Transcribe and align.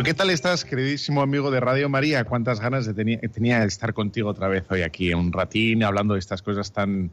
Pero 0.00 0.12
¿qué 0.12 0.14
tal 0.14 0.30
estás, 0.30 0.64
queridísimo 0.64 1.20
amigo 1.20 1.50
de 1.50 1.60
Radio 1.60 1.90
María? 1.90 2.24
¿Cuántas 2.24 2.58
ganas 2.58 2.86
de 2.86 2.94
tenía, 2.94 3.60
de 3.60 3.66
estar 3.66 3.92
contigo 3.92 4.30
otra 4.30 4.48
vez 4.48 4.64
hoy 4.70 4.80
aquí, 4.80 5.12
un 5.12 5.30
ratín, 5.30 5.84
hablando 5.84 6.14
de 6.14 6.20
estas 6.20 6.40
cosas 6.40 6.72
tan, 6.72 7.10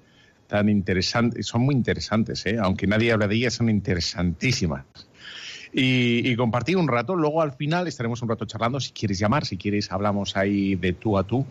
tan 0.47 0.69
interesantes? 0.69 1.47
Son 1.47 1.63
muy 1.63 1.75
interesantes, 1.75 2.45
¿eh? 2.45 2.55
aunque 2.61 2.87
nadie 2.87 3.11
habla 3.11 3.27
de 3.27 3.35
ellas, 3.35 3.55
son 3.55 3.69
interesantísimas. 3.69 4.85
Y, 5.73 6.33
compartir 6.37 6.77
un 6.77 6.87
rato, 6.87 7.17
luego 7.17 7.41
al 7.41 7.51
final 7.51 7.89
estaremos 7.89 8.21
un 8.21 8.29
rato 8.29 8.45
charlando, 8.45 8.79
si 8.79 8.93
quieres 8.93 9.19
llamar, 9.19 9.45
si 9.45 9.57
quieres 9.57 9.91
hablamos 9.91 10.37
ahí 10.37 10.75
de 10.75 10.93
tú 10.93 11.17
a 11.17 11.23
tú, 11.23 11.45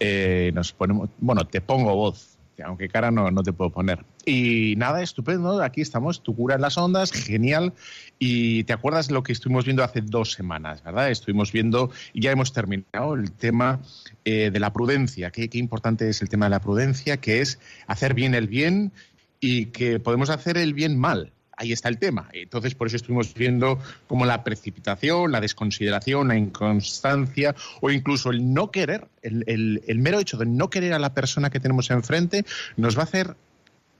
eh, 0.00 0.50
nos 0.52 0.72
ponemos, 0.72 1.10
bueno, 1.20 1.46
te 1.46 1.60
pongo 1.60 1.94
voz, 1.94 2.31
aunque 2.64 2.88
cara 2.88 3.10
no, 3.10 3.30
no 3.30 3.42
te 3.42 3.52
puedo 3.52 3.70
poner. 3.70 4.04
Y 4.24 4.74
nada, 4.76 5.02
estupendo, 5.02 5.62
aquí 5.62 5.80
estamos, 5.80 6.22
tu 6.22 6.34
cura 6.34 6.54
en 6.54 6.60
las 6.60 6.78
ondas, 6.78 7.12
genial. 7.12 7.72
Y 8.18 8.64
te 8.64 8.72
acuerdas 8.72 9.10
lo 9.10 9.22
que 9.22 9.32
estuvimos 9.32 9.64
viendo 9.64 9.82
hace 9.82 10.00
dos 10.00 10.32
semanas, 10.32 10.82
¿verdad? 10.82 11.10
Estuvimos 11.10 11.52
viendo, 11.52 11.90
y 12.12 12.22
ya 12.22 12.30
hemos 12.30 12.52
terminado, 12.52 13.14
el 13.14 13.32
tema 13.32 13.80
eh, 14.24 14.50
de 14.52 14.60
la 14.60 14.72
prudencia. 14.72 15.30
¿Qué, 15.30 15.48
qué 15.48 15.58
importante 15.58 16.08
es 16.08 16.22
el 16.22 16.28
tema 16.28 16.46
de 16.46 16.50
la 16.50 16.60
prudencia, 16.60 17.16
que 17.16 17.40
es 17.40 17.58
hacer 17.86 18.14
bien 18.14 18.34
el 18.34 18.48
bien 18.48 18.92
y 19.40 19.66
que 19.66 19.98
podemos 19.98 20.30
hacer 20.30 20.56
el 20.56 20.72
bien 20.72 20.98
mal 20.98 21.32
ahí 21.62 21.72
está 21.72 21.88
el 21.88 21.98
tema. 21.98 22.28
Entonces, 22.32 22.74
por 22.74 22.88
eso 22.88 22.96
estuvimos 22.96 23.32
viendo 23.34 23.78
como 24.08 24.26
la 24.26 24.42
precipitación, 24.44 25.30
la 25.30 25.40
desconsideración, 25.40 26.28
la 26.28 26.36
inconstancia 26.36 27.54
o 27.80 27.90
incluso 27.90 28.30
el 28.30 28.52
no 28.52 28.70
querer, 28.70 29.06
el, 29.22 29.98
mero 29.98 30.18
hecho 30.18 30.36
de 30.36 30.46
no 30.46 30.70
querer 30.70 30.92
a 30.92 30.98
la 30.98 31.14
persona 31.14 31.50
que 31.50 31.60
tenemos 31.60 31.90
enfrente, 31.90 32.44
nos 32.76 32.96
va 32.96 33.02
a 33.02 33.04
hacer 33.04 33.36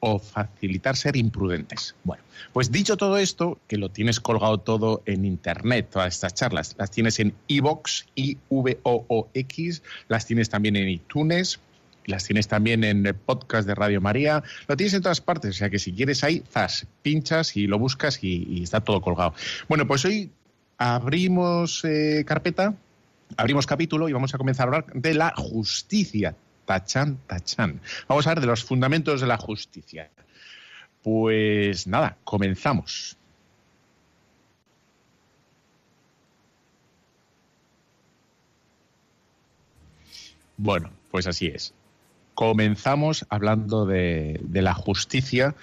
o 0.00 0.18
facilitar 0.18 0.96
ser 0.96 1.16
imprudentes. 1.16 1.94
Bueno, 2.02 2.24
pues 2.52 2.72
dicho 2.72 2.96
todo 2.96 3.18
esto, 3.18 3.60
que 3.68 3.76
lo 3.76 3.88
tienes 3.88 4.18
colgado 4.18 4.58
todo 4.58 5.02
en 5.06 5.24
internet, 5.24 5.88
todas 5.92 6.14
estas 6.14 6.34
charlas, 6.34 6.74
las 6.76 6.90
tienes 6.90 7.20
en 7.20 7.34
iVoox, 7.46 8.06
I-V-O-O-X, 8.16 9.82
las 10.08 10.26
tienes 10.26 10.50
también 10.50 10.74
en 10.74 10.88
iTunes, 10.88 11.60
las 12.06 12.24
tienes 12.24 12.48
también 12.48 12.84
en 12.84 13.06
el 13.06 13.14
podcast 13.14 13.66
de 13.66 13.74
Radio 13.74 14.00
María. 14.00 14.42
Lo 14.66 14.76
tienes 14.76 14.94
en 14.94 15.02
todas 15.02 15.20
partes, 15.20 15.50
o 15.50 15.58
sea 15.58 15.70
que 15.70 15.78
si 15.78 15.92
quieres 15.92 16.24
ahí, 16.24 16.42
zas, 16.50 16.86
pinchas 17.02 17.56
y 17.56 17.66
lo 17.66 17.78
buscas 17.78 18.22
y, 18.22 18.62
está 18.62 18.80
todo 18.80 19.00
colgado. 19.00 19.34
Bueno, 19.68 19.86
pues 19.86 20.04
hoy 20.04 20.30
abrimos 20.78 21.84
eh, 21.84 22.24
carpeta, 22.26 22.74
abrimos 23.36 23.66
capítulo 23.66 24.08
y 24.08 24.12
vamos 24.12 24.34
a 24.34 24.38
comenzar 24.38 24.64
a 24.64 24.68
hablar 24.68 24.86
de 24.94 25.14
la 25.14 25.32
justicia. 25.36 26.34
Tachan, 26.64 27.18
tachan. 27.26 27.80
Vamos 28.08 28.26
a 28.26 28.30
ver 28.30 28.40
de 28.40 28.46
los 28.46 28.64
fundamentos 28.64 29.20
de 29.20 29.26
la 29.26 29.36
justicia. 29.36 30.10
Pues 31.02 31.86
nada, 31.86 32.16
comenzamos. 32.24 33.16
Bueno, 40.56 40.90
pues 41.10 41.26
así 41.26 41.48
es 41.48 41.74
comenzamos 42.34 43.26
hablando 43.28 43.86
de, 43.86 44.40
la 44.52 44.74
justicia, 44.74 45.54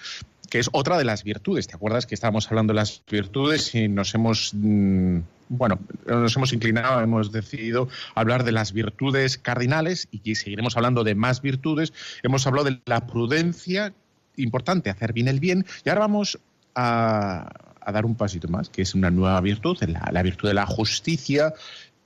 que 0.50 0.60
es 0.60 0.70
otra 0.72 0.98
de 0.98 1.06
las 1.06 1.24
virtudes. 1.24 1.68
¿Te 1.68 1.76
acuerdas 1.76 2.06
que 2.06 2.16
estábamos 2.16 2.48
hablando 2.48 2.74
de 2.74 2.78
las 2.78 3.04
virtudes 3.10 3.74
y 3.76 3.88
nos 3.88 4.14
hemos, 4.16 4.52
mm, 4.54 5.20
bueno, 5.50 5.80
nos 6.08 6.36
hemos 6.36 6.54
inclinado, 6.54 7.02
hemos 7.02 7.32
decidido 7.32 7.88
hablar 8.16 8.44
de 8.44 8.52
las 8.52 8.74
virtudes 8.74 9.38
cardinales 9.38 10.08
y 10.12 10.36
seguiremos 10.36 10.78
hablando 10.78 11.04
de 11.04 11.16
más 11.16 11.42
virtudes? 11.42 11.94
Hemos 12.24 12.46
hablado 12.48 12.70
de 12.70 12.80
la 12.86 13.08
prudencia, 13.08 13.94
importante, 14.38 14.90
hacer 14.90 15.14
bien 15.14 15.28
el 15.28 15.40
bien, 15.40 15.66
y 15.84 15.90
ahora 15.90 16.02
vamos 16.02 16.40
a, 16.76 17.50
dar 17.92 18.06
un 18.06 18.16
pasito 18.16 18.48
más, 18.48 18.70
que 18.70 18.84
es 18.84 18.94
una 18.94 19.10
nueva 19.10 19.42
virtud, 19.42 19.78
la, 19.82 20.22
virtud 20.22 20.48
de 20.48 20.54
la 20.54 20.68
justicia, 20.68 21.54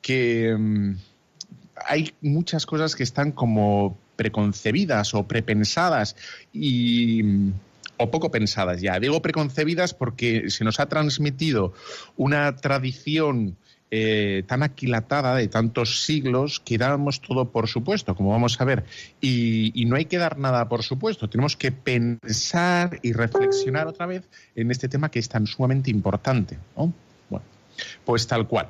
que 0.01 0.56
mm, 0.57 0.95
hay 1.88 2.13
muchas 2.22 2.66
cosas 2.66 2.95
que 2.95 3.03
están 3.03 3.31
como 3.31 3.97
preconcebidas 4.16 5.13
o 5.13 5.28
prepensadas 5.28 6.16
y 6.51 7.51
o 7.97 8.12
poco 8.12 8.31
pensadas 8.31 8.81
ya. 8.81 9.00
Digo 9.00 9.22
preconcebidas 9.22 9.94
porque 9.94 10.50
se 10.50 10.63
nos 10.63 10.79
ha 10.79 10.88
transmitido 10.88 11.74
una 12.18 12.56
tradición 12.56 13.57
eh, 13.96 14.41
tan 14.47 14.63
aquilatada 14.63 15.35
de 15.35 15.47
tantos 15.47 16.03
siglos 16.03 16.59
que 16.59 16.79
dábamos 16.79 17.22
todo 17.22 17.51
por 17.51 17.68
supuesto, 17.68 18.16
como 18.16 18.31
vamos 18.31 18.59
a 18.59 18.66
ver. 18.66 18.85
Y, 19.22 19.85
no 19.85 19.96
hay 19.96 20.06
que 20.06 20.18
dar 20.18 20.40
nada 20.40 20.68
por 20.68 20.81
supuesto. 20.81 21.30
Tenemos 21.30 21.56
que 21.56 21.72
pensar 21.72 23.00
y 23.03 23.13
reflexionar 23.13 23.85
otra 23.85 24.07
vez 24.07 24.28
en 24.56 24.72
este 24.72 24.90
tema 24.90 25.12
que 25.12 25.19
es 25.19 25.30
tan 25.30 25.45
sumamente 25.45 25.91
importante. 25.91 26.57
Bueno, 26.75 27.45
pues 28.03 28.25
tal 28.25 28.47
cual. 28.47 28.69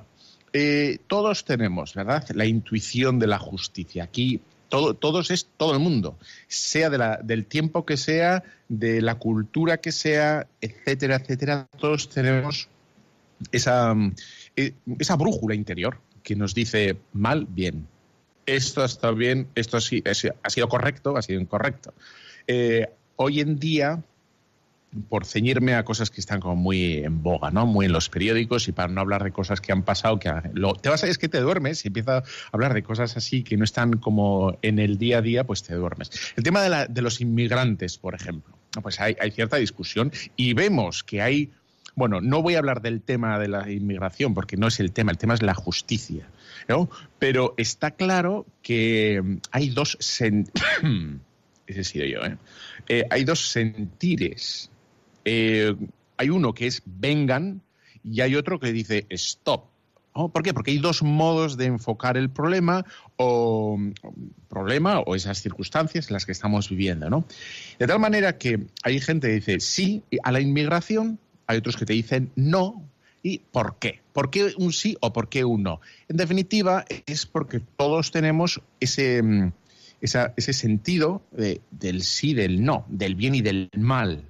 Eh, 0.52 1.00
todos 1.08 1.46
tenemos, 1.46 1.96
¿verdad?, 1.96 2.28
la 2.36 2.46
intuición 2.46 3.18
de 3.18 3.28
la 3.28 3.40
justicia. 3.40 4.04
Aquí 4.04 4.42
todos 4.74 5.30
es 5.30 5.48
todo 5.58 5.74
el 5.74 5.80
mundo, 5.80 6.18
sea 6.48 6.90
del 6.90 7.46
tiempo 7.46 7.86
que 7.86 7.96
sea, 7.96 8.44
de 8.68 9.02
la 9.02 9.16
cultura 9.16 9.78
que 9.78 9.92
sea, 9.92 10.48
etcétera, 10.62 11.18
etcétera. 11.18 11.68
Todos 11.80 12.10
tenemos 12.10 12.70
esa, 13.52 13.96
eh, 14.56 14.74
esa 14.98 15.16
brújula 15.16 15.54
interior 15.54 16.00
que 16.24 16.36
nos 16.36 16.56
dice 16.56 16.98
mal, 17.12 17.46
bien. 17.48 17.88
Esto 18.48 18.82
ha 18.82 18.86
estado 18.86 19.16
bien, 19.16 19.48
esto 19.56 19.80
sí, 19.80 20.04
ha 20.06 20.50
sido 20.50 20.68
correcto, 20.68 21.16
ha 21.16 21.22
sido 21.22 21.40
incorrecto. 21.40 21.94
Eh, 22.48 22.90
hoy 23.16 23.42
en 23.42 23.60
día 23.60 24.04
por 25.10 25.26
ceñirme 25.26 25.76
a 25.76 25.84
cosas 25.84 26.10
que 26.10 26.22
están 26.22 26.40
como 26.40 26.56
muy 26.56 26.98
en 26.98 27.22
boga, 27.24 27.52
¿no? 27.52 27.66
Muy 27.66 27.86
en 27.86 27.92
los 27.92 28.10
periódicos 28.10 28.68
y 28.68 28.72
para 28.72 28.92
no 28.92 29.02
hablar 29.02 29.24
de 29.24 29.32
cosas 29.32 29.62
que 29.62 29.72
han 29.72 29.84
pasado, 29.84 30.20
que 30.20 30.32
lo, 30.54 30.74
te 30.74 30.90
vas 30.90 31.04
a 31.04 31.08
es 31.08 31.18
que 31.18 31.30
te 31.30 31.40
duermes 31.40 31.84
y 31.86 31.90
empieza 31.90 32.18
a 32.18 32.24
hablar 32.52 32.74
de 32.74 32.84
cosas 32.84 33.18
así 33.18 33.44
que 33.44 33.58
no 33.58 33.64
están 33.64 33.94
como 33.94 34.58
en 34.62 34.80
el 34.80 34.98
día 34.98 35.20
a 35.20 35.22
día, 35.22 35.44
pues 35.44 35.64
te 35.64 35.74
duermes. 35.76 36.12
El 36.36 36.44
tema 36.44 36.62
de, 36.62 37.02
los 37.02 37.22
inmigrantes, 37.22 37.98
por 37.98 38.16
ejemplo, 38.16 38.58
pues 38.82 39.00
hay, 39.00 39.16
cierta 39.32 39.58
discusión 39.58 40.12
y 40.36 40.54
vemos 40.54 41.04
que 41.04 41.22
hay 41.22 41.52
bueno, 41.96 42.22
no 42.22 42.42
voy 42.42 42.56
a 42.56 42.58
hablar 42.58 42.82
del 42.82 43.04
tema 43.04 43.38
de 43.38 43.48
la 43.48 43.70
inmigración 43.70 44.34
porque 44.34 44.58
no 44.58 44.68
es 44.68 44.80
el 44.80 44.92
tema, 44.92 45.12
el 45.12 45.20
tema 45.20 45.36
es 45.36 45.44
la 45.44 45.54
justicia. 45.54 46.28
¿no? 46.68 46.90
Pero 47.20 47.54
está 47.58 47.92
claro 47.92 48.48
que 48.64 49.22
hay 49.52 49.70
dos 49.70 49.98
ese 51.68 51.82
he 51.82 51.84
sido 51.84 52.06
yo, 52.06 52.26
¿eh? 52.26 52.38
¿eh? 52.88 53.06
hay 53.10 53.24
dos 53.24 53.52
sentires 53.52 54.70
eh, 55.26 55.76
hay 56.18 56.30
uno 56.30 56.54
que 56.54 56.68
es 56.68 56.82
vengan 56.86 57.62
y 58.04 58.22
hay 58.22 58.36
otro 58.36 58.60
que 58.60 58.72
dice 58.72 59.06
stop. 59.10 59.66
¿Por 60.14 60.44
qué? 60.44 60.54
Porque 60.54 60.72
hay 60.72 60.78
dos 60.78 61.02
modos 61.02 61.58
de 61.58 61.66
enfocar 61.66 62.18
el 62.18 62.30
problema 62.30 62.86
o 63.18 63.80
problema 64.48 65.00
o 65.00 65.16
esas 65.16 65.42
circunstancias 65.42 66.08
en 66.08 66.14
las 66.14 66.26
que 66.28 66.32
estamos 66.32 66.70
viviendo, 66.70 67.10
¿no? 67.10 67.26
De 67.80 67.88
tal 67.88 68.00
manera 68.00 68.38
que 68.38 68.60
hay 68.84 69.00
gente 69.00 69.28
que 69.28 69.34
dice 69.34 69.60
sí 69.60 70.04
a 70.22 70.32
la 70.32 70.40
inmigración, 70.40 71.18
hay 71.48 71.58
otros 71.58 71.78
que 71.78 71.86
te 71.86 71.94
dicen 71.94 72.32
no. 72.36 72.88
¿Y 73.24 73.40
por 73.40 73.80
qué? 73.80 74.02
¿Por 74.12 74.30
qué 74.30 74.54
un 74.58 74.74
sí 74.74 74.98
o 75.00 75.14
por 75.14 75.30
qué 75.30 75.46
un 75.46 75.64
no? 75.64 75.80
En 76.10 76.18
definitiva, 76.18 76.86
es 77.06 77.26
porque 77.26 77.62
todos 77.62 78.12
tenemos 78.12 78.62
ese, 78.82 79.24
mm, 79.24 79.52
ese 80.02 80.54
sentido 80.54 81.24
del 81.32 82.04
sí, 82.04 82.34
del 82.34 82.64
no, 82.64 82.86
del 82.90 83.16
bien 83.16 83.34
y 83.34 83.42
del 83.42 83.70
mal. 83.78 84.26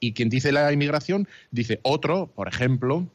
Y 0.00 0.12
quien 0.12 0.28
dice 0.28 0.52
la 0.52 0.72
inmigración 0.72 1.28
dice 1.50 1.80
otro, 1.82 2.26
por 2.26 2.48
ejemplo, 2.48 3.06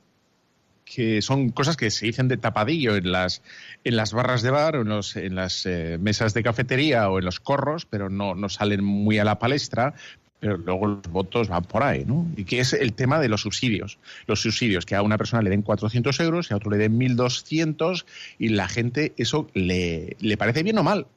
que 0.85 1.21
son 1.21 1.50
cosas 1.50 1.77
que 1.77 1.89
se 1.91 2.06
dicen 2.06 2.27
de 2.27 2.38
tapadillo 2.38 2.95
en 2.95 3.12
las, 3.12 3.41
en 3.83 3.95
las 3.95 4.13
barras 4.13 4.41
de 4.41 4.51
bar 4.51 4.75
o 4.75 4.81
en, 4.81 4.89
los, 4.89 5.15
en 5.15 5.35
las 5.35 5.65
eh, 5.65 5.97
mesas 6.00 6.33
de 6.33 6.44
cafetería 6.44 7.09
o 7.09 7.19
en 7.19 7.25
los 7.25 7.39
corros, 7.39 7.85
pero 7.85 8.09
no, 8.09 8.35
no 8.35 8.50
salen 8.50 8.83
muy 8.83 9.18
a 9.18 9.24
la 9.24 9.39
palestra, 9.39 9.94
pero 10.39 10.57
luego 10.57 10.88
los 10.88 11.07
votos 11.09 11.47
van 11.47 11.63
por 11.63 11.83
ahí, 11.83 12.03
¿no? 12.06 12.30
Y 12.35 12.44
que 12.44 12.59
es 12.59 12.74
el 12.74 12.94
tema 12.94 13.19
de 13.19 13.30
los 13.30 13.41
subsidios. 13.41 13.97
Los 14.27 14.41
subsidios, 14.41 14.85
que 14.85 14.95
a 14.95 15.01
una 15.01 15.18
persona 15.18 15.41
le 15.41 15.50
den 15.50 15.62
400 15.62 16.19
euros 16.19 16.51
y 16.51 16.53
a 16.53 16.57
otro 16.57 16.69
le 16.69 16.77
den 16.77 17.00
1.200 17.00 18.06
y 18.39 18.50
la 18.50 18.68
gente 18.68 19.13
eso 19.15 19.47
le, 19.53 20.18
le 20.19 20.38
parece 20.38 20.63
bien 20.63 20.77
o 20.77 20.83
mal. 20.83 21.07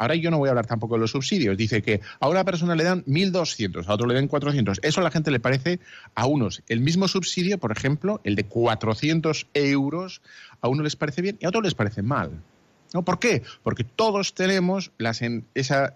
Ahora 0.00 0.14
yo 0.14 0.30
no 0.30 0.38
voy 0.38 0.48
a 0.48 0.52
hablar 0.52 0.66
tampoco 0.66 0.94
de 0.94 1.00
los 1.00 1.10
subsidios. 1.10 1.58
Dice 1.58 1.82
que 1.82 2.00
a 2.20 2.28
una 2.30 2.42
persona 2.42 2.74
le 2.74 2.84
dan 2.84 3.04
1.200, 3.04 3.86
a 3.86 3.92
otro 3.92 4.06
le 4.06 4.14
dan 4.14 4.28
400. 4.28 4.80
Eso 4.82 5.00
a 5.02 5.04
la 5.04 5.10
gente 5.10 5.30
le 5.30 5.40
parece 5.40 5.78
a 6.14 6.26
unos. 6.26 6.62
El 6.68 6.80
mismo 6.80 7.06
subsidio, 7.06 7.58
por 7.58 7.70
ejemplo, 7.70 8.18
el 8.24 8.34
de 8.34 8.44
400 8.44 9.48
euros, 9.52 10.22
a 10.62 10.68
uno 10.68 10.82
les 10.82 10.96
parece 10.96 11.20
bien 11.20 11.36
y 11.38 11.44
a 11.44 11.50
otro 11.50 11.60
les 11.60 11.74
parece 11.74 12.00
mal. 12.00 12.30
¿No? 12.94 13.04
¿Por 13.04 13.18
qué? 13.18 13.42
Porque 13.62 13.84
todos 13.84 14.32
tenemos 14.32 14.90
esa, 15.54 15.94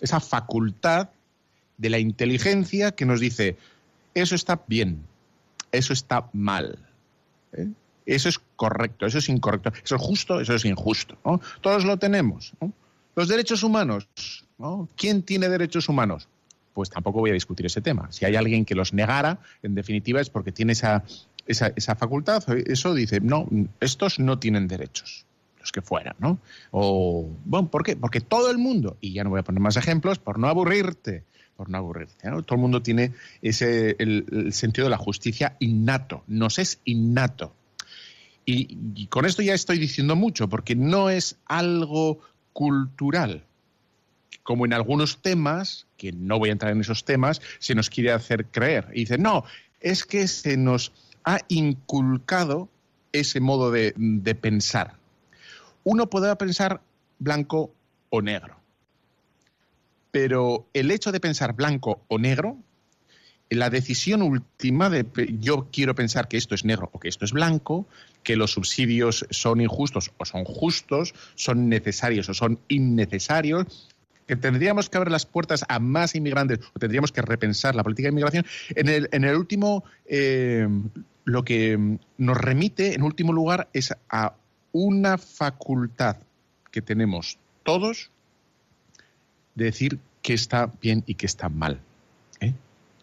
esa 0.00 0.20
facultad 0.20 1.10
de 1.76 1.90
la 1.90 2.00
inteligencia 2.00 2.90
que 2.90 3.06
nos 3.06 3.20
dice, 3.20 3.56
eso 4.14 4.34
está 4.34 4.64
bien, 4.66 5.04
eso 5.70 5.92
está 5.92 6.28
mal. 6.32 6.76
¿eh? 7.52 7.68
Eso 8.08 8.30
es 8.30 8.40
correcto, 8.56 9.04
eso 9.04 9.18
es 9.18 9.28
incorrecto, 9.28 9.70
eso 9.84 9.96
es 9.96 10.00
justo, 10.00 10.40
eso 10.40 10.54
es 10.54 10.64
injusto. 10.64 11.18
Todos 11.60 11.84
lo 11.84 11.98
tenemos. 11.98 12.54
Los 13.14 13.28
derechos 13.28 13.62
humanos. 13.62 14.08
¿Quién 14.96 15.22
tiene 15.22 15.48
derechos 15.50 15.90
humanos? 15.90 16.26
Pues 16.72 16.88
tampoco 16.88 17.20
voy 17.20 17.30
a 17.30 17.34
discutir 17.34 17.66
ese 17.66 17.82
tema. 17.82 18.10
Si 18.10 18.24
hay 18.24 18.34
alguien 18.34 18.64
que 18.64 18.74
los 18.74 18.94
negara, 18.94 19.40
en 19.62 19.74
definitiva 19.74 20.22
es 20.22 20.30
porque 20.30 20.52
tiene 20.52 20.72
esa, 20.72 21.04
esa, 21.46 21.96
facultad. 21.96 22.42
Eso 22.66 22.94
dice, 22.94 23.20
no, 23.20 23.46
estos 23.78 24.18
no 24.18 24.38
tienen 24.38 24.68
derechos 24.68 25.26
los 25.60 25.70
que 25.70 25.82
fueran, 25.82 26.16
¿no? 26.18 26.38
O, 26.70 27.28
bueno, 27.44 27.68
¿por 27.68 27.84
qué? 27.84 27.94
Porque 27.94 28.22
todo 28.22 28.50
el 28.50 28.56
mundo, 28.56 28.96
y 29.02 29.12
ya 29.12 29.22
no 29.22 29.30
voy 29.30 29.40
a 29.40 29.42
poner 29.42 29.60
más 29.60 29.76
ejemplos, 29.76 30.18
por 30.18 30.38
no 30.38 30.48
aburrirte, 30.48 31.24
por 31.56 31.68
no 31.68 31.76
aburrirte, 31.76 32.30
¿no? 32.30 32.42
Todo 32.42 32.54
el 32.54 32.62
mundo 32.62 32.80
tiene 32.80 33.12
ese, 33.42 33.96
el 33.98 34.52
sentido 34.54 34.86
de 34.86 34.90
la 34.92 34.96
justicia 34.96 35.56
innato, 35.58 36.22
nos 36.26 36.58
es 36.58 36.80
innato. 36.84 37.52
Y, 38.50 39.08
con 39.08 39.26
esto 39.26 39.42
ya 39.42 39.52
estoy 39.52 39.78
diciendo 39.78 40.16
mucho, 40.16 40.48
porque 40.48 40.74
no 40.74 41.10
es 41.10 41.36
algo 41.44 42.20
cultural, 42.54 43.44
como 44.42 44.64
en 44.64 44.72
algunos 44.72 45.20
temas, 45.20 45.86
que 45.98 46.12
no 46.12 46.38
voy 46.38 46.48
a 46.48 46.52
entrar 46.52 46.72
en 46.72 46.80
esos 46.80 47.04
temas, 47.04 47.42
se 47.58 47.74
nos 47.74 47.90
quiere 47.90 48.10
hacer 48.10 48.46
creer. 48.46 48.88
Y 48.94 49.00
dice, 49.00 49.18
no, 49.18 49.44
es 49.80 50.06
que 50.06 50.26
se 50.28 50.56
nos 50.56 50.92
ha 51.24 51.40
inculcado 51.48 52.70
ese 53.12 53.38
modo 53.40 53.70
de, 53.70 53.92
de 53.96 54.34
pensar. 54.34 54.96
Uno 55.84 56.08
podrá 56.08 56.38
pensar 56.38 56.80
blanco 57.18 57.70
o 58.08 58.22
negro, 58.22 58.56
pero 60.10 60.66
el 60.72 60.90
hecho 60.90 61.12
de 61.12 61.20
pensar 61.20 61.52
blanco 61.52 62.00
o 62.08 62.18
negro 62.18 62.56
la 63.50 63.70
decisión 63.70 64.22
última 64.22 64.90
de 64.90 65.06
yo 65.40 65.68
quiero 65.72 65.94
pensar 65.94 66.28
que 66.28 66.36
esto 66.36 66.54
es 66.54 66.64
negro 66.64 66.90
o 66.92 67.00
que 67.00 67.08
esto 67.08 67.24
es 67.24 67.32
blanco, 67.32 67.86
que 68.22 68.36
los 68.36 68.52
subsidios 68.52 69.26
son 69.30 69.60
injustos 69.60 70.10
o 70.18 70.24
son 70.24 70.44
justos, 70.44 71.14
son 71.34 71.68
necesarios 71.68 72.28
o 72.28 72.34
son 72.34 72.58
innecesarios, 72.68 73.88
que 74.26 74.36
tendríamos 74.36 74.90
que 74.90 74.98
abrir 74.98 75.10
las 75.10 75.24
puertas 75.24 75.64
a 75.68 75.78
más 75.78 76.14
inmigrantes 76.14 76.60
o 76.74 76.78
tendríamos 76.78 77.12
que 77.12 77.22
repensar 77.22 77.74
la 77.74 77.82
política 77.82 78.08
de 78.08 78.12
inmigración. 78.12 78.46
En 78.74 78.88
el, 78.88 79.08
en 79.12 79.24
el 79.24 79.34
último, 79.34 79.84
eh, 80.04 80.68
lo 81.24 81.44
que 81.44 81.98
nos 82.18 82.36
remite, 82.36 82.94
en 82.94 83.02
último 83.02 83.32
lugar, 83.32 83.70
es 83.72 83.94
a 84.10 84.34
una 84.72 85.16
facultad 85.16 86.18
que 86.70 86.82
tenemos 86.82 87.38
todos 87.62 88.10
de 89.54 89.64
decir 89.64 89.98
qué 90.20 90.34
está 90.34 90.70
bien 90.82 91.02
y 91.06 91.14
qué 91.14 91.24
está 91.24 91.48
mal. 91.48 91.80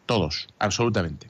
Todos, 0.05 0.47
absolutamente. 0.59 1.27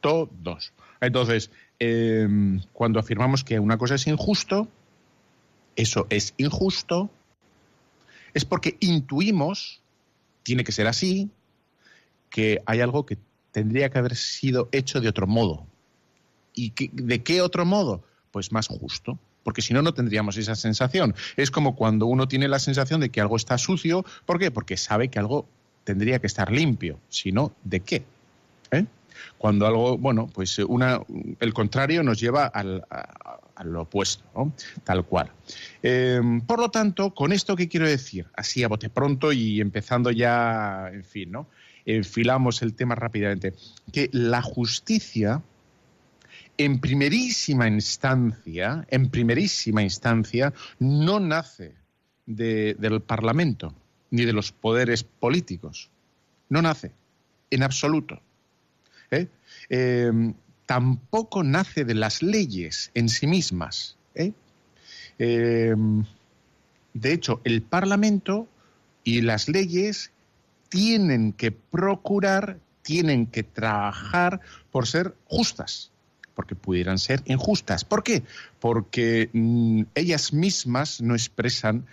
Todos. 0.00 0.72
Entonces, 1.00 1.50
em, 1.78 2.60
cuando 2.72 2.98
afirmamos 3.00 3.44
que 3.44 3.58
una 3.58 3.78
cosa 3.78 3.96
es 3.96 4.06
injusto, 4.06 4.68
eso 5.74 6.06
es 6.10 6.34
injusto, 6.36 7.10
es 8.34 8.44
porque 8.44 8.76
intuimos, 8.80 9.80
tiene 10.42 10.64
que 10.64 10.72
ser 10.72 10.86
así, 10.86 11.30
que 12.30 12.62
hay 12.66 12.80
algo 12.80 13.06
que 13.06 13.18
tendría 13.50 13.90
que 13.90 13.98
haber 13.98 14.16
sido 14.16 14.68
hecho 14.72 15.00
de 15.00 15.08
otro 15.08 15.26
modo. 15.26 15.66
¿Y 16.54 16.72
de 16.92 17.22
qué 17.22 17.42
otro 17.42 17.64
modo? 17.66 18.02
Pues 18.30 18.52
más 18.52 18.68
justo 18.68 19.18
porque 19.46 19.62
si 19.62 19.72
no, 19.72 19.80
no 19.80 19.94
tendríamos 19.94 20.36
esa 20.38 20.56
sensación. 20.56 21.14
Es 21.36 21.52
como 21.52 21.76
cuando 21.76 22.06
uno 22.06 22.26
tiene 22.26 22.48
la 22.48 22.58
sensación 22.58 23.00
de 23.00 23.10
que 23.10 23.20
algo 23.20 23.36
está 23.36 23.58
sucio, 23.58 24.04
¿por 24.24 24.40
qué? 24.40 24.50
Porque 24.50 24.76
sabe 24.76 25.08
que 25.08 25.20
algo 25.20 25.46
tendría 25.86 26.18
que 26.18 26.26
estar 26.26 26.50
limpio, 26.50 26.98
si 27.08 27.30
no, 27.30 27.52
¿de 27.62 27.78
qué? 27.78 28.02
¿Eh? 28.72 28.84
Cuando 29.38 29.68
algo, 29.68 29.96
bueno, 29.96 30.28
pues 30.34 30.58
una, 30.58 31.00
el 31.38 31.54
contrario 31.54 32.02
nos 32.02 32.18
lleva 32.18 32.46
al, 32.46 32.84
lo 33.64 33.82
opuesto, 33.82 34.24
¿no? 34.34 34.52
tal 34.82 35.04
cual. 35.04 35.30
Eh, 35.84 36.20
por 36.44 36.58
lo 36.58 36.70
tanto, 36.70 37.14
con 37.14 37.32
esto 37.32 37.54
qué 37.54 37.68
quiero 37.68 37.88
decir, 37.88 38.26
así 38.34 38.64
a 38.64 38.68
bote 38.68 38.90
pronto 38.90 39.32
y 39.32 39.60
empezando 39.60 40.10
ya, 40.10 40.90
en 40.92 41.04
fin, 41.04 41.30
¿no? 41.30 41.46
Enfilamos 41.84 42.62
el 42.62 42.74
tema 42.74 42.96
rápidamente, 42.96 43.54
que 43.92 44.10
la 44.12 44.42
justicia, 44.42 45.40
en 46.58 46.80
primerísima 46.80 47.68
instancia, 47.68 48.84
en 48.90 49.08
primerísima 49.08 49.84
instancia, 49.84 50.52
no 50.80 51.20
nace 51.20 51.74
del 52.26 53.02
Parlamento 53.02 53.72
ni 54.10 54.24
de 54.24 54.32
los 54.32 54.52
poderes 54.52 55.04
políticos. 55.04 55.90
No 56.48 56.62
nace, 56.62 56.92
en 57.50 57.62
absoluto. 57.62 58.20
¿eh? 59.10 59.28
Em, 59.68 60.34
tampoco 60.66 61.42
nace 61.42 61.84
de 61.84 61.94
las 61.94 62.22
leyes 62.22 62.90
en 62.94 63.08
sí 63.08 63.26
mismas. 63.26 63.96
¿eh? 64.14 64.32
Em, 65.18 66.04
de 66.94 67.12
hecho, 67.12 67.40
el 67.44 67.62
Parlamento 67.62 68.48
y 69.04 69.20
las 69.20 69.48
leyes 69.48 70.12
tienen 70.68 71.32
que 71.32 71.52
procurar, 71.52 72.58
tienen 72.82 73.26
que 73.26 73.42
trabajar 73.42 74.40
por 74.70 74.86
ser 74.86 75.14
justas, 75.26 75.92
porque 76.34 76.54
pudieran 76.54 76.98
ser 76.98 77.22
injustas. 77.26 77.84
¿Por 77.84 78.02
qué? 78.02 78.22
Porque 78.60 79.30
mm, 79.32 79.82
ellas 79.94 80.32
mismas 80.32 81.00
no 81.00 81.14
expresan 81.14 81.86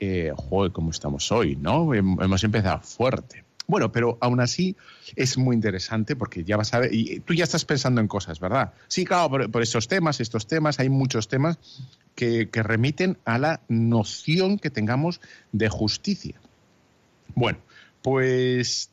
eh, 0.00 0.32
joder, 0.34 0.72
cómo 0.72 0.90
estamos 0.90 1.30
hoy, 1.30 1.56
¿no? 1.56 1.94
Hemos 1.94 2.42
empezado 2.42 2.80
fuerte. 2.80 3.44
Bueno, 3.70 3.92
pero 3.92 4.18
aún 4.20 4.40
así 4.40 4.74
es 5.14 5.38
muy 5.38 5.54
interesante 5.54 6.16
porque 6.16 6.42
ya 6.42 6.56
vas 6.56 6.74
a 6.74 6.80
ver, 6.80 6.92
y 6.92 7.20
tú 7.20 7.34
ya 7.34 7.44
estás 7.44 7.64
pensando 7.64 8.00
en 8.00 8.08
cosas, 8.08 8.40
¿verdad? 8.40 8.72
Sí, 8.88 9.04
claro, 9.04 9.48
por, 9.48 9.62
estos 9.62 9.86
temas, 9.86 10.18
estos 10.20 10.48
temas, 10.48 10.80
hay 10.80 10.88
muchos 10.88 11.28
temas 11.28 11.56
que, 12.16 12.48
remiten 12.52 13.18
a 13.24 13.38
la 13.38 13.60
noción 13.68 14.58
que 14.58 14.70
tengamos 14.70 15.20
de 15.52 15.68
justicia. 15.68 16.40
Bueno, 17.36 17.58
pues 18.02 18.90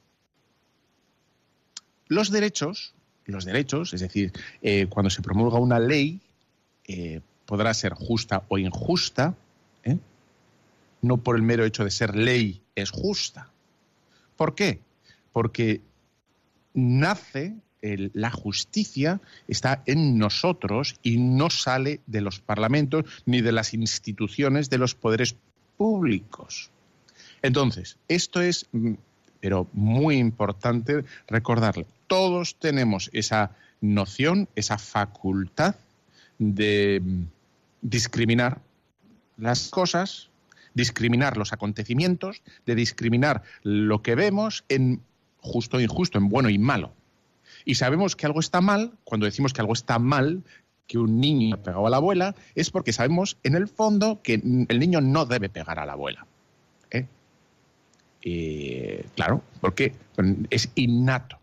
los 2.08 2.30
derechos, 2.30 2.94
los 3.26 3.46
derechos, 3.46 3.96
es 3.96 4.02
decir, 4.02 4.32
eh, 4.62 4.86
cuando 4.90 5.10
se 5.10 5.24
promulga 5.24 5.58
una 5.58 5.80
ley, 5.80 6.22
eh, 6.88 7.22
podrá 7.48 7.74
ser 7.74 7.94
justa 7.94 8.44
o 8.48 8.60
injusta. 8.60 9.36
No 11.02 11.18
por 11.18 11.36
el 11.36 11.42
mero 11.42 11.66
hecho 11.66 11.84
de 11.84 11.92
ser 11.92 12.16
ley 12.16 12.62
es 12.76 12.92
justa. 12.92 13.52
¿Por 14.36 14.56
qué? 14.56 14.82
Porque 15.32 15.82
nace 16.74 17.56
la 17.82 18.32
justicia 18.32 19.22
está 19.48 19.84
en 19.86 20.18
nosotros 20.18 21.00
y 21.04 21.18
no 21.18 21.50
sale 21.50 22.02
de 22.08 22.22
los 22.22 22.40
parlamentos 22.40 23.06
ni 23.26 23.42
de 23.42 23.52
las 23.52 23.74
instituciones 23.74 24.70
de 24.70 24.78
los 24.78 24.96
poderes 24.96 25.36
públicos. 25.78 26.72
Entonces, 27.42 27.98
esto 28.08 28.42
es, 28.42 28.66
mm, 28.72 28.94
pero 29.40 29.68
muy 29.74 30.18
importante 30.18 31.06
recordarle, 31.28 31.86
todos 32.08 32.56
tenemos 32.56 33.10
esa 33.14 33.56
noción, 33.80 34.50
esa 34.56 34.78
facultad 34.78 35.76
de 36.40 37.02
mm, 37.04 37.24
discriminar 37.82 38.60
las 39.38 39.70
cosas 39.70 40.30
discriminar 40.78 41.36
los 41.36 41.52
acontecimientos, 41.52 42.42
de 42.66 42.76
discriminar 42.76 43.44
lo 43.64 44.02
que 44.02 44.16
vemos 44.16 44.64
en 44.70 45.02
justo 45.42 45.80
e 45.80 45.84
injusto, 45.84 46.18
en 46.18 46.30
bueno 46.30 46.50
y 46.50 46.58
malo. 46.58 46.94
Y 47.66 47.76
sabemos 47.76 48.16
que 48.16 48.26
algo 48.26 48.40
está 48.40 48.62
mal, 48.62 48.94
cuando 49.04 49.26
decimos 49.26 49.52
que 49.52 49.62
algo 49.62 49.74
está 49.74 50.00
mal, 50.00 50.44
que 50.86 50.98
un 50.98 51.20
niño 51.20 51.56
ha 51.56 51.58
pegado 51.58 51.88
a 51.88 51.90
la 51.90 51.98
abuela, 51.98 52.36
es 52.56 52.70
porque 52.70 52.94
sabemos 52.94 53.38
en 53.44 53.56
el 53.56 53.68
fondo 53.68 54.22
que 54.22 54.36
el 54.36 54.80
niño 54.80 55.02
no 55.02 55.26
debe 55.26 55.50
pegar 55.50 55.80
a 55.80 55.86
la 55.86 55.94
abuela. 55.94 56.26
¿eh? 56.92 57.06
claro, 59.16 59.42
porque 59.60 59.94
es 60.50 60.70
innato. 60.76 61.37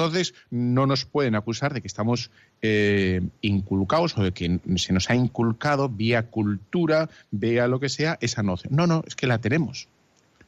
Entonces, 0.00 0.32
no 0.48 0.86
nos 0.86 1.04
pueden 1.04 1.34
acusar 1.34 1.74
de 1.74 1.82
que 1.82 1.86
estamos 1.86 2.30
eh, 2.62 3.20
inculcados 3.42 4.16
o 4.16 4.22
de 4.22 4.32
que 4.32 4.58
se 4.76 4.94
nos 4.94 5.10
ha 5.10 5.14
inculcado 5.14 5.90
vía 5.90 6.22
cultura, 6.28 7.10
vía 7.30 7.68
lo 7.68 7.80
que 7.80 7.90
sea, 7.90 8.16
esa 8.22 8.42
noción. 8.42 8.74
No, 8.74 8.86
no, 8.86 9.04
es 9.06 9.14
que 9.14 9.26
la 9.26 9.42
tenemos. 9.42 9.88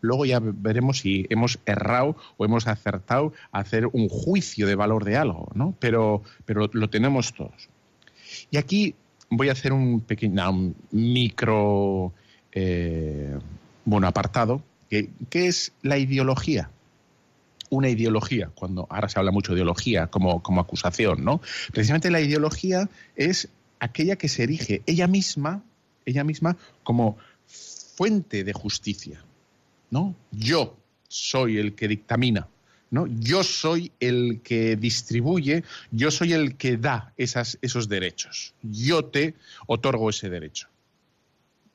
Luego 0.01 0.25
ya 0.25 0.41
veremos 0.41 1.01
si 1.01 1.27
hemos 1.29 1.59
errado 1.67 2.17
o 2.39 2.47
hemos 2.47 2.67
acertado 2.67 3.35
a 3.53 3.59
hacer 3.59 3.89
un 3.93 4.09
juicio 4.09 4.67
de 4.67 4.75
valor 4.75 5.05
de 5.05 5.19
algo, 5.19 5.53
¿no? 5.55 5.75
Pero, 5.79 6.23
pero 6.47 6.71
lo 6.73 6.89
tenemos 6.89 7.35
todos. 7.35 7.69
Y 8.51 8.57
aquí 8.57 8.95
voy 9.29 9.51
a 9.51 9.53
hacer 9.53 9.75
un 9.75 10.01
pequeño, 10.01 10.73
micro, 10.93 12.15
eh, 12.53 13.39
bueno, 13.85 14.07
apartado, 14.07 14.63
que 14.89 15.11
es 15.31 15.75
la 15.83 15.99
ideología 15.99 16.71
una 17.73 17.89
ideología, 17.89 18.51
cuando 18.55 18.87
ahora 18.91 19.09
se 19.09 19.19
habla 19.19 19.33
mucho 19.33 19.53
de 19.53 19.59
ideología 19.59 20.09
como, 20.09 20.43
como 20.43 20.61
acusación, 20.61 21.25
¿no? 21.25 21.41
Precisamente 21.73 22.11
la 22.11 22.21
ideología 22.21 22.89
es 23.17 23.49
aquella 23.81 24.17
que 24.17 24.29
se 24.29 24.45
erige 24.45 24.83
ella 24.87 25.07
misma 25.07 25.63
ella 26.05 26.25
misma 26.25 26.57
como 26.83 27.17
fuente 27.47 28.45
de 28.45 28.53
justicia, 28.53 29.25
¿no? 29.91 30.15
Yo 30.31 30.77
soy 31.09 31.59
el 31.59 31.75
que 31.75 31.89
dictamina, 31.89 32.49
¿no? 32.91 33.07
Yo 33.07 33.45
soy 33.45 33.93
el 34.01 34.41
que 34.43 34.77
distribuye, 34.77 35.65
yo 35.91 36.11
soy 36.11 36.33
el 36.33 36.57
que 36.57 36.77
da 36.77 37.13
esas, 37.17 37.59
esos 37.63 37.89
derechos. 37.89 38.55
Yo 38.63 39.05
te 39.05 39.35
otorgo 39.67 40.11
ese 40.11 40.31
derecho. 40.31 40.69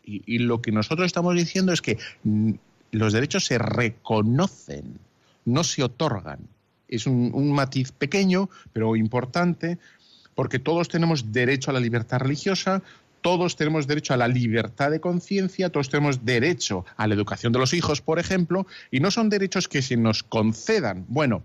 Y, 0.09 0.39
lo 0.39 0.61
que 0.61 0.71
nosotros 0.71 1.05
estamos 1.05 1.35
diciendo 1.35 1.73
es 1.73 1.81
que 1.81 1.97
mm, 2.23 2.53
los 2.91 3.11
derechos 3.11 3.45
se 3.45 3.57
reconocen, 3.57 4.99
no 5.47 5.63
se 5.63 5.81
otorgan. 5.81 6.39
Es 6.87 7.07
un 7.07 7.51
matiz 7.51 7.91
pequeño, 7.91 8.49
pero 8.71 8.95
importante, 8.95 9.79
porque 10.35 10.59
todos 10.59 10.89
tenemos 10.89 11.31
derecho 11.31 11.71
a 11.71 11.73
la 11.73 11.79
libertad 11.79 12.19
religiosa, 12.19 12.83
todos 13.21 13.55
tenemos 13.55 13.87
derecho 13.87 14.13
a 14.13 14.17
la 14.17 14.27
libertad 14.27 14.91
de 14.91 14.99
conciencia, 14.99 15.69
todos 15.69 15.89
tenemos 15.89 16.23
derecho 16.23 16.85
a 16.95 17.07
la 17.07 17.15
educación 17.15 17.51
de 17.53 17.59
los 17.59 17.73
hijos, 17.73 18.01
por 18.01 18.19
ejemplo, 18.19 18.67
y 18.91 18.99
no 18.99 19.09
son 19.09 19.29
derechos 19.29 19.67
que 19.67 19.81
se 19.81 19.97
nos 19.97 20.21
concedan. 20.21 21.05
Bueno, 21.07 21.43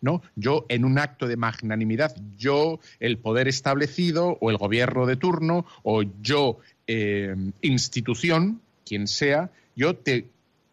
¿no? 0.00 0.22
Yo 0.36 0.66
en 0.68 0.84
un 0.84 0.98
acto 0.98 1.26
de 1.26 1.36
magnanimidad, 1.36 2.14
yo 2.38 2.78
el 3.00 3.18
poder 3.18 3.48
establecido 3.48 4.38
o 4.40 4.50
el 4.50 4.58
gobierno 4.58 5.06
de 5.06 5.16
turno 5.16 5.66
o 5.82 6.02
yo 6.22 6.58
eh, 6.86 7.34
institución, 7.62 8.60
quien 8.86 9.08
sea, 9.08 9.50
yo 9.76 9.96
te 9.96 10.28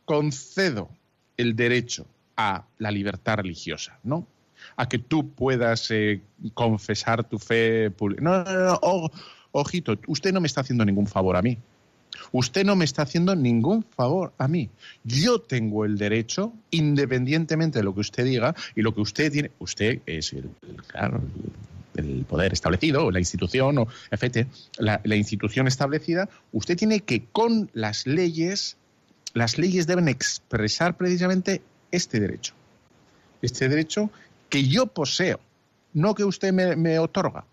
concedo 0.06 0.90
el 1.38 1.56
derecho 1.56 2.06
a 2.38 2.66
la 2.78 2.92
libertad 2.92 3.38
religiosa, 3.38 4.00
¿no? 4.04 4.28
A 4.76 4.88
que 4.88 5.00
tú 5.00 5.32
puedas 5.32 5.90
eh, 5.92 6.22
confesar 6.54 7.24
tu 7.24 7.40
fe. 7.40 7.92
No, 8.22 8.44
no, 8.44 8.80
no, 8.82 9.12
ojito, 9.52 9.98
usted 10.08 10.32
no 10.32 10.40
me 10.40 10.48
está 10.48 10.62
haciendo 10.62 10.86
ningún 10.86 11.08
favor 11.08 11.36
a 11.36 11.42
mí. 11.42 11.58
Usted 12.32 12.66
no 12.66 12.76
me 12.76 12.86
está 12.86 13.04
haciendo 13.04 13.36
ningún 13.36 13.84
favor 13.84 14.34
a 14.38 14.48
mí. 14.48 14.70
Yo 15.04 15.40
tengo 15.40 15.86
el 15.86 15.98
derecho, 15.98 16.54
independientemente 16.72 17.80
de 17.80 17.84
lo 17.84 17.94
que 17.94 18.02
usted 18.02 18.26
diga 18.26 18.56
y 18.76 18.82
lo 18.82 18.94
que 18.94 19.02
usted 19.02 19.32
tiene. 19.32 19.52
Usted 19.60 20.02
es 20.06 20.34
el, 20.34 20.50
poder 22.28 22.54
establecido, 22.54 23.10
la 23.12 23.20
institución, 23.20 23.78
o 23.80 23.88
la, 24.78 25.02
la 25.04 25.16
institución 25.16 25.68
establecida. 25.68 26.30
Usted 26.52 26.78
tiene 26.78 27.02
que, 27.02 27.26
con 27.26 27.70
las 27.74 28.06
leyes, 28.06 28.78
las 29.34 29.58
leyes 29.58 29.88
deben 29.88 30.08
expresar 30.08 30.98
precisamente 30.98 31.62
este 31.92 32.20
derecho. 32.20 32.54
Este 33.42 33.70
derecho 33.70 34.10
que 34.50 34.68
yo 34.68 34.88
poseo, 34.88 35.40
no 35.94 36.16
que 36.16 36.24
usted 36.24 36.52
me 36.54 37.00
otorga 37.00 37.46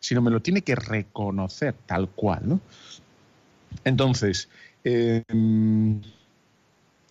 sino 0.00 0.22
me 0.22 0.30
lo 0.30 0.40
tiene 0.40 0.62
que 0.62 0.74
reconocer 0.74 1.74
tal 1.86 2.08
cual. 2.08 2.42
¿no? 2.48 2.60
Entonces, 3.84 4.48
em, 4.84 6.00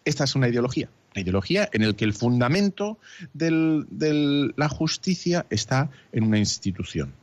esta 0.05 0.23
es 0.23 0.35
una 0.35 0.47
ideología, 0.47 0.89
una 1.13 1.21
ideología 1.21 1.69
en 1.71 1.87
la 1.87 1.93
que 1.93 2.05
el 2.05 2.13
fundamento 2.13 2.97
de 3.33 4.53
la 4.55 4.69
justicia 4.69 5.45
está 5.49 5.89
en 6.11 6.23
una 6.23 6.37
institución, 6.37 7.13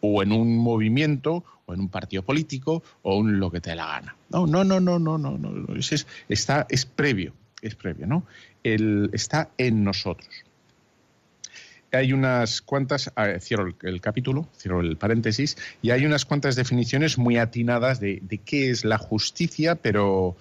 o 0.00 0.22
en 0.22 0.32
un 0.32 0.58
movimiento, 0.58 1.44
o 1.66 1.74
en 1.74 1.80
un 1.80 1.88
partido 1.88 2.22
político, 2.22 2.82
o 3.02 3.20
en 3.20 3.40
lo 3.40 3.50
que 3.50 3.60
te 3.60 3.70
dé 3.70 3.76
la 3.76 3.86
gana. 3.86 4.16
No, 4.30 4.46
no, 4.46 4.64
no, 4.64 4.80
no, 4.80 4.98
no, 4.98 5.18
no, 5.18 5.38
no. 5.38 5.76
Es, 5.76 6.06
está, 6.28 6.66
es 6.68 6.84
previo, 6.84 7.32
es 7.66 7.74
previo, 7.74 8.06
¿no? 8.06 8.26
El, 8.62 9.10
está 9.12 9.50
en 9.58 9.84
nosotros 9.84 10.44
hay 11.94 12.12
unas 12.12 12.60
cuantas, 12.60 13.12
cierro 13.40 13.74
el, 13.82 14.00
capítulo, 14.00 14.48
cierro 14.56 14.80
el 14.80 14.96
paréntesis, 14.96 15.56
y 15.82 15.90
hay 15.90 16.04
unas 16.06 16.24
cuantas 16.24 16.56
definiciones 16.56 17.18
muy 17.18 17.36
atinadas 17.38 18.00
de, 18.00 18.40
qué 18.44 18.70
es 18.70 18.84
la 18.84 18.98
justicia, 18.98 19.76
pero, 19.76 20.36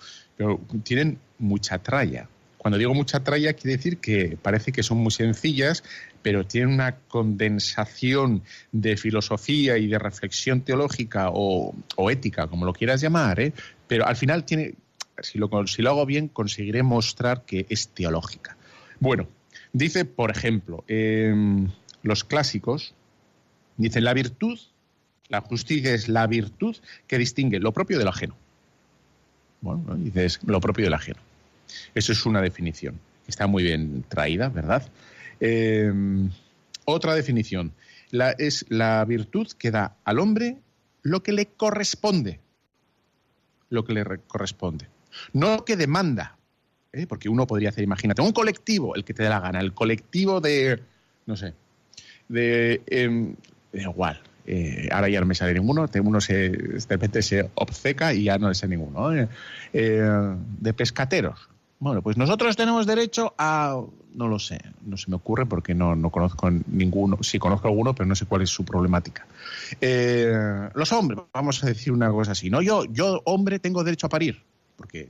tienen 0.84 1.20
mucha 1.38 1.78
tralla. 1.78 2.28
Cuando 2.58 2.78
digo 2.78 2.94
mucha 2.94 3.24
tralla, 3.24 3.54
quiere 3.54 3.78
decir 3.78 3.98
que 3.98 4.38
parece 4.42 4.72
que 4.72 4.84
son 4.84 4.98
muy 4.98 5.12
sencillas, 5.12 5.84
pero 6.22 6.46
tienen 6.46 6.74
una 6.74 6.96
condensación 6.96 8.42
de 8.72 8.98
filosofía 8.98 9.78
y 9.78 9.88
de 9.88 10.00
reflexión 10.00 10.62
teológica 10.62 11.30
o, 11.32 11.76
ética, 12.10 12.48
como 12.48 12.66
lo 12.66 12.74
quieras 12.74 13.02
llamar, 13.02 13.40
¿eh? 13.42 13.54
pero 13.88 14.08
al 14.08 14.16
final 14.16 14.46
tiene, 14.46 14.76
si 15.22 15.38
lo, 15.38 15.50
hago 15.90 16.06
bien, 16.06 16.28
conseguiré 16.28 16.84
mostrar 16.84 17.46
que 17.46 17.66
es 17.70 17.90
teológica. 17.90 18.58
Bueno, 19.00 19.28
Dice, 19.74 20.06
por 20.06 20.30
ejemplo, 20.30 20.84
em, 20.88 21.70
los 22.04 22.24
clásicos, 22.24 22.94
dicen 23.76 24.04
la 24.04 24.14
virtud, 24.14 24.60
la 25.30 25.42
justicia 25.42 25.96
es 25.96 26.08
la 26.08 26.28
virtud 26.28 26.78
que 27.08 27.18
distingue 27.18 27.60
lo 27.60 27.72
propio 27.72 27.98
de 27.98 28.04
lo 28.04 28.12
ajeno. 28.12 28.36
Bueno, 29.62 29.96
dices 29.96 30.40
lo 30.46 30.62
propio 30.62 30.86
del 30.86 30.94
ajeno. 30.94 31.20
Eso 31.96 32.12
es 32.12 32.24
una 32.28 32.42
definición. 32.42 33.00
Está 33.28 33.48
muy 33.48 33.64
bien 33.64 34.06
traída, 34.08 34.50
¿verdad? 34.50 34.88
Em, 35.40 36.30
otra 36.86 37.16
definición 37.16 37.74
es 38.38 38.66
la 38.70 39.04
virtud 39.06 39.48
que 39.58 39.72
da 39.72 39.98
al 40.04 40.20
hombre 40.20 40.58
lo 41.02 41.24
que 41.24 41.32
le 41.32 41.48
corresponde. 41.48 42.40
Lo 43.70 43.84
que 43.86 43.94
le 43.94 44.04
corresponde. 44.28 44.93
No 45.34 45.56
lo 45.56 45.66
que 45.66 45.76
demanda, 45.76 46.38
¿eh? 46.94 47.08
porque 47.08 47.28
uno 47.28 47.46
podría 47.48 47.70
hacer, 47.70 47.84
imagínate, 47.84 48.22
un 48.22 48.32
colectivo, 48.32 48.96
el 48.96 49.04
que 49.04 49.14
te 49.14 49.24
dé 49.24 49.30
la 49.30 49.40
gana, 49.40 49.60
el 49.60 49.74
colectivo 49.74 50.40
de, 50.40 50.80
no 51.26 51.36
sé, 51.36 51.54
de, 52.30 52.82
eh, 52.88 53.36
igual, 53.74 54.22
eh, 54.46 54.88
ahora 54.92 55.10
ya 55.10 55.20
no 55.20 55.26
me 55.26 55.36
sale 55.36 55.54
ninguno, 55.54 55.90
uno 56.02 56.22
se, 56.22 56.50
de 56.50 56.86
repente 56.88 57.22
se 57.22 57.50
obceca 57.56 58.14
y 58.14 58.26
ya 58.26 58.38
no 58.38 58.50
le 58.50 58.56
sale 58.56 58.78
ninguno, 58.78 59.12
eh, 59.14 59.28
de 59.74 60.74
pescateros. 60.74 61.50
Bueno, 61.80 62.02
pues 62.02 62.16
nosotros 62.16 62.56
tenemos 62.56 62.86
derecho 62.86 63.34
a, 63.38 63.82
no 64.14 64.28
lo 64.30 64.40
sé, 64.40 64.62
no 64.86 64.96
se 64.96 65.10
me 65.10 65.18
ocurre 65.18 65.46
porque 65.46 65.76
no, 65.76 65.98
no 65.98 66.12
conozco 66.12 66.50
ninguno, 66.68 67.18
sí 67.22 67.40
conozco 67.40 67.68
alguno, 67.68 67.94
pero 67.94 68.08
no 68.08 68.16
sé 68.16 68.26
cuál 68.26 68.42
es 68.42 68.50
su 68.50 68.64
problemática. 68.64 69.26
los 69.82 70.94
hombres, 70.94 71.20
vamos 71.34 71.62
a 71.62 71.68
decir 71.68 71.92
una 71.92 72.10
cosa 72.10 72.32
así, 72.32 72.50
¿no? 72.50 72.62
Yo, 72.62 72.86
yo 72.86 73.22
hombre, 73.26 73.60
tengo 73.60 73.84
derecho 73.84 74.08
a 74.08 74.10
parir, 74.10 74.42
porque, 74.84 75.10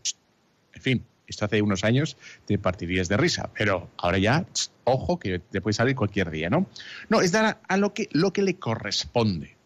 en 0.74 0.82
fin, 0.84 1.06
esto 1.26 1.46
hace 1.46 1.60
unos 1.64 1.84
años 1.84 2.16
te 2.46 2.60
partirías 2.60 3.10
de 3.10 3.18
risa, 3.18 3.50
pero 3.58 3.90
ahora 3.98 4.20
ya, 4.20 4.46
ojo, 4.84 5.18
que 5.18 5.40
te 5.40 5.62
puede 5.62 5.74
salir 5.74 5.96
cualquier 5.96 6.30
día, 6.30 6.48
¿no? 6.48 6.68
No, 7.10 7.22
es 7.22 7.32
dar 7.32 7.60
a, 7.68 7.78
lo, 7.78 7.92
que, 7.92 8.08
lo 8.12 8.32
que 8.32 8.44
le 8.44 8.58
corresponde. 8.58 9.58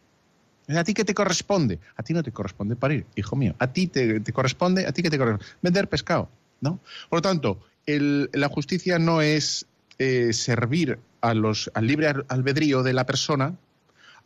¿A 0.69 0.85
ti 0.85 0.93
qué 0.93 1.03
te 1.03 1.13
corresponde? 1.13 1.79
A 1.97 2.03
ti 2.03 2.13
no 2.13 2.23
te 2.23 2.31
corresponde 2.31 2.77
parir, 2.77 3.05
hijo 3.15 3.35
mío. 3.35 3.53
A 3.59 3.73
ti 3.73 3.87
te, 3.87 4.23
corresponde, 4.31 4.87
a 4.87 4.93
ti 4.93 5.03
qué 5.03 5.09
te 5.09 5.17
corresponde 5.17 5.45
vender 5.61 5.89
pescado, 5.89 6.29
¿no? 6.61 6.79
Por 7.09 7.17
lo 7.17 7.21
tanto, 7.21 7.59
la 7.85 8.47
justicia 8.47 8.97
no 8.97 9.21
es 9.21 9.65
eh, 9.99 10.31
servir 10.31 10.99
a 11.19 11.33
los, 11.33 11.69
al 11.73 11.85
libre 11.85 12.07
albedrío 12.29 12.81
de 12.81 12.93
la 12.93 13.05
persona, 13.05 13.57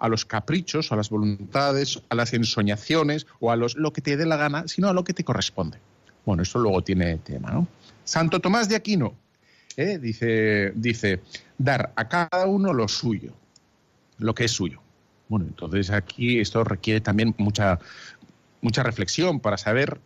a 0.02 0.10
los 0.10 0.26
caprichos, 0.26 0.92
a 0.92 0.96
las 0.96 1.10
voluntades, 1.12 2.02
a 2.10 2.16
las 2.16 2.34
ensoñaciones 2.34 3.28
o 3.40 3.52
a 3.52 3.56
los, 3.56 3.76
lo 3.76 3.94
que 3.94 4.02
te 4.02 4.18
dé 4.18 4.26
la 4.26 4.36
gana, 4.36 4.68
sino 4.68 4.90
a 4.90 4.94
lo 4.94 5.04
que 5.04 5.14
te 5.14 5.24
corresponde. 5.24 5.78
Bueno, 6.26 6.42
eso 6.42 6.58
luego 6.58 6.84
tiene 6.84 7.18
tema, 7.18 7.52
¿no? 7.52 7.68
Santo 8.04 8.40
Tomás 8.40 8.68
de 8.68 8.76
Aquino 8.76 9.14
¿eh? 9.78 10.00
dice, 10.00 10.72
dice, 10.76 11.22
dar 11.58 11.94
a 11.96 12.08
cada 12.08 12.48
uno 12.48 12.74
lo 12.74 12.88
suyo, 12.88 13.32
lo 14.18 14.34
que 14.34 14.46
es 14.46 14.52
suyo. 14.52 14.82
Bueno, 15.30 15.46
entonces 15.46 15.92
aquí 15.92 16.40
esto 16.40 16.64
requiere 16.64 17.00
también 17.00 17.36
mucha, 17.38 17.78
mucha 18.62 18.82
reflexión 18.82 19.40
para 19.40 19.58
saber 19.58 20.00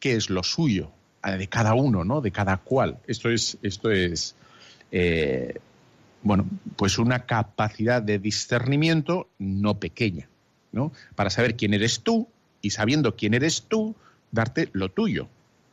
qué 0.00 0.16
es 0.16 0.30
lo 0.30 0.42
suyo 0.42 0.90
de 1.22 1.46
cada 1.48 1.74
uno, 1.74 2.04
¿no? 2.04 2.22
De 2.22 2.32
cada 2.32 2.56
cual. 2.56 2.98
Esto 3.06 3.28
es, 3.28 3.58
esto 3.62 3.90
es 3.90 4.34
eh, 4.90 5.58
bueno, 6.22 6.46
pues 6.76 6.98
una 6.98 7.26
capacidad 7.26 8.02
de 8.02 8.18
discernimiento 8.18 9.28
no 9.38 9.78
pequeña, 9.78 10.28
¿no? 10.72 10.92
Para 11.14 11.30
saber 11.30 11.56
quién 11.56 11.74
eres 11.74 12.00
tú 12.00 12.28
y 12.60 12.70
sabiendo 12.70 13.16
quién 13.16 13.34
eres 13.34 13.62
tú, 13.68 13.94
darte 14.30 14.68
lo 14.72 14.90
tuyo 14.90 15.28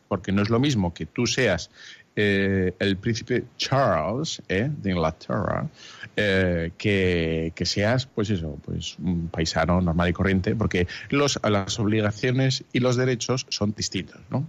porque 0.10 0.34
no 0.34 0.41
es 0.41 0.50
lo 0.50 0.60
mismo 0.60 0.94
que 0.94 1.06
tú 1.06 1.25
seas 1.25 1.70
eh, 2.15 2.74
el 2.79 2.98
príncipe 2.98 3.46
Charles 3.56 4.41
eh, 4.50 4.70
de 4.70 4.91
Inglaterra 4.91 5.70
eh, 6.18 6.72
que, 6.77 7.53
seas, 7.63 8.08
pues 8.08 8.29
eso, 8.29 8.60
pues 8.65 8.98
un 9.00 9.29
paisano 9.29 9.79
normal 9.79 10.10
y 10.10 10.13
corriente, 10.13 10.56
porque 10.56 10.88
los, 11.12 11.39
las 11.50 11.79
obligaciones 11.79 12.65
y 12.74 12.79
los 12.79 12.98
derechos 12.98 13.46
son 13.48 13.74
distintos, 13.77 14.20
¿no? 14.29 14.46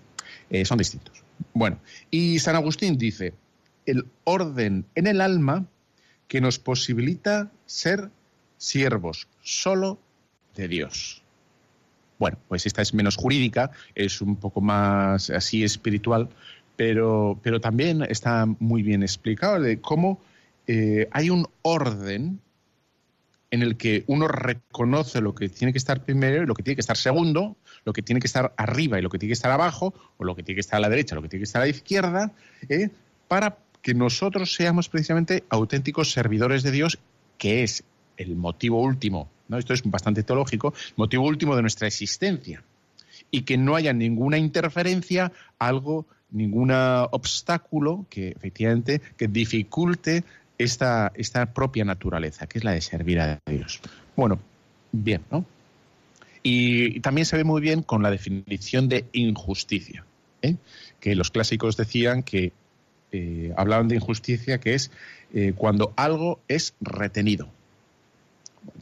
son 0.65 0.79
distintos. 0.79 1.23
Bueno, 1.55 1.79
y 2.11 2.41
San 2.41 2.57
Agustín 2.57 2.99
dice, 2.99 3.35
el 3.87 4.07
orden 4.25 4.85
en 4.97 5.07
el 5.07 5.21
alma 5.21 5.65
que 6.31 6.41
nos 6.41 6.61
posibilita 6.61 7.51
ser 7.67 8.09
siervos 8.57 9.27
solo 9.43 9.99
de 10.55 10.69
Dios. 10.69 11.25
Bueno, 12.21 12.39
pues 12.47 12.67
esta 12.67 12.83
es 12.83 12.95
menos 12.95 13.17
jurídica, 13.17 13.73
es 13.97 14.21
un 14.21 14.37
poco 14.37 14.61
más 14.61 15.29
así 15.31 15.65
espiritual, 15.65 16.29
pero, 16.77 17.41
pero 17.43 17.61
también 17.61 18.03
está 18.03 18.47
muy 18.47 18.85
bien 18.85 19.03
explicado 19.03 19.59
de 19.59 19.81
cómo 19.81 20.21
eh, 20.69 21.09
hay 21.11 21.31
un 21.31 21.49
orden 21.63 22.41
en 23.51 23.63
el 23.63 23.77
que 23.77 24.05
uno 24.07 24.29
reconoce 24.29 25.21
lo 25.21 25.35
que 25.35 25.49
tiene 25.49 25.73
que 25.73 25.79
estar 25.79 26.05
primero 26.05 26.45
y 26.45 26.47
lo 26.47 26.55
que 26.55 26.63
tiene 26.63 26.77
que 26.77 26.83
estar 26.83 26.97
segundo, 26.97 27.57
lo 27.85 27.93
que 27.93 28.03
tiene 28.03 28.21
que 28.21 28.29
estar 28.29 28.55
arriba 28.57 29.01
y 29.01 29.03
lo 29.03 29.11
que 29.11 29.19
tiene 29.19 29.31
que 29.31 29.35
estar 29.35 29.51
abajo, 29.51 29.95
o 30.17 30.23
lo 30.23 30.37
que 30.37 30.45
tiene 30.45 30.55
que 30.55 30.61
estar 30.61 30.77
a 30.77 30.81
la 30.81 30.89
derecha, 30.89 31.17
lo 31.17 31.23
que 31.23 31.29
tiene 31.29 31.41
que 31.41 31.49
estar 31.49 31.63
a 31.63 31.65
la 31.65 31.71
izquierda, 31.73 32.31
¿eh? 32.69 32.89
para 33.27 33.59
que 33.83 33.95
nosotros 33.95 34.55
seamos 34.55 34.89
precisamente 34.89 35.45
auténticos 35.49 36.13
servidores 36.13 36.63
de 36.63 36.71
Dios, 36.71 36.99
que 37.39 37.63
es 37.63 37.85
el 38.17 38.37
motivo 38.37 38.81
último, 38.83 39.29
¿no? 39.49 39.59
esto 39.59 39.73
es 39.73 39.83
bastante 39.85 40.23
teológico, 40.23 40.75
motivo 40.97 41.27
último 41.27 41.57
de 41.57 41.63
nuestra 41.63 41.89
existencia, 41.89 42.63
y 43.31 43.43
que 43.43 43.57
no 43.57 43.77
haya 43.77 43.93
ninguna 43.93 44.39
interferencia, 44.39 45.33
algo, 45.59 46.07
ningún 46.31 46.71
obstáculo 46.73 48.07
que 48.11 48.29
efectivamente 48.29 49.01
que 49.17 49.29
dificulte 49.29 50.25
esta, 50.59 51.13
esta 51.15 51.47
propia 51.53 51.85
naturaleza, 51.85 52.47
que 52.47 52.59
es 52.59 52.65
la 52.65 52.73
de 52.73 52.81
servir 52.81 53.21
a 53.21 53.39
Dios. 53.47 53.81
Bueno, 54.17 54.39
bien, 54.93 55.23
¿no? 55.31 55.45
Y, 56.43 57.01
también 57.01 57.27
se 57.27 57.37
ve 57.37 57.45
muy 57.45 57.61
bien 57.61 57.83
con 57.83 58.03
la 58.03 58.11
definición 58.11 58.89
de 58.89 59.07
injusticia, 59.13 60.05
¿eh? 60.43 60.57
que 60.99 61.15
los 61.15 61.31
clásicos 61.31 61.77
decían 61.77 62.23
que 62.23 62.53
eh, 63.13 63.53
hablaban 63.57 63.89
de 63.89 63.97
injusticia, 63.97 64.59
que 64.59 64.75
es 64.75 64.91
eh, 65.33 65.53
cuando 65.57 65.93
algo 65.97 66.41
es 66.49 66.75
retenido. 66.81 67.49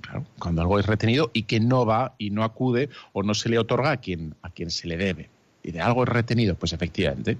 Claro, 0.01 0.25
cuando 0.39 0.63
algo 0.63 0.79
es 0.79 0.87
retenido 0.87 1.31
y 1.33 1.45
que 1.45 1.61
no 1.61 1.87
va 1.87 2.15
y 2.19 2.31
no 2.31 2.43
acude 2.43 2.89
o 3.13 3.23
no 3.23 3.35
se 3.35 3.49
le 3.49 3.59
otorga 3.59 3.93
a 3.93 3.97
quien, 3.99 4.35
a 4.43 4.51
quien 4.51 4.71
se 4.71 4.89
le 4.89 4.97
debe. 4.97 5.31
Y 5.63 5.73
de 5.73 5.81
algo 5.81 6.05
es 6.05 6.09
retenido, 6.09 6.55
pues 6.55 6.73
efectivamente, 6.73 7.37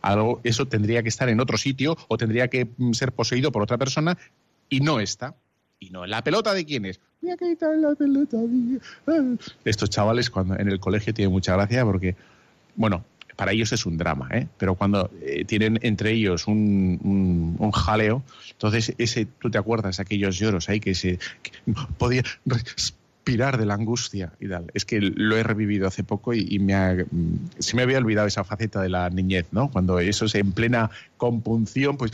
algo, 0.00 0.40
eso 0.44 0.66
tendría 0.66 1.02
que 1.02 1.08
estar 1.08 1.28
en 1.28 1.40
otro 1.40 1.56
sitio 1.56 1.96
o 2.08 2.18
tendría 2.18 2.48
que 2.48 2.68
mm, 2.76 2.92
ser 2.92 3.12
poseído 3.12 3.50
por 3.52 3.62
otra 3.62 3.78
persona 3.78 4.18
y 4.68 4.80
no 4.80 5.00
está. 5.00 5.34
Y 5.78 5.90
no, 5.90 6.06
¿la 6.06 6.22
pelota 6.22 6.54
de 6.54 6.64
quién 6.64 6.86
es? 6.86 7.00
la 7.22 7.36
pelota 7.94 8.38
Estos 9.64 9.90
chavales 9.90 10.30
cuando 10.30 10.56
en 10.58 10.68
el 10.68 10.80
colegio 10.80 11.14
tienen 11.14 11.32
mucha 11.32 11.54
gracia 11.54 11.84
porque, 11.84 12.14
bueno, 12.76 13.04
para 13.36 13.52
ellos 13.52 13.72
es 13.72 13.86
un 13.86 13.96
drama, 13.96 14.28
¿eh? 14.32 14.48
pero 14.58 14.74
cuando 14.74 15.10
eh, 15.22 15.44
tienen 15.44 15.78
entre 15.82 16.12
ellos 16.12 16.46
un, 16.46 17.56
un, 17.58 17.70
jaleo, 17.72 18.22
entonces 18.52 18.94
ese, 18.98 19.26
tú 19.26 19.50
te 19.50 19.58
acuerdas 19.58 20.00
aquellos 20.00 20.38
lloros 20.38 20.68
ahí 20.68 20.80
que 20.80 20.94
se 20.94 21.18
podía 21.98 22.22
respirar 22.44 23.56
de 23.56 23.66
la 23.66 23.74
angustia 23.74 24.32
y 24.40 24.48
tal. 24.48 24.66
Es 24.74 24.84
que 24.84 25.00
lo 25.00 25.36
he 25.36 25.42
revivido 25.42 25.86
hace 25.86 26.02
poco 26.02 26.34
y, 26.34 26.58
me 26.58 27.06
se 27.58 27.76
me 27.76 27.82
había 27.82 27.98
olvidado 27.98 28.26
esa 28.26 28.44
faceta 28.44 28.82
de 28.82 28.88
la 28.88 29.08
niñez, 29.10 29.46
¿no? 29.52 29.70
Cuando 29.70 30.00
eso 30.00 30.24
es 30.24 30.34
en 30.34 30.52
plena 30.52 30.90
compunción, 31.16 31.96
pues 31.96 32.12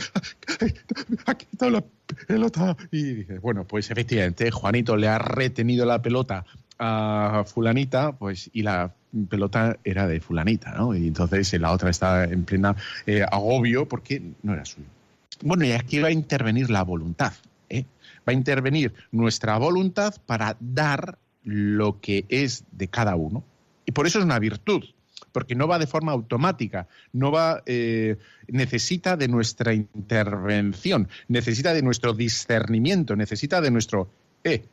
aquí 1.25 1.47
está 1.51 1.69
la 1.69 1.83
pelota 2.27 2.77
y 2.91 3.23
bueno, 3.39 3.65
pues 3.65 3.89
efectivamente 3.91 4.51
Juanito 4.51 4.97
le 4.97 5.07
ha 5.07 5.17
retenido 5.17 5.85
la 5.85 6.01
pelota 6.01 6.45
a 6.79 7.43
fulanita, 7.45 8.13
pues 8.13 8.49
y 8.53 8.63
la 8.63 8.93
pelota 9.29 9.77
era 9.83 10.07
de 10.07 10.21
fulanita, 10.21 10.71
¿no? 10.71 10.95
Y 10.95 11.07
entonces 11.07 11.53
la 11.59 11.71
otra 11.71 11.89
está 11.89 12.23
en 12.23 12.45
plena 12.45 12.75
eh, 13.05 13.23
agobio 13.29 13.87
porque 13.87 14.21
no 14.43 14.53
era 14.53 14.65
suyo. 14.65 14.87
Bueno, 15.41 15.65
y 15.65 15.71
aquí 15.73 15.99
va 15.99 16.07
a 16.07 16.11
intervenir 16.11 16.69
la 16.69 16.83
voluntad, 16.83 17.33
¿eh? 17.69 17.85
Va 18.27 18.31
a 18.31 18.33
intervenir 18.33 18.93
nuestra 19.11 19.57
voluntad 19.57 20.15
para 20.25 20.55
dar 20.59 21.17
lo 21.43 21.99
que 21.99 22.25
es 22.29 22.63
de 22.71 22.87
cada 22.87 23.15
uno. 23.15 23.43
Y 23.85 23.91
por 23.91 24.05
eso 24.05 24.19
es 24.19 24.25
una 24.25 24.39
virtud, 24.39 24.83
porque 25.31 25.55
no 25.55 25.67
va 25.67 25.79
de 25.79 25.87
forma 25.87 26.11
automática, 26.11 26.87
no 27.13 27.31
va, 27.31 27.63
eh, 27.65 28.17
necesita 28.47 29.17
de 29.17 29.27
nuestra 29.27 29.73
intervención, 29.73 31.07
necesita 31.27 31.73
de 31.73 31.81
nuestro 31.81 32.13
discernimiento, 32.13 33.15
necesita 33.15 33.61
de 33.61 33.71
nuestro, 33.71 34.09
eh, 34.43 34.63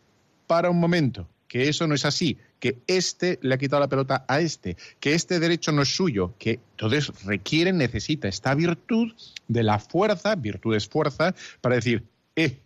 para 0.47 0.71
un 0.71 0.79
momento, 0.79 1.29
que 1.49 1.69
eso 1.69 1.87
no 1.87 1.95
es 1.95 2.05
así, 2.05 2.39
que 2.59 2.79
este 2.87 3.39
le 3.43 3.55
ha 3.55 3.59
quitado 3.59 3.81
la 3.81 3.89
pelota 3.89 4.25
a 4.29 4.41
este, 4.41 4.77
que 5.01 5.15
este 5.15 5.39
derecho 5.39 5.73
no 5.73 5.83
es 5.83 5.95
suyo, 5.95 6.35
que 6.39 6.61
entonces 6.73 7.25
requiere, 7.25 7.73
necesita 7.73 8.29
esta 8.29 8.55
virtud 8.55 9.13
de 9.49 9.63
la 9.63 9.79
fuerza, 9.79 10.35
virtud 10.35 10.75
es 10.75 10.89
fuerza, 10.89 11.35
para 11.61 11.77
decir, 11.77 12.05
eh, 12.35 12.61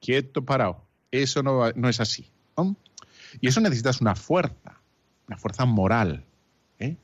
quieto, 0.00 0.44
parado, 0.44 0.84
eso 1.10 1.42
no, 1.42 1.70
no 1.72 1.88
es 1.88 2.00
así. 2.00 2.30
Y 3.40 3.48
eso 3.48 3.60
necesitas 3.60 4.00
una 4.00 4.14
fuerza, 4.14 4.80
una 5.28 5.36
fuerza 5.36 5.64
moral. 5.66 6.24
¿eh? 6.78 6.96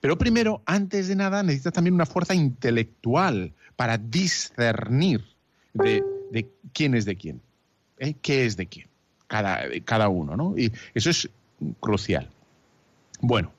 Pero 0.00 0.18
primero, 0.18 0.62
antes 0.66 1.08
de 1.08 1.14
nada, 1.14 1.42
necesitas 1.42 1.72
también 1.72 1.94
una 1.94 2.06
fuerza 2.06 2.34
intelectual 2.34 3.54
para 3.76 3.98
discernir 3.98 5.24
de, 5.72 6.04
quién 6.72 6.94
es 6.94 7.04
de 7.04 7.16
quién, 7.16 7.40
¿eh? 7.98 8.14
qué 8.20 8.46
es 8.46 8.56
de 8.56 8.66
quién 8.66 8.89
cada, 9.30 9.60
cada 9.84 10.08
uno, 10.08 10.36
¿no? 10.36 10.58
Y 10.58 10.72
eso 10.92 11.08
es 11.08 11.30
crucial. 11.78 12.28
Bueno, 13.20 13.52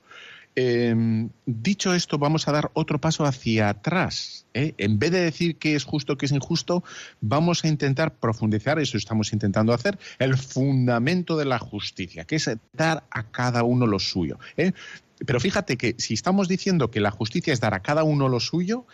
em, 0.54 1.30
dicho 1.46 1.94
esto, 1.94 2.18
vamos 2.18 2.48
a 2.48 2.52
dar 2.52 2.70
otro 2.74 3.00
paso 3.00 3.24
hacia 3.24 3.68
atrás. 3.68 4.46
¿eh? 4.54 4.74
En 4.78 4.98
vez 4.98 5.10
de 5.10 5.20
decir 5.20 5.56
qué 5.56 5.74
es 5.74 5.84
justo, 5.84 6.16
qué 6.16 6.26
es 6.26 6.32
injusto, 6.32 6.84
vamos 7.20 7.64
a 7.64 7.68
intentar 7.68 8.14
profundizar, 8.14 8.78
eso 8.78 8.96
estamos 8.96 9.32
intentando 9.32 9.72
hacer, 9.72 9.98
el 10.18 10.36
fundamento 10.36 11.36
de 11.36 11.44
la 11.44 11.58
justicia, 11.58 12.24
que 12.24 12.36
es 12.36 12.50
dar 12.72 13.04
a 13.10 13.24
cada 13.30 13.62
uno 13.62 13.86
lo 13.86 13.98
suyo. 13.98 14.38
¿eh? 14.56 14.72
Pero 15.26 15.40
fíjate 15.40 15.76
que 15.76 15.94
si 15.98 16.14
estamos 16.14 16.48
diciendo 16.48 16.90
que 16.90 17.00
la 17.00 17.10
justicia 17.10 17.52
es 17.52 17.60
dar 17.60 17.74
a 17.74 17.80
cada 17.80 18.02
uno 18.02 18.28
lo 18.28 18.40
suyo, 18.40 18.86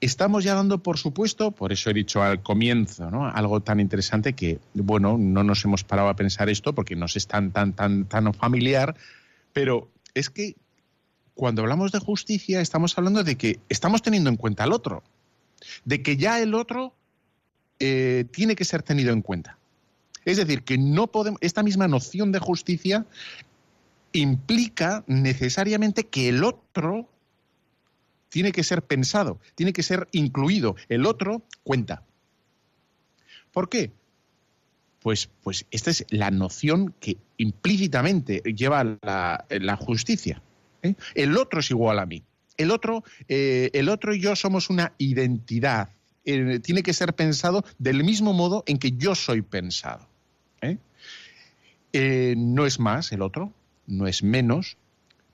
estamos 0.00 0.44
ya 0.44 0.54
dando 0.54 0.82
por 0.82 0.98
supuesto, 0.98 1.52
por 1.52 1.72
eso 1.72 1.90
he 1.90 1.94
dicho 1.94 2.22
al 2.22 2.42
comienzo, 2.42 3.10
¿no? 3.10 3.26
algo 3.26 3.60
tan 3.60 3.80
interesante 3.80 4.34
que, 4.34 4.58
bueno, 4.74 5.16
no 5.18 5.42
nos 5.42 5.64
hemos 5.64 5.84
parado 5.84 6.08
a 6.08 6.16
pensar 6.16 6.48
esto 6.48 6.74
porque 6.74 6.96
nos 6.96 7.16
es 7.16 7.26
tan, 7.26 7.52
tan, 7.52 7.72
tan, 7.72 8.06
tan 8.06 8.34
familiar, 8.34 8.94
pero 9.52 9.90
es 10.14 10.30
que 10.30 10.56
cuando 11.34 11.62
hablamos 11.62 11.92
de 11.92 11.98
justicia 11.98 12.60
estamos 12.60 12.96
hablando 12.96 13.22
de 13.24 13.36
que 13.36 13.60
estamos 13.68 14.02
teniendo 14.02 14.30
en 14.30 14.36
cuenta 14.36 14.64
al 14.64 14.72
otro, 14.72 15.02
de 15.84 16.02
que 16.02 16.16
ya 16.16 16.40
el 16.40 16.54
otro 16.54 16.94
eh, 17.78 18.26
tiene 18.30 18.56
que 18.56 18.64
ser 18.64 18.82
tenido 18.82 19.12
en 19.12 19.22
cuenta. 19.22 19.58
Es 20.24 20.36
decir, 20.36 20.62
que 20.64 20.76
no 20.76 21.06
podemos, 21.06 21.40
esta 21.42 21.62
misma 21.62 21.88
noción 21.88 22.30
de 22.30 22.38
justicia 22.38 23.06
implica 24.12 25.04
necesariamente 25.06 26.04
que 26.04 26.28
el 26.28 26.44
otro 26.44 27.08
tiene 28.28 28.52
que 28.52 28.64
ser 28.64 28.82
pensado, 28.82 29.40
tiene 29.54 29.72
que 29.72 29.82
ser 29.82 30.08
incluido. 30.12 30.76
El 30.88 31.06
otro 31.06 31.42
cuenta. 31.64 32.02
¿Por 33.52 33.68
qué? 33.68 33.92
Pues, 35.00 35.30
pues 35.42 35.66
esta 35.70 35.90
es 35.90 36.04
la 36.10 36.30
noción 36.30 36.94
que 37.00 37.16
implícitamente 37.38 38.42
lleva 38.54 38.98
la, 39.02 39.46
la 39.48 39.76
justicia. 39.76 40.42
¿Eh? 40.82 40.94
El 41.14 41.36
otro 41.36 41.60
es 41.60 41.70
igual 41.70 41.98
a 41.98 42.06
mí. 42.06 42.22
El 42.56 42.70
otro, 42.70 43.04
eh, 43.28 43.70
el 43.72 43.88
otro 43.88 44.14
y 44.14 44.20
yo 44.20 44.36
somos 44.36 44.70
una 44.70 44.92
identidad. 44.98 45.90
Eh, 46.24 46.60
tiene 46.60 46.82
que 46.82 46.92
ser 46.92 47.14
pensado 47.14 47.64
del 47.78 48.04
mismo 48.04 48.32
modo 48.32 48.62
en 48.66 48.78
que 48.78 48.92
yo 48.92 49.14
soy 49.14 49.42
pensado. 49.42 50.08
no 51.92 52.66
es 52.66 52.78
más 52.78 53.10
el 53.12 53.22
otro, 53.22 53.52
no 53.86 54.06
es 54.06 54.22
menos, 54.22 54.76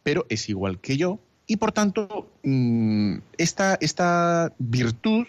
pero 0.03 0.25
es 0.29 0.49
igual 0.49 0.81
que 0.81 0.97
yo 0.97 1.21
y 1.47 1.57
por 1.57 1.73
tanto 1.73 2.31
mm, 2.43 3.19
esta, 3.39 3.79
esta 3.81 4.53
virtud, 4.59 5.27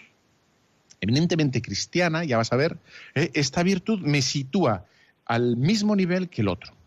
eminentemente 1.00 1.62
cristiana, 1.62 2.24
ya 2.24 2.36
vas 2.36 2.52
a 2.52 2.56
ver, 2.56 2.78
esta 3.14 3.62
virtud 3.62 4.00
me 4.00 4.20
sitúa 4.22 4.84
al 5.24 5.56
mismo 5.56 5.94
nivel 5.94 6.28
que 6.28 6.42
el 6.42 6.48
otro. 6.48 6.77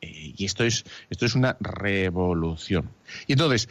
Eh, 0.00 0.34
y 0.36 0.44
esto 0.44 0.64
es, 0.64 0.84
esto 1.10 1.26
es 1.26 1.34
una 1.34 1.56
revolución. 1.60 2.90
Y 3.26 3.32
entonces, 3.32 3.68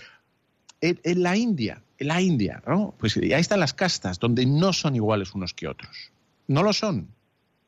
en, 0.81 1.23
la 1.23 1.35
India, 1.35 1.81
en 1.97 2.07
la 2.07 2.21
India, 2.21 2.61
¿no? 2.67 2.93
Pues 2.97 3.17
ahí 3.17 3.31
están 3.31 3.59
las 3.59 3.73
castas, 3.73 4.19
donde 4.19 4.45
no 4.45 4.73
son 4.73 4.95
iguales 4.95 5.33
unos 5.33 5.53
que 5.53 5.67
otros. 5.67 6.11
No 6.47 6.63
lo 6.63 6.73
son, 6.73 7.07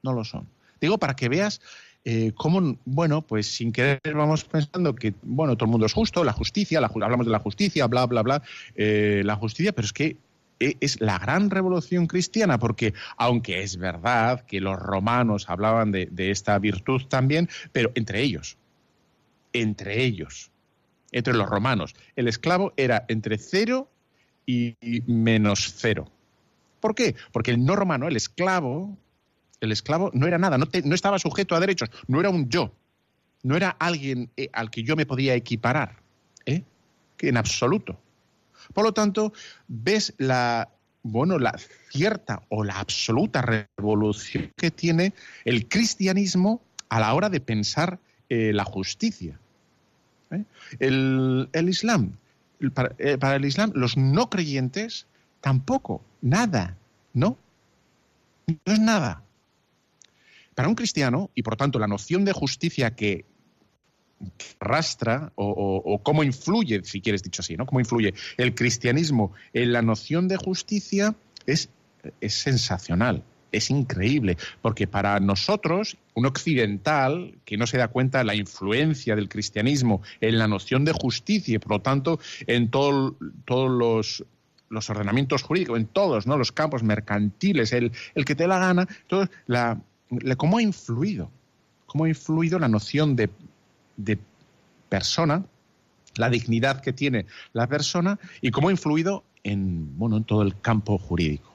no 0.03 0.13
lo 0.13 0.23
son. 0.23 0.47
Digo, 0.79 0.97
para 0.97 1.15
que 1.15 1.29
veas 1.29 1.61
eh, 2.03 2.31
cómo, 2.35 2.77
bueno, 2.85 3.21
pues 3.21 3.47
sin 3.47 3.71
querer 3.71 4.01
vamos 4.15 4.43
pensando 4.45 4.95
que, 4.95 5.13
bueno, 5.21 5.55
todo 5.55 5.65
el 5.65 5.71
mundo 5.71 5.85
es 5.85 5.93
justo, 5.93 6.23
la 6.23 6.33
justicia, 6.33 6.79
hablamos 6.79 7.25
de 7.25 7.31
la 7.31 7.39
justicia, 7.39 7.85
bla, 7.87 8.05
bla, 8.05 8.23
bla, 8.23 8.41
eh, 8.75 9.21
la 9.25 9.35
justicia, 9.35 9.71
pero 9.71 9.85
es 9.85 9.93
que 9.93 10.17
es 10.79 11.01
la 11.01 11.17
gran 11.17 11.49
revolución 11.49 12.07
cristiana, 12.07 12.59
porque 12.59 12.93
aunque 13.17 13.63
es 13.63 13.77
verdad 13.77 14.45
que 14.45 14.61
los 14.61 14.77
romanos 14.77 15.49
hablaban 15.49 15.91
de, 15.91 16.31
esta 16.31 16.57
virtud 16.59 17.03
también, 17.07 17.49
pero 17.71 17.91
entre 17.95 18.21
ellos, 18.21 18.57
entre 19.53 20.03
ellos, 20.03 20.51
entre 21.11 21.33
los 21.33 21.49
romanos, 21.49 21.95
el 22.15 22.27
esclavo 22.27 22.73
era 22.77 23.05
entre 23.07 23.37
cero 23.37 23.89
y 24.45 24.75
menos 25.07 25.73
cero. 25.77 26.11
¿Por 26.79 26.95
qué? 26.95 27.15
Porque 27.31 27.51
el 27.51 27.63
no 27.63 27.75
romano, 27.75 28.07
el 28.07 28.15
esclavo, 28.15 28.97
el 29.61 29.71
esclavo 29.71 30.11
no 30.13 30.27
era 30.27 30.37
nada, 30.37 30.57
no, 30.57 30.67
estaba 30.93 31.19
sujeto 31.19 31.55
a 31.55 31.59
derechos, 31.59 31.89
no 32.07 32.19
era 32.19 32.29
un 32.29 32.49
yo, 32.49 32.73
no 33.43 33.55
era 33.55 33.69
alguien 33.69 34.29
eh, 34.37 34.49
al 34.53 34.69
que 34.69 34.83
yo 34.83 34.95
me 34.95 35.05
podía 35.05 35.35
equiparar, 35.35 35.97
¿eh? 36.45 36.63
en 37.19 37.37
absoluto. 37.37 37.99
Por 38.73 38.85
lo 38.85 38.93
tanto, 38.93 39.33
ves 39.67 40.13
la 40.17 40.69
bueno, 41.03 41.39
la 41.39 41.57
cierta 41.89 42.43
o 42.49 42.63
la 42.63 42.79
absoluta 42.79 43.41
revolución 43.41 44.51
que 44.55 44.71
tiene 44.71 45.13
el 45.45 45.67
cristianismo 45.67 46.61
a 46.89 46.99
la 46.99 47.13
hora 47.13 47.29
de 47.29 47.39
pensar 47.39 47.99
eh, 48.29 48.51
la 48.53 48.63
justicia. 48.63 49.39
¿eh? 50.31 50.43
El, 50.79 51.47
Islam, 51.67 52.17
para, 52.73 52.93
eh, 52.97 53.17
para, 53.17 53.35
el 53.35 53.45
Islam, 53.45 53.71
los 53.73 53.97
no 53.97 54.29
creyentes 54.29 55.07
tampoco, 55.41 56.03
nada, 56.21 56.77
¿no? 57.13 57.37
No 58.47 58.73
es 58.73 58.79
nada. 58.79 59.23
Para 60.53 60.67
un 60.67 60.75
cristiano, 60.75 61.29
y 61.33 61.43
por 61.43 61.55
tanto 61.55 61.79
la 61.79 61.87
noción 61.87 62.25
de 62.25 62.33
justicia 62.33 62.95
que 62.95 63.25
arrastra 64.59 65.31
o, 65.35 65.99
cómo 66.03 66.23
influye, 66.23 66.83
si 66.83 67.01
quieres 67.01 67.23
dicho 67.23 67.41
así, 67.41 67.57
¿no? 67.57 67.65
Cómo 67.65 67.79
influye 67.79 68.13
el 68.37 68.55
cristianismo 68.55 69.33
en 69.53 69.73
la 69.73 69.81
noción 69.81 70.27
de 70.27 70.37
justicia 70.37 71.15
es, 71.45 71.69
es 72.19 72.33
sensacional, 72.33 73.23
es 73.51 73.69
increíble, 73.69 74.37
porque 74.61 74.87
para 74.87 75.19
nosotros, 75.19 75.97
un 76.13 76.25
occidental 76.25 77.35
que 77.45 77.57
no 77.57 77.67
se 77.67 77.77
da 77.77 77.87
cuenta 77.87 78.19
de 78.19 78.25
la 78.25 78.35
influencia 78.35 79.15
del 79.15 79.29
cristianismo 79.29 80.01
en 80.21 80.37
la 80.37 80.47
noción 80.47 80.85
de 80.85 80.93
justicia 80.93 81.55
y 81.55 81.59
por 81.59 81.71
lo 81.71 81.81
tanto 81.81 82.19
en 82.47 82.69
todos 82.69 83.13
los 83.47 84.25
los 84.71 84.89
ordenamientos 84.89 85.43
jurídicos, 85.43 85.77
en 85.77 85.85
todos 85.85 86.25
¿no? 86.25 86.37
los 86.37 86.51
campos 86.51 86.81
mercantiles, 86.81 87.73
el, 87.73 87.91
el 88.15 88.25
que 88.25 88.35
te 88.35 88.47
la 88.47 88.57
gana, 88.57 88.87
todo, 89.07 89.29
la, 89.45 89.81
cómo 90.37 90.57
ha 90.57 90.61
influido, 90.61 91.29
cómo 91.85 92.05
ha 92.05 92.09
influido 92.09 92.57
la 92.57 92.69
noción 92.69 93.15
de 93.15 93.29
de 93.97 94.19
persona, 94.89 95.45
la 96.15 96.29
dignidad 96.29 96.81
que 96.81 96.93
tiene 96.93 97.25
la 97.53 97.67
persona 97.67 98.19
y 98.41 98.51
cómo 98.51 98.69
ha 98.69 98.71
influido 98.71 99.23
en, 99.43 99.97
bueno, 99.97 100.17
en 100.17 100.23
todo 100.23 100.41
el 100.41 100.59
campo 100.59 100.97
jurídico. 100.97 101.53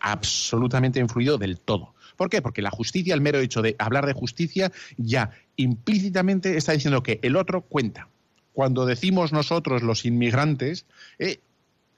Absolutamente 0.00 1.00
influido 1.00 1.38
del 1.38 1.58
todo. 1.58 1.94
¿Por 2.16 2.28
qué? 2.30 2.42
Porque 2.42 2.62
la 2.62 2.70
justicia, 2.70 3.14
el 3.14 3.20
mero 3.20 3.38
hecho 3.38 3.62
de 3.62 3.76
hablar 3.78 4.06
de 4.06 4.12
justicia, 4.12 4.72
ya 4.96 5.30
implícitamente 5.56 6.56
está 6.56 6.72
diciendo 6.72 7.02
que 7.02 7.20
el 7.22 7.36
otro 7.36 7.62
cuenta. 7.62 8.08
Cuando 8.52 8.86
decimos 8.86 9.32
nosotros 9.32 9.82
los 9.82 10.04
inmigrantes, 10.04 10.84
eh, 11.20 11.38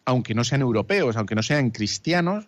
aunque 0.05 0.35
no 0.35 0.45
sean 0.45 0.61
europeos, 0.61 1.17
aunque 1.17 1.35
no 1.35 1.43
sean 1.43 1.71
cristianos, 1.71 2.47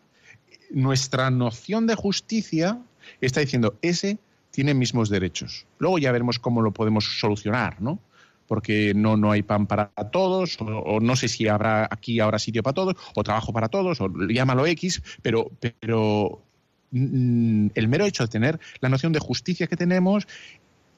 nuestra 0.70 1.30
noción 1.30 1.86
de 1.86 1.94
justicia 1.94 2.78
está 3.20 3.40
diciendo 3.40 3.78
ese 3.82 4.18
tienen 4.52 4.78
mismos 4.78 5.08
derechos. 5.08 5.66
Luego 5.78 5.98
ya 5.98 6.12
veremos 6.12 6.38
cómo 6.38 6.62
lo 6.62 6.70
podemos 6.70 7.18
solucionar, 7.18 7.82
¿no? 7.82 7.98
Porque 8.46 8.92
no, 8.94 9.16
no 9.16 9.32
hay 9.32 9.42
pan 9.42 9.66
para 9.66 9.88
todos, 10.12 10.58
o, 10.60 11.00
no 11.00 11.16
sé 11.16 11.26
si 11.28 11.48
habrá 11.48 11.88
aquí 11.90 12.20
ahora 12.20 12.38
sitio 12.38 12.62
para 12.62 12.74
todos, 12.74 12.96
o 13.16 13.24
trabajo 13.24 13.52
para 13.52 13.68
todos, 13.68 14.00
o 14.00 14.08
llámalo 14.28 14.66
X, 14.66 15.02
pero, 15.22 15.50
pero 15.58 16.42
mm, 16.90 17.68
el 17.74 17.88
mero 17.88 18.04
hecho 18.04 18.24
de 18.24 18.28
tener 18.28 18.60
la 18.80 18.90
noción 18.90 19.12
de 19.12 19.20
justicia 19.20 19.66
que 19.66 19.76
tenemos 19.76 20.28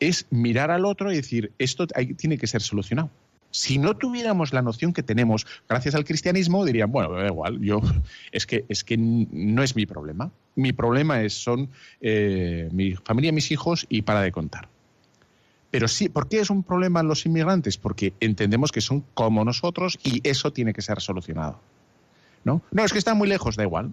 es 0.00 0.26
mirar 0.30 0.70
al 0.72 0.84
otro 0.84 1.12
y 1.12 1.16
decir, 1.16 1.52
esto 1.58 1.86
tiene 1.86 2.38
que 2.38 2.48
ser 2.48 2.60
solucionado. 2.60 3.10
Si 3.52 3.78
no 3.78 3.96
tuviéramos 3.96 4.52
la 4.52 4.62
noción 4.62 4.92
que 4.92 5.04
tenemos 5.04 5.46
gracias 5.68 5.94
al 5.94 6.04
cristianismo, 6.04 6.64
dirían, 6.64 6.90
bueno, 6.90 7.12
da 7.12 7.26
igual, 7.26 7.60
yo 7.60 7.80
es 8.32 8.46
que 8.46 8.64
es 8.68 8.82
que 8.82 8.96
no 8.98 9.62
es 9.62 9.76
mi 9.76 9.86
problema. 9.86 10.32
Mi 10.56 10.72
problema 10.72 11.22
es 11.22 11.34
son 11.34 11.70
eh, 12.00 12.68
mi 12.72 12.94
familia, 12.94 13.32
mis 13.32 13.50
hijos 13.50 13.86
y 13.88 14.02
para 14.02 14.20
de 14.22 14.32
contar. 14.32 14.68
Pero 15.74 15.88
sí, 15.88 16.08
¿por 16.08 16.28
qué 16.28 16.38
es 16.38 16.50
un 16.50 16.62
problema 16.62 17.02
los 17.02 17.26
inmigrantes? 17.26 17.78
Porque 17.78 18.12
entendemos 18.20 18.70
que 18.70 18.80
son 18.80 19.04
como 19.14 19.44
nosotros 19.44 19.98
y 20.04 20.20
eso 20.22 20.52
tiene 20.52 20.72
que 20.72 20.82
ser 20.82 21.00
solucionado. 21.00 21.60
¿No? 22.44 22.62
No, 22.70 22.84
es 22.84 22.92
que 22.92 22.98
están 22.98 23.18
muy 23.18 23.26
lejos, 23.26 23.56
da 23.56 23.64
igual. 23.64 23.92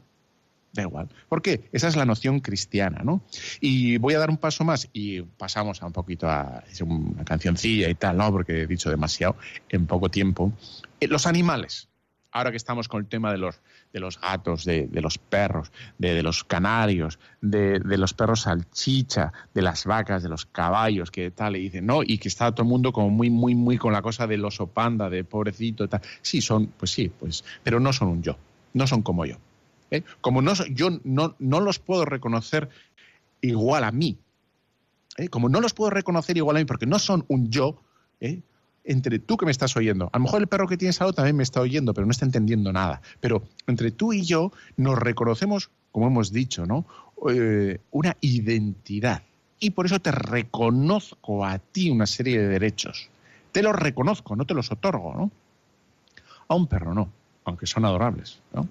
Da 0.74 0.84
igual. 0.84 1.10
¿Por 1.28 1.42
qué? 1.42 1.68
Esa 1.72 1.88
es 1.88 1.96
la 1.96 2.06
noción 2.06 2.40
cristiana, 2.40 3.02
¿no? 3.04 3.22
Y 3.60 3.98
voy 3.98 4.14
a 4.14 4.20
dar 4.20 4.30
un 4.30 4.38
paso 4.38 4.64
más 4.64 4.90
y 4.94 5.22
pasamos 5.24 5.82
a 5.82 5.88
un 5.88 5.92
poquito 5.92 6.30
a 6.30 6.64
una 6.86 7.26
cancioncilla 7.26 7.90
y 7.90 7.96
tal, 7.96 8.18
¿no? 8.18 8.32
Porque 8.32 8.62
he 8.62 8.68
dicho 8.68 8.92
demasiado 8.92 9.36
en 9.70 9.88
poco 9.88 10.10
tiempo. 10.10 10.54
Eh, 11.00 11.08
los 11.08 11.26
animales. 11.26 11.90
Ahora 12.32 12.52
que 12.52 12.58
estamos 12.58 12.88
con 12.88 13.02
el 13.02 13.08
tema 13.08 13.32
de 13.32 13.40
los, 13.40 13.60
de 13.94 14.00
los 14.00 14.20
gatos, 14.20 14.64
de, 14.66 14.88
los 14.94 15.18
perros, 15.18 15.72
de, 15.98 16.24
los 16.24 16.44
canarios, 16.44 17.20
de, 17.42 17.80
los 17.80 18.14
perros 18.14 18.42
salchicha, 18.42 19.34
de 19.54 19.62
las 19.62 19.86
vacas, 19.86 20.24
de 20.24 20.30
los 20.30 20.46
caballos, 20.46 21.12
que 21.12 21.32
tal, 21.32 21.58
y 21.58 21.62
dicen, 21.62 21.86
no, 21.86 22.02
y 22.04 22.18
que 22.18 22.28
está 22.28 22.52
todo 22.52 22.64
el 22.64 22.70
mundo 22.70 22.94
como 22.94 23.10
muy, 23.10 23.30
muy, 23.30 23.56
muy 23.56 23.78
con 23.78 23.94
la 23.94 24.02
cosa 24.02 24.28
del 24.28 24.46
oso 24.46 24.68
panda, 24.68 25.10
de 25.10 25.24
pobrecito 25.24 25.88
tal. 25.88 26.02
Sí, 26.22 26.42
son, 26.42 26.68
pues 26.68 26.92
sí, 26.92 27.12
pues, 27.20 27.44
pero 27.64 27.80
no 27.80 27.92
son 27.92 28.08
un 28.10 28.24
yo, 28.24 28.38
no 28.74 28.88
son 28.88 29.02
como 29.02 29.26
yo. 29.26 29.38
¿eh? 29.92 30.04
Como 30.22 30.42
no, 30.42 30.54
yo 30.72 30.90
no, 31.04 31.36
no, 31.40 31.60
los 31.60 31.80
puedo 31.80 32.06
reconocer 32.06 32.70
igual 33.42 33.84
a 33.84 33.92
mí, 33.92 34.18
¿eh? 35.18 35.28
como 35.28 35.50
no 35.50 35.60
los 35.60 35.74
puedo 35.74 35.90
reconocer 35.90 36.38
igual 36.38 36.56
a 36.56 36.60
mí 36.60 36.66
porque 36.66 36.86
no 36.86 36.98
son 36.98 37.26
un 37.28 37.50
yo, 37.50 37.82
¿eh? 38.20 38.42
Entre 38.84 39.20
tú 39.20 39.38
que 39.38 39.46
me 39.46 39.52
estás 39.52 39.76
oyendo, 39.78 40.10
a 40.12 40.18
lo 40.18 40.24
mejor 40.24 40.42
el 40.42 40.48
perro 40.48 40.68
que 40.68 40.78
tienes 40.78 41.00
al 41.02 41.06
lado 41.06 41.14
también 41.14 41.38
me 41.38 41.44
está 41.44 41.62
oyendo, 41.62 41.94
pero 41.94 42.06
no 42.06 42.12
está 42.12 42.26
entendiendo 42.26 42.72
nada, 42.74 43.02
pero 43.20 43.44
entre 43.68 43.92
tú 43.92 44.14
y 44.14 44.24
yo 44.24 44.52
nos 44.78 44.98
reconocemos, 44.98 45.70
como 45.92 46.08
hemos 46.08 46.32
dicho, 46.32 46.66
¿no? 46.66 46.86
una 47.92 48.18
identidad. 48.22 49.22
Y 49.60 49.72
por 49.72 49.86
eso 49.86 50.00
te 50.00 50.12
reconozco 50.12 51.46
a 51.46 51.60
ti 51.60 51.92
una 51.92 52.08
serie 52.08 52.40
de 52.40 52.48
derechos. 52.48 53.10
Te 53.52 53.62
los 53.62 53.76
reconozco, 53.76 54.36
no 54.36 54.46
te 54.46 54.56
los 54.56 54.72
otorgo, 54.72 55.14
¿no? 55.14 55.32
A 56.48 56.56
un 56.56 56.66
perro 56.66 56.96
no, 56.96 57.12
aunque 57.46 57.68
son 57.68 57.86
adorables, 57.86 58.40
¿no? 58.54 58.68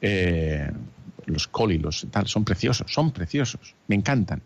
Eh, 0.00 0.70
los 1.26 1.46
coli, 1.46 1.78
los 1.78 2.06
tal, 2.10 2.26
son 2.26 2.44
preciosos, 2.44 2.92
son 2.92 3.12
preciosos, 3.12 3.74
me 3.86 3.94
encantan. 3.94 4.42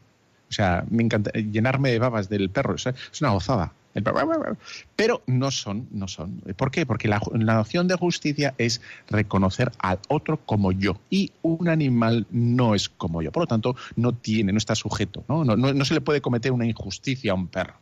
O 0.49 0.53
sea, 0.53 0.85
me 0.91 1.03
encanta 1.03 1.31
llenarme 1.33 1.91
de 1.91 1.99
babas 1.99 2.29
del 2.29 2.51
perro, 2.51 2.77
es 2.77 3.21
una 3.21 3.31
gozada. 3.31 3.73
Pero 4.97 5.23
no 5.27 5.51
son, 5.51 5.89
no 5.91 6.09
son. 6.09 6.43
¿Por 6.57 6.71
qué? 6.71 6.87
Porque 6.87 7.09
la, 7.09 7.21
noción 7.33 7.89
de 7.89 7.97
justicia 7.97 8.55
es 8.59 8.81
reconocer 9.09 9.73
al 9.79 9.99
otro 10.09 10.39
como 10.45 10.73
yo. 10.73 11.01
Y 11.11 11.33
un 11.43 11.69
animal 11.69 12.27
no 12.31 12.75
es 12.75 12.89
como 12.89 13.23
yo. 13.23 13.33
Por 13.33 13.45
lo 13.45 13.47
tanto, 13.47 13.77
no 13.97 14.15
tiene, 14.15 14.53
no 14.53 14.59
está 14.59 14.75
sujeto. 14.75 15.25
No, 15.29 15.45
no, 15.45 15.57
no 15.57 15.85
se 15.85 15.95
le 15.95 16.01
puede 16.01 16.21
cometer 16.21 16.53
una 16.53 16.67
injusticia 16.67 17.33
a 17.33 17.35
un 17.35 17.49
perro. 17.49 17.75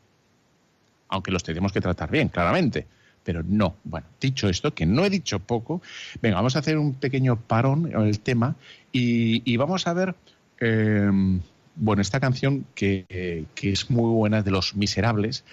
Aunque 1.09 1.31
los 1.31 1.43
tenemos 1.43 1.73
que 1.73 1.81
tratar 1.81 2.11
bien, 2.11 2.29
claramente 2.29 2.87
pero 3.27 3.43
no. 3.43 3.75
Bueno, 3.83 4.07
dicho 4.21 4.49
esto, 4.49 4.73
que 4.73 4.87
no 4.87 5.05
he 5.05 5.11
dicho 5.11 5.41
poco, 5.41 5.83
venga, 6.23 6.37
vamos 6.37 6.55
a 6.55 6.61
hacer 6.61 6.79
un 6.79 6.95
pequeño 6.95 7.35
parón 7.35 7.91
en 7.93 8.03
el 8.03 8.21
tema 8.21 8.55
y, 8.93 9.57
vamos 9.57 9.89
a 9.89 9.93
ver, 9.95 10.15
em, 10.61 11.41
bueno, 11.75 12.01
esta 12.01 12.21
canción 12.21 12.65
que, 12.77 13.05
es 13.61 13.91
muy 13.91 14.11
buena, 14.11 14.43
de 14.43 14.53
Los 14.53 14.77
Miserables, 14.77 15.45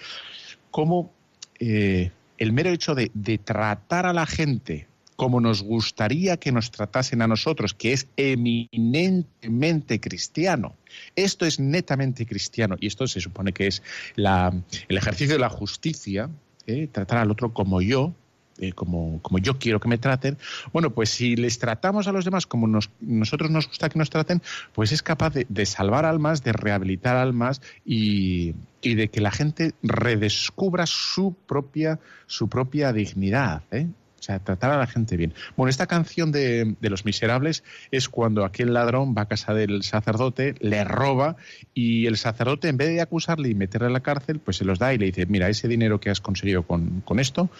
cómo 0.74 1.12
eh, 1.60 2.10
el 2.36 2.52
mero 2.52 2.70
hecho 2.70 2.96
de, 2.96 3.08
tratar 3.44 4.06
a 4.06 4.12
la 4.12 4.26
gente 4.26 4.88
como 5.14 5.40
nos 5.40 5.62
gustaría 5.62 6.36
que 6.36 6.50
nos 6.50 6.72
tratasen 6.72 7.22
a 7.22 7.28
nosotros, 7.28 7.74
que 7.74 7.92
es 7.92 8.08
eminentemente 8.16 10.00
cristiano. 10.00 10.74
Esto 11.14 11.46
es 11.46 11.60
netamente 11.60 12.26
cristiano 12.26 12.74
y 12.80 12.88
esto 12.88 13.06
se 13.06 13.20
supone 13.20 13.52
que 13.52 13.68
es 13.68 13.84
la, 14.16 14.52
el 14.88 14.96
ejercicio 14.96 15.36
de 15.36 15.38
la 15.38 15.48
justicia, 15.48 16.28
¿eh? 16.66 16.88
tratar 16.90 17.18
al 17.18 17.30
otro 17.30 17.54
como 17.54 17.80
yo, 17.80 18.12
eh, 18.58 18.72
como, 18.72 19.20
como, 19.22 19.38
yo 19.38 19.58
quiero 19.58 19.80
que 19.80 19.88
me 19.88 19.98
traten, 19.98 20.38
bueno, 20.72 20.90
pues 20.90 21.10
si 21.10 21.36
les 21.36 21.58
tratamos 21.58 22.06
a 22.06 22.12
los 22.12 22.24
demás 22.24 22.46
como 22.46 22.66
nos, 22.66 22.90
nosotros 23.00 23.50
nos 23.50 23.66
gusta 23.66 23.88
que 23.88 23.98
nos 23.98 24.10
traten, 24.10 24.42
pues 24.72 24.92
es 24.92 25.02
capaz 25.02 25.34
de, 25.34 25.66
salvar 25.66 26.04
almas, 26.04 26.44
de 26.44 26.52
rehabilitar 26.52 27.16
almas 27.16 27.60
y, 27.84 28.54
y, 28.82 28.94
de 28.94 29.08
que 29.08 29.20
la 29.20 29.30
gente 29.30 29.72
redescubra 29.82 30.86
su 30.86 31.34
propia, 31.46 31.98
su 32.26 32.48
propia 32.48 32.92
dignidad. 32.92 33.62
¿eh? 33.70 33.88
O 34.24 34.26
sea, 34.26 34.38
tratar 34.38 34.70
a 34.70 34.78
la 34.78 34.86
gente 34.86 35.18
bien. 35.18 35.34
Bueno, 35.54 35.68
esta 35.68 35.86
canción 35.86 36.32
de, 36.32 36.76
Los 36.80 37.04
Miserables 37.04 37.62
es 37.90 38.08
cuando 38.08 38.46
aquel 38.46 38.72
ladrón 38.72 39.14
va 39.14 39.22
a 39.22 39.28
casa 39.28 39.52
del 39.52 39.82
sacerdote, 39.82 40.54
le 40.60 40.82
roba 40.82 41.36
y 41.74 42.06
el 42.06 42.16
sacerdote, 42.16 42.68
en 42.68 42.78
vez 42.78 42.88
de 42.88 43.02
acusarle 43.02 43.50
y 43.50 43.54
meterle 43.54 43.88
a 43.88 43.90
la 43.90 44.00
cárcel, 44.00 44.38
pues 44.38 44.56
se 44.56 44.64
los 44.64 44.78
da 44.78 44.94
y 44.94 44.98
le 44.98 45.04
dice, 45.06 45.26
mira, 45.26 45.50
ese 45.50 45.68
dinero 45.68 46.00
que 46.00 46.08
has 46.08 46.22
conseguido 46.22 46.62
con, 46.62 47.02
esto, 47.18 47.50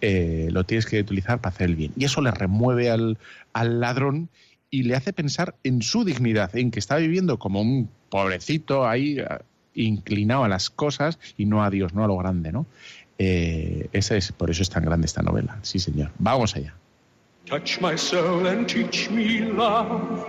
eh, 0.00 0.48
lo 0.50 0.64
tienes 0.64 0.86
que 0.86 1.00
utilizar 1.00 1.40
para 1.40 1.54
hacer 1.54 1.70
el 1.70 1.76
bien. 1.76 1.92
Y 1.96 2.04
eso 2.04 2.20
le 2.20 2.30
remueve 2.30 2.90
al, 2.90 3.18
al 3.52 3.80
ladrón 3.80 4.28
y 4.70 4.84
le 4.84 4.94
hace 4.94 5.12
pensar 5.12 5.56
en 5.64 5.82
su 5.82 6.04
dignidad, 6.04 6.56
en 6.56 6.70
que 6.70 6.78
está 6.78 6.96
viviendo 6.96 7.38
como 7.38 7.60
un 7.60 7.90
pobrecito 8.08 8.86
ahí 8.86 9.18
inclinado 9.74 10.44
a 10.44 10.48
las 10.48 10.70
cosas 10.70 11.18
y 11.36 11.46
no 11.46 11.64
a 11.64 11.70
Dios, 11.70 11.94
no 11.94 12.04
a 12.04 12.06
lo 12.06 12.16
grande, 12.16 12.52
¿no? 12.52 12.66
Eh, 13.18 13.88
esa 13.92 14.16
es, 14.16 14.32
por 14.32 14.50
eso 14.50 14.62
es 14.62 14.70
tan 14.70 14.84
grande 14.84 15.06
esta 15.06 15.22
novela. 15.22 15.58
Sí, 15.62 15.78
señor. 15.78 16.10
Vamos 16.18 16.56
allá. 16.56 16.74
Touch 17.44 17.80
my 17.80 17.96
soul 17.96 18.46
and 18.46 18.66
teach 18.66 19.10
me 19.10 19.40
love. 19.40 20.24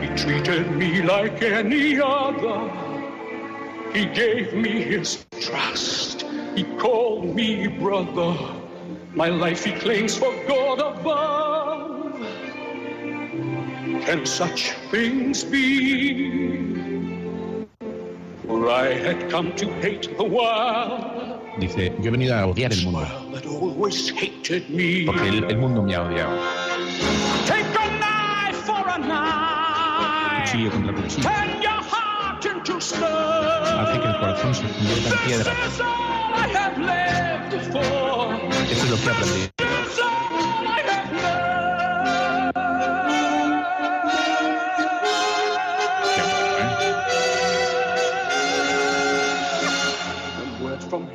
He 0.00 0.08
treated 0.14 0.70
me 0.76 1.02
like 1.02 1.42
any 1.42 1.98
other. 1.98 2.83
He 3.94 4.06
gave 4.06 4.54
me 4.54 4.82
his 4.82 5.24
trust. 5.40 6.26
He 6.56 6.64
called 6.78 7.34
me 7.34 7.68
brother. 7.68 8.36
My 9.14 9.28
life 9.28 9.64
he 9.64 9.72
claims 9.72 10.16
for 10.16 10.34
God 10.46 10.80
above. 10.80 11.84
can 14.04 14.26
such 14.26 14.72
things 14.90 15.44
be? 15.44 16.76
For 18.46 18.68
I 18.68 18.92
had 18.92 19.30
come 19.30 19.54
to 19.56 19.66
hate 19.80 20.16
the 20.16 20.24
world. 20.24 21.40
Dice, 21.58 21.92
yo 22.02 22.04
he 22.04 22.10
venido 22.10 22.34
a 22.34 22.46
odiar 22.46 22.72
el 22.72 22.82
mundo. 22.84 23.06
Porque 25.06 25.28
el, 25.28 25.44
el 25.44 25.56
mundo 25.56 25.82
me 25.82 25.94
ha 25.94 26.02
odiado. 26.02 26.36
Take 27.46 27.64
a 27.78 27.86
knife 27.98 28.60
for 28.66 28.84
a 28.86 28.98
knife. 28.98 30.50
Cuchillo 30.50 30.70
contra 30.70 30.92
cuchillo. 30.92 32.03
Turn 32.44 32.56
your 32.56 32.60
heart 32.60 32.68
into 32.68 32.80
stone. 32.80 33.08
Hace 33.64 34.00
que 34.00 34.06
el 34.06 34.18
corazón 34.18 34.54
se 34.54 34.62
convierta 34.68 35.08
en 35.08 35.18
piedra. 35.26 35.52
Eso 38.70 38.84
es 38.84 38.90
lo 38.90 38.96
que 38.96 39.06
he 39.06 39.10
aprendido. 39.10 39.50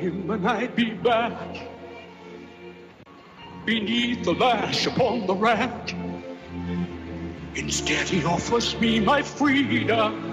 him 0.00 0.30
and 0.30 0.48
I'd 0.48 0.74
be 0.74 0.90
back 0.90 1.38
beneath 3.66 4.24
the 4.24 4.32
lash 4.32 4.86
upon 4.86 5.26
the 5.26 5.34
rack. 5.34 5.94
Instead, 7.54 8.08
he 8.08 8.24
offers 8.24 8.74
me 8.80 8.98
my 8.98 9.22
freedom. 9.22 10.29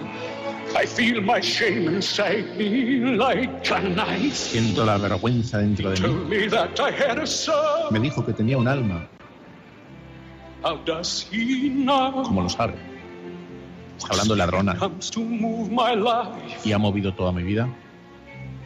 I 0.75 0.85
feel 0.85 1.21
my 1.21 1.41
shame 1.41 1.87
inside 1.87 2.57
me 2.57 2.99
like 3.17 3.71
a 3.71 3.79
knife. 3.81 4.35
Siento 4.35 4.85
la 4.85 4.97
vergüenza 4.97 5.59
dentro 5.59 5.91
de 5.91 6.01
mí. 6.01 6.25
Me, 6.27 6.49
that 6.49 6.79
I 6.79 6.91
had 6.91 7.19
a 7.19 7.25
soul. 7.25 7.91
me 7.91 7.99
dijo 7.99 8.25
que 8.25 8.33
tenía 8.33 8.57
un 8.57 8.67
alma. 8.67 9.07
How 10.63 10.77
does 10.85 11.27
he 11.31 11.69
know? 11.69 12.23
¿Cómo 12.23 12.41
lo 12.41 12.49
sabe? 12.49 12.73
Está 13.97 14.13
hablando 14.13 14.33
de 14.35 14.39
ladrona. 14.39 14.77
Y 16.63 16.71
ha 16.71 16.77
movido 16.77 17.13
toda 17.13 17.31
mi 17.31 17.43
vida. 17.43 17.67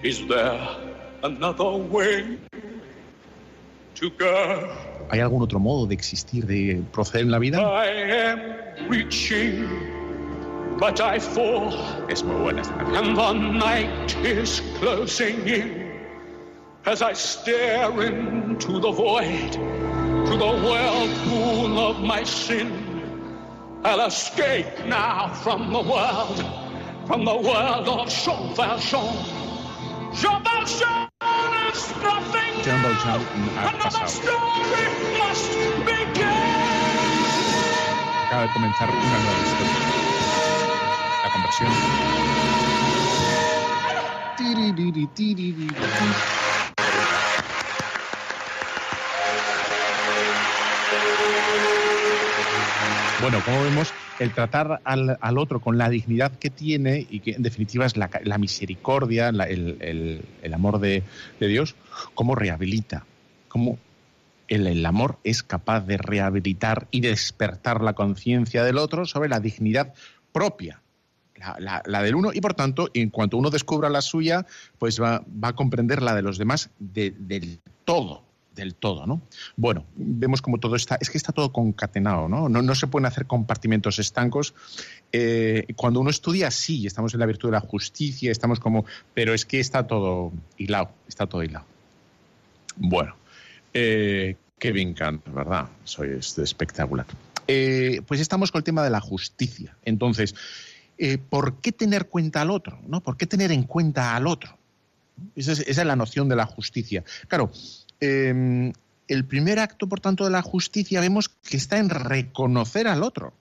Is 0.04 0.26
there 0.28 0.60
another 1.24 1.78
way 1.92 2.40
to 3.96 4.10
go. 4.18 4.68
¿Hay 5.10 5.20
algún 5.20 5.42
otro 5.44 5.60
modo 5.60 5.86
de 5.86 5.94
existir, 5.94 6.46
de 6.46 6.82
proceder 6.92 7.26
en 7.26 7.32
la 7.32 7.40
vida? 7.40 7.60
I 7.60 8.32
am 8.32 8.90
reaching, 8.90 9.68
but 10.82 11.00
I 11.00 11.20
fall. 11.20 11.72
Es 12.10 12.24
muy 12.24 12.36
buena 12.42 12.62
esta 12.62 12.74
canción. 12.74 12.98
And 12.98 13.16
the 13.16 13.34
night 13.60 14.16
is 14.26 14.62
closing 14.80 15.48
in 15.48 15.92
as 16.86 17.04
I 17.04 17.14
stare 17.14 17.92
into 18.02 18.80
the 18.80 18.92
void, 18.92 19.52
to 19.52 20.38
the 20.38 20.52
whirlpool 20.66 21.78
of 21.78 22.00
my 22.00 22.24
sin. 22.24 22.70
I'll 23.84 24.08
escape 24.08 24.86
now 24.88 25.32
from 25.44 25.72
the 25.72 25.84
world, 25.84 26.44
from 27.06 27.26
the 27.26 27.38
world 27.38 27.88
of 27.88 28.10
Jean 28.10 28.56
Valjean. 28.56 29.16
Jean 30.16 30.44
Valjean! 30.44 31.10
John 32.64 32.82
Valjean 32.82 33.22
ha 33.54 33.72
pasado. 33.78 34.32
Acaba 38.26 38.42
de 38.44 38.50
comenzar 38.54 38.90
una 38.90 39.20
nueva 39.20 39.42
historia. 39.42 39.91
Conversión. 41.34 41.72
Bueno, 53.22 53.40
como 53.46 53.64
vemos, 53.64 53.94
el 54.20 54.34
tratar 54.34 54.82
al, 54.84 55.18
al, 55.22 55.38
otro 55.38 55.60
con 55.60 55.78
la 55.78 55.90
dignidad 55.90 56.32
que 56.38 56.50
tiene 56.50 57.06
y 57.10 57.20
que 57.20 57.32
en 57.32 57.44
definitiva 57.44 57.86
es 57.86 57.96
la, 57.96 58.10
la 58.24 58.38
misericordia, 58.40 59.30
el, 59.30 59.78
el, 59.80 60.26
el, 60.42 60.54
amor 60.54 60.80
de, 60.80 61.04
de, 61.40 61.48
Dios, 61.48 61.76
cómo 62.16 62.34
rehabilita, 62.34 63.06
cómo 63.48 63.78
el, 64.48 64.66
el, 64.66 64.86
amor 64.86 65.20
es 65.24 65.44
capaz 65.44 65.82
de 65.82 65.98
rehabilitar 65.98 66.88
y 66.90 67.02
despertar 67.02 67.82
la 67.82 67.94
conciencia 67.94 68.64
del 68.64 68.80
otro 68.80 69.06
sobre 69.06 69.30
la 69.30 69.40
dignidad 69.40 69.94
propia. 70.32 70.81
La, 71.60 72.02
del 72.04 72.16
uno 72.16 72.32
y 72.34 72.42
por 72.42 72.54
tanto, 72.54 72.90
en 72.94 73.10
cuanto 73.10 73.38
uno 73.38 73.50
descubra 73.50 73.90
la 73.90 74.02
suya, 74.02 74.46
pues 74.78 75.02
va, 75.02 75.24
va 75.44 75.50
a 75.50 75.56
comprender 75.56 76.02
la 76.02 76.16
de 76.16 76.22
los 76.22 76.38
demás 76.38 76.70
de, 76.80 77.12
del 77.18 77.60
todo, 77.86 78.24
del 78.56 78.76
todo, 78.76 79.06
¿no? 79.08 79.22
Bueno, 79.56 79.86
vemos 79.96 80.42
como 80.42 80.60
todo 80.60 80.76
está, 80.76 80.98
es 81.00 81.10
que 81.10 81.18
está 81.18 81.32
todo 81.32 81.52
concatenado, 81.52 82.28
¿no? 82.28 82.50
No, 82.50 82.62
no 82.62 82.76
se 82.76 82.88
pueden 82.88 83.06
hacer 83.06 83.26
compartimentos 83.26 84.00
estancos. 84.00 84.54
Eh, 85.12 85.66
cuando 85.76 86.00
uno 86.00 86.10
estudia, 86.10 86.52
sí, 86.52 86.86
estamos 86.86 87.14
en 87.14 87.22
la 87.22 87.26
virtud 87.26 87.50
de 87.50 87.54
la 87.54 87.62
justicia, 87.62 88.32
estamos 88.32 88.60
como, 88.60 88.86
pero 89.14 89.34
es 89.34 89.46
que 89.46 89.60
está 89.60 89.88
todo 89.88 90.32
hilado, 90.58 90.92
está 91.08 91.28
todo 91.28 91.44
hilado. 91.44 91.66
Bueno, 92.76 93.16
eh, 93.74 94.36
Kevin 94.60 94.94
Kant, 94.94 95.28
¿verdad? 95.34 95.68
Soy 95.84 96.10
espectacular. 96.12 97.06
Eh, 97.48 98.02
pues 98.08 98.20
estamos 98.20 98.52
con 98.52 98.60
el 98.60 98.64
tema 98.64 98.84
de 98.84 98.90
la 98.90 99.02
justicia. 99.02 99.76
Entonces, 99.84 100.36
eh, 101.04 101.18
¿por 101.18 101.56
qué 101.62 101.72
tener 101.72 102.08
cuenta 102.10 102.42
al 102.42 102.52
otro? 102.52 102.80
¿no? 102.88 103.02
¿Por 103.02 103.18
qué 103.18 103.26
tener 103.26 103.52
en 103.52 103.64
cuenta 103.64 104.16
al 104.16 104.28
otro? 104.28 104.56
Esa 105.36 105.54
es, 105.54 105.78
la 105.78 105.96
noción 105.96 106.30
de 106.30 106.36
la 106.36 106.46
justicia. 106.46 107.04
Claro, 107.28 107.52
eh, 108.00 108.72
el 109.08 109.26
primer 109.26 109.58
acto, 109.58 109.90
por 109.90 110.00
tanto, 110.00 110.26
de 110.26 110.30
la 110.30 110.44
justicia 110.44 111.02
vemos 111.02 111.30
que 111.30 111.58
está 111.58 111.80
en 111.80 111.90
reconocer 111.90 112.88
al 112.88 113.02
otro. 113.02 113.34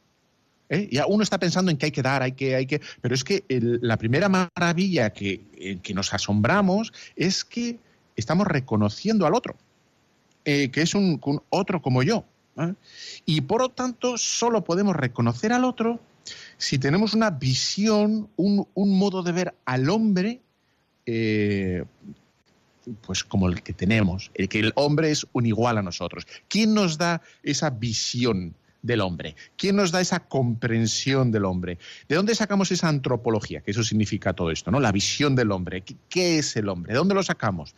¿Eh? 0.71 0.89
Ya 0.91 1.05
uno 1.07 1.23
está 1.23 1.39
pensando 1.39 1.71
en 1.71 1.77
que 1.77 1.85
hay 1.85 1.93
que 1.93 2.01
dar, 2.01 2.23
hay 2.23 2.33
que, 2.33 2.57
hay 2.57 2.65
que. 2.65 2.81
Pero 3.03 3.15
es 3.15 3.25
que 3.25 3.45
la 3.49 3.99
primera 3.99 4.31
maravilla 4.31 5.11
que, 5.11 5.79
que 5.83 5.93
nos 5.93 6.15
asombramos 6.15 6.95
es 7.15 7.45
que 7.45 7.79
estamos 8.17 8.47
reconociendo 8.47 9.27
al 9.27 9.35
otro, 9.35 9.55
eh, 10.47 10.71
que 10.71 10.81
es 10.81 10.95
un, 10.95 11.21
un, 11.23 11.43
otro 11.51 11.83
como 11.83 12.03
yo. 12.03 12.25
¿eh? 12.57 12.73
Y 13.27 13.43
por 13.43 13.61
lo 13.61 13.69
tanto, 13.69 14.17
solo 14.17 14.65
podemos 14.65 14.97
reconocer 14.97 15.53
al 15.53 15.65
otro 15.65 16.01
si 16.61 16.79
tenemos 16.79 17.15
una 17.15 17.31
visión, 17.31 18.29
un, 18.37 18.69
modo 18.75 19.23
de 19.23 19.33
ver 19.33 19.55
al 19.65 19.89
hombre 19.89 20.43
eh, 21.07 21.85
pues 23.01 23.25
como 23.25 23.49
el 23.49 23.63
que 23.63 23.73
tenemos, 23.73 24.31
el 24.35 24.49
que 24.49 24.61
el 24.61 24.73
hombre 24.75 25.11
es 25.11 25.27
un 25.33 25.47
igual 25.47 25.79
a 25.79 25.83
nosotros. 25.83 26.27
¿Quién 26.49 26.75
nos 26.75 26.99
da 26.99 27.23
esa 27.43 27.71
visión 27.71 28.55
del 28.83 29.01
hombre? 29.01 29.37
¿Quién 29.57 29.77
nos 29.77 29.91
da 29.91 30.03
esa 30.03 30.21
comprensión 30.21 31.33
del 31.33 31.47
hombre? 31.47 31.79
¿De 32.09 32.17
dónde 32.17 32.35
sacamos 32.35 32.71
esa 32.73 32.89
antropología? 32.89 33.63
Que 33.63 33.71
eso 33.71 33.83
significa 33.83 34.35
todo 34.35 34.51
esto, 34.51 34.71
¿no? 34.71 34.81
La 34.81 34.93
visión 34.93 35.35
del 35.35 35.53
hombre. 35.53 35.83
¿Qué 36.11 36.39
es 36.39 36.57
el 36.57 36.69
hombre? 36.69 36.93
¿De 36.93 36.99
dónde 36.99 37.15
lo 37.15 37.23
sacamos? 37.23 37.75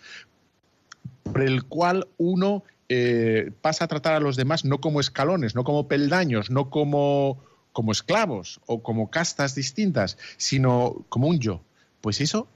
Por 1.23 1.43
el 1.43 1.65
cual 1.65 2.09
uno 2.19 2.65
eh, 2.89 3.53
pasa 3.61 3.85
a 3.85 3.89
tratar 3.89 4.15
a 4.15 4.21
los 4.21 4.35
demás 4.37 4.65
no 4.65 4.81
como 4.81 4.99
escalones, 4.99 5.55
no 5.55 5.63
como 5.63 5.87
peldaños, 5.87 6.51
no 6.51 6.69
como, 6.69 7.39
como 7.73 7.93
esclavos 7.93 8.61
o 8.67 8.83
como 8.83 9.11
castas 9.11 9.55
distintas, 9.55 10.19
sino 10.37 11.05
como 11.09 11.29
un 11.29 11.39
yo. 11.41 11.61
Pues 12.01 12.21
eso 12.21 12.49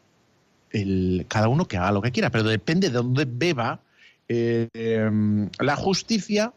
cada 1.29 1.49
uno 1.49 1.67
que 1.67 1.77
haga 1.77 1.93
lo 1.93 2.03
que 2.03 2.13
quiera, 2.13 2.31
pero 2.31 2.45
depende 2.45 2.89
de 2.89 2.95
dónde 2.95 3.27
beba 3.27 3.81
eh, 4.29 4.69
la 5.59 5.77
justicia, 5.77 6.53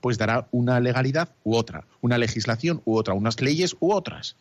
pues 0.00 0.18
dará 0.18 0.48
una 0.50 0.80
legalidad 0.80 1.30
u 1.44 1.54
otra, 1.56 1.84
una 2.00 2.18
legislación 2.18 2.82
u 2.84 2.96
otra, 2.96 3.14
unas 3.14 3.40
leyes 3.40 3.76
u 3.80 3.92
otras. 3.92 4.36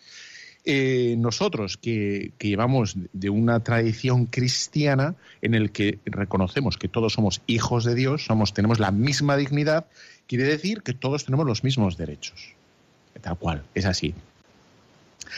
Eh, 0.66 1.16
nosotros 1.18 1.78
que, 1.78 2.34
que, 2.38 2.50
llevamos 2.50 2.98
de 3.14 3.30
una 3.30 3.62
tradición 3.62 4.26
cristiana 4.26 5.16
en 5.42 5.56
el 5.56 5.72
que 5.72 6.00
reconocemos 6.06 6.78
que 6.78 6.90
todos 6.90 7.14
somos 7.14 7.42
hijos 7.48 7.86
de 7.86 7.96
Dios, 7.96 8.26
somos, 8.26 8.54
tenemos 8.54 8.78
la 8.78 8.92
misma 8.92 9.38
dignidad, 9.38 9.88
quiere 10.28 10.44
decir 10.44 10.82
que 10.84 10.94
todos 10.94 11.24
tenemos 11.24 11.48
los 11.48 11.64
mismos 11.64 11.96
derechos. 11.98 12.59
Tal 13.22 13.38
cual, 13.38 13.64
es 13.74 13.86
así. 13.86 14.14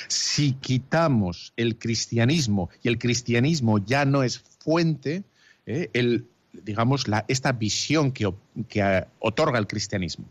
Si 0.07 0.53
quitamos 0.53 1.53
el 1.57 1.77
cristianismo 1.77 2.69
y 2.83 2.87
el 2.87 2.97
cristianismo 2.97 3.79
ya 3.79 4.05
no 4.05 4.23
es 4.23 4.39
fuente, 4.39 5.23
eh, 5.65 5.89
el, 5.93 6.27
digamos, 6.53 7.07
la, 7.07 7.25
esta 7.27 7.51
visión 7.51 8.11
que, 8.11 8.31
que, 8.67 9.05
otorga 9.19 9.59
el 9.59 9.67
cristianismo 9.67 10.25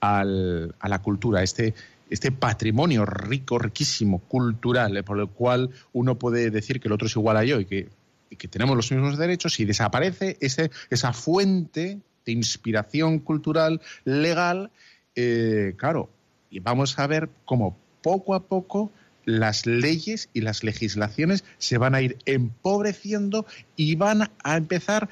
al, 0.00 0.74
a 0.80 0.88
la 0.88 1.00
cultura, 1.00 1.42
este, 1.42 1.74
este 2.10 2.32
patrimonio 2.32 3.04
rico, 3.06 3.58
riquísimo, 3.58 4.20
cultural, 4.20 4.96
eh, 4.96 5.02
por 5.02 5.18
el 5.20 5.28
cual 5.28 5.70
uno 5.92 6.18
puede 6.18 6.50
decir 6.50 6.80
que 6.80 6.88
el 6.88 6.92
otro 6.92 7.06
es 7.06 7.16
igual 7.16 7.36
a 7.36 7.44
yo 7.44 7.60
y 7.60 7.66
que, 7.66 7.88
que 8.36 8.48
tenemos 8.48 8.76
los 8.76 8.90
mismos 8.90 9.18
derechos, 9.18 9.60
y 9.60 9.64
desaparece 9.64 10.36
ese, 10.40 10.70
esa 10.90 11.12
fuente 11.12 12.00
de 12.24 12.32
inspiración 12.32 13.18
cultural, 13.18 13.80
legal, 14.04 14.70
eh, 15.14 15.74
claro, 15.76 16.10
y 16.54 16.60
vamos 16.60 16.96
a 17.00 17.06
ver 17.08 17.28
cómo 17.44 17.76
poco 18.00 18.34
a 18.36 18.44
poco 18.44 18.92
las 19.24 19.66
leyes 19.66 20.28
y 20.32 20.40
las 20.40 20.62
legislaciones 20.62 21.42
se 21.58 21.78
van 21.78 21.96
a 21.96 22.00
ir 22.00 22.16
empobreciendo 22.26 23.44
y 23.74 23.96
van 23.96 24.30
a 24.44 24.56
empezar, 24.56 25.08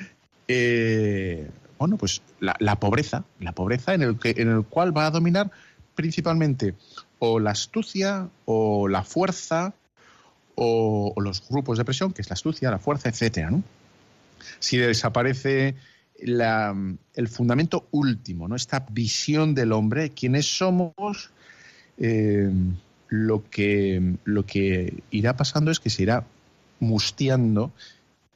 eh, 0.46 1.50
bueno, 1.78 1.96
pues 1.96 2.22
la, 2.38 2.76
pobreza, 2.76 3.24
la 3.40 3.52
pobreza 3.52 3.92
en 3.92 4.02
el, 4.02 4.18
que, 4.20 4.35
en 4.37 4.50
el 4.50 4.62
cual 4.64 4.96
va 4.96 5.07
a 5.07 5.11
dominar 5.11 5.50
principalmente 5.96 6.76
o 7.18 7.40
la 7.40 7.50
astucia 7.50 8.28
o 8.44 8.87
la 8.87 9.02
fuerza 9.02 9.74
o, 10.55 11.12
los 11.16 11.48
grupos 11.48 11.76
de 11.76 11.85
presión, 11.85 12.12
que 12.12 12.22
es 12.22 12.31
la 12.31 12.35
astucia, 12.35 12.70
la 12.70 12.78
fuerza, 12.78 13.09
etcétera. 13.09 13.50
Si 14.61 14.76
desaparece 14.76 15.74
el 16.25 17.29
fundamento 17.29 17.89
último, 17.91 18.49
¿no? 18.49 18.57
Esta 18.57 18.87
visión 18.91 19.55
del 19.55 19.73
hombre, 19.73 20.11
quienes 20.11 20.47
somos, 20.47 21.31
eh, 21.99 22.51
lo, 23.09 23.49
que, 23.51 24.17
lo 24.25 24.47
que 24.47 25.03
irá 25.11 25.37
pasando 25.37 25.71
es 25.71 25.81
que 25.81 25.91
se 25.91 26.03
irá 26.03 26.25
mustiando, 26.81 27.73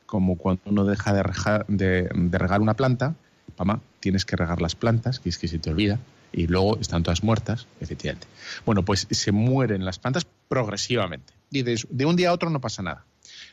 como 0.07 0.37
cuando 0.37 0.63
uno 0.67 0.85
deja 0.85 1.13
de, 1.69 2.09
de 2.15 2.39
regar 2.39 2.61
una 2.61 2.75
planta, 2.75 3.15
mamá, 3.59 3.81
tienes 4.01 4.25
que 4.25 4.37
regar 4.37 4.61
las 4.61 4.75
plantas, 4.75 5.19
que 5.21 5.29
es 5.29 5.39
que 5.39 5.49
se 5.49 5.59
te 5.59 5.71
olvida, 5.71 5.99
y 6.33 6.47
luego 6.47 6.79
están 6.79 7.03
todas 7.03 7.23
muertas, 7.23 7.67
efectivamente. 7.81 8.29
Bueno, 8.65 8.85
pues 8.85 9.07
se 9.11 9.33
mueren 9.33 9.85
las 9.85 9.99
plantas 9.99 10.27
progresivamente. 10.49 11.33
Y 11.51 11.63
de, 11.63 12.05
un 12.05 12.17
día 12.17 12.31
a 12.31 12.33
otro 12.33 12.51
no 12.51 12.61
pasa 12.61 12.83
nada. 12.83 13.05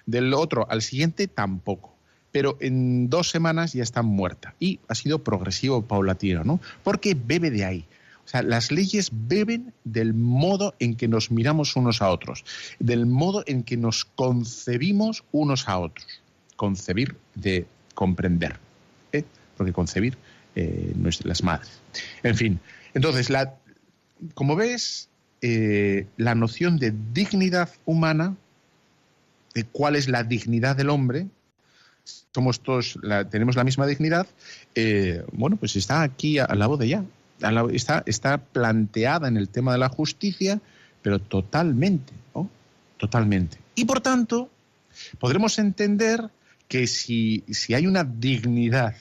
Del 0.05 0.33
otro 0.33 0.67
al 0.69 0.81
siguiente 0.81 1.27
tampoco. 1.27 1.92
Pero 2.33 2.57
en 2.59 3.09
dos 3.09 3.29
semanas 3.29 3.71
ya 3.71 3.83
están 3.83 4.05
muertas. 4.05 4.53
Y 4.59 4.81
ha 4.89 4.95
sido 4.95 5.23
progresivo, 5.23 5.83
paulatino, 5.83 6.43
¿no? 6.43 6.59
Porque 6.83 7.15
bebe 7.15 7.49
de 7.49 7.63
ahí. 7.63 7.85
O 8.25 8.27
sea, 8.27 8.41
las 8.41 8.71
leyes 8.71 9.09
beben 9.11 9.73
del 9.85 10.13
modo 10.13 10.75
en 10.79 10.95
que 10.95 11.07
nos 11.07 11.31
miramos 11.31 11.75
unos 11.77 12.01
a 12.01 12.09
otros, 12.09 12.43
del 12.79 13.05
modo 13.05 13.43
en 13.47 13.63
que 13.63 13.77
nos 13.77 14.03
concebimos 14.03 15.23
unos 15.31 15.69
a 15.69 15.79
otros. 15.79 16.07
Concebir 16.57 17.15
de 17.35 17.65
comprender. 17.93 18.59
¿eh? 19.11 19.23
Porque 19.57 19.73
concebir 19.73 20.17
eh, 20.55 20.93
las 21.23 21.43
madres. 21.43 21.81
En 22.23 22.35
fin, 22.35 22.59
entonces, 22.93 23.29
como 24.33 24.55
ves, 24.55 25.09
eh, 25.41 26.07
la 26.15 26.35
noción 26.35 26.77
de 26.77 26.93
dignidad 27.13 27.69
humana, 27.85 28.35
de 29.53 29.65
cuál 29.65 29.95
es 29.95 30.07
la 30.07 30.23
dignidad 30.23 30.75
del 30.75 30.89
hombre, 30.89 31.27
somos 32.03 32.61
todos, 32.61 32.97
tenemos 33.29 33.55
la 33.55 33.63
misma 33.63 33.85
dignidad, 33.85 34.27
eh, 34.75 35.23
bueno, 35.31 35.57
pues 35.57 35.75
está 35.75 36.01
aquí 36.01 36.39
al 36.39 36.59
lado 36.59 36.77
de 36.77 36.87
ya. 36.87 37.05
Está, 38.05 38.37
planteada 38.37 39.27
en 39.27 39.37
el 39.37 39.49
tema 39.49 39.73
de 39.73 39.77
la 39.77 39.89
justicia, 39.89 40.61
pero 41.01 41.19
totalmente, 41.19 42.13
Totalmente. 42.97 43.57
Y 43.75 43.83
por 43.83 43.99
tanto, 43.99 44.49
podremos 45.19 45.59
entender 45.59 46.29
que 46.69 46.87
si, 46.87 47.43
si 47.51 47.73
hay 47.73 47.85
una 47.85 48.05
dignidad 48.05 48.95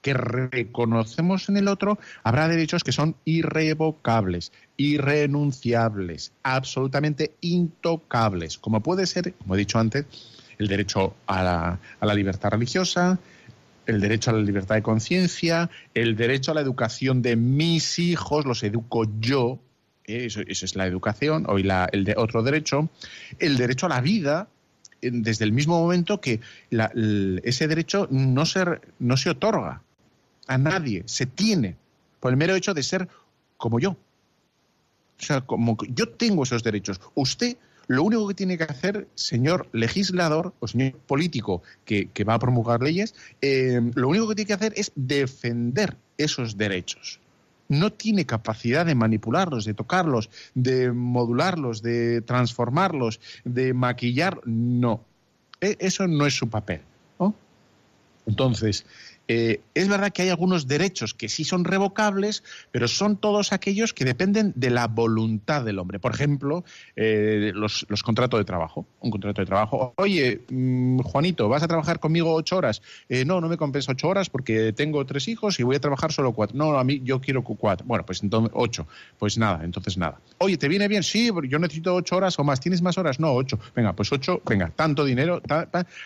que 0.00 0.14
reconocemos 0.14 1.48
en 1.48 1.58
el 1.58 1.68
otro, 1.68 1.98
habrá 2.24 2.48
derechos 2.48 2.82
que 2.82 2.92
son 2.92 3.14
irrevocables, 3.24 4.52
irrenunciables, 4.76 6.32
absolutamente 6.42 7.34
intocables, 7.40 8.58
como 8.58 8.82
puede 8.82 9.06
ser, 9.06 9.34
como 9.34 9.54
he 9.54 9.58
dicho 9.58 9.78
antes, 9.78 10.06
el 10.62 10.68
derecho 10.68 11.16
a 11.26 11.78
la, 12.00 12.14
libertad 12.14 12.50
religiosa, 12.50 13.18
el 13.86 14.00
derecho 14.00 14.30
a 14.30 14.34
la 14.34 14.40
libertad 14.40 14.76
de 14.76 14.82
conciencia, 14.82 15.70
el 15.92 16.16
derecho 16.16 16.52
a 16.52 16.54
la 16.54 16.60
educación 16.60 17.20
de 17.20 17.36
mis 17.36 17.98
hijos, 17.98 18.46
los 18.46 18.62
educo 18.62 19.06
yo, 19.18 19.58
¿eh? 20.04 20.26
eso, 20.26 20.40
es 20.46 20.76
la 20.76 20.86
educación, 20.86 21.46
o 21.48 21.58
el 21.58 22.04
de 22.04 22.14
otro 22.16 22.42
derecho, 22.42 22.88
el 23.38 23.56
derecho 23.56 23.86
a 23.86 23.88
la 23.88 24.00
vida, 24.00 24.48
desde 25.00 25.44
el 25.44 25.50
mismo 25.50 25.80
momento 25.80 26.20
que 26.20 26.40
ese 27.42 27.66
derecho 27.66 28.06
no 28.10 28.44
no 29.00 29.16
se 29.16 29.30
otorga, 29.30 29.82
a 30.46 30.58
nadie, 30.58 31.02
se 31.06 31.26
tiene, 31.26 31.76
por 32.20 32.30
el 32.30 32.36
mero 32.36 32.54
hecho 32.54 32.72
de 32.72 32.82
ser 32.84 33.08
como 33.56 33.80
yo. 33.80 33.90
O 33.90 35.24
sea, 35.24 35.40
como 35.40 35.76
yo 35.88 36.08
tengo 36.08 36.42
esos 36.42 36.64
derechos. 36.64 37.00
Usted 37.14 37.56
lo 37.92 38.04
único 38.04 38.26
que 38.26 38.34
tiene 38.34 38.56
que 38.56 38.64
hacer, 38.64 39.06
señor 39.14 39.68
legislador 39.72 40.54
o 40.60 40.66
señor 40.66 40.96
político 41.06 41.62
que, 41.84 42.08
va 42.24 42.34
a 42.34 42.38
promulgar 42.38 42.80
leyes, 42.80 43.14
eh, 43.42 43.80
lo 43.94 44.08
único 44.08 44.28
que 44.28 44.34
tiene 44.34 44.46
que 44.46 44.54
hacer 44.54 44.72
es 44.76 44.92
defender 44.94 45.96
esos 46.16 46.56
derechos. 46.56 47.20
No 47.68 47.92
tiene 47.92 48.24
capacidad 48.24 48.86
de 48.86 48.94
manipularlos, 48.94 49.66
de 49.66 49.74
tocarlos, 49.74 50.30
de 50.54 50.90
modularlos, 50.90 51.82
de 51.82 52.22
transformarlos, 52.22 53.20
de 53.44 53.74
maquillar. 53.74 54.40
No. 54.46 55.04
E, 55.60 55.76
eso 55.78 56.06
no 56.08 56.26
es 56.26 56.34
su 56.34 56.48
papel. 56.48 56.80
Entonces, 58.24 58.86
eh, 59.34 59.62
es 59.72 59.88
verdad 59.88 60.12
que 60.12 60.20
hay 60.20 60.28
algunos 60.28 60.68
derechos 60.68 61.14
que 61.14 61.30
sí 61.30 61.44
son 61.44 61.64
revocables, 61.64 62.44
pero 62.70 62.86
son 62.86 63.16
todos 63.16 63.54
aquellos 63.54 63.94
que 63.94 64.04
dependen 64.04 64.52
de 64.56 64.68
la 64.68 64.88
voluntad 64.88 65.64
del 65.64 65.78
hombre. 65.78 65.98
Por 65.98 66.12
ejemplo, 66.12 66.64
eh, 66.96 67.50
los, 67.54 67.86
contratos 68.04 68.38
de 68.38 68.44
trabajo. 68.44 68.84
Un 69.00 69.10
contrato 69.10 69.40
de 69.40 69.46
trabajo. 69.46 69.94
Oye, 69.96 70.42
mm, 70.50 70.98
Juanito, 70.98 71.48
¿vas 71.48 71.62
a 71.62 71.68
trabajar 71.68 71.98
conmigo 71.98 72.34
ocho 72.34 72.58
horas? 72.58 72.82
Eh, 73.08 73.24
no, 73.24 73.40
no 73.40 73.48
me 73.48 73.56
compensa 73.56 73.92
ocho 73.92 74.08
horas 74.08 74.28
porque 74.28 74.74
tengo 74.74 75.06
tres 75.06 75.28
hijos 75.28 75.58
y 75.58 75.62
voy 75.62 75.76
a 75.76 75.80
trabajar 75.80 76.12
solo 76.12 76.32
cuatro. 76.32 76.58
No, 76.58 76.78
a 76.78 76.84
mí 76.84 77.00
yo 77.02 77.18
quiero 77.18 77.42
cuatro. 77.42 77.86
Bueno, 77.86 78.04
pues 78.04 78.22
entonces 78.22 78.52
ocho. 78.54 78.86
Pues 79.18 79.38
nada, 79.38 79.64
entonces 79.64 79.96
nada. 79.96 80.20
Oye, 80.38 80.58
¿te 80.58 80.68
viene 80.68 80.88
bien? 80.88 81.02
Sí, 81.02 81.30
yo 81.48 81.58
necesito 81.58 81.94
ocho 81.94 82.16
horas 82.16 82.38
o 82.38 82.44
más. 82.44 82.60
¿Tienes 82.60 82.82
más 82.82 82.98
horas? 82.98 83.18
No, 83.18 83.32
ocho. 83.32 83.58
Venga, 83.74 83.94
pues 83.94 84.12
ocho, 84.12 84.42
venga, 84.44 84.70
tanto 84.76 85.06
dinero. 85.06 85.40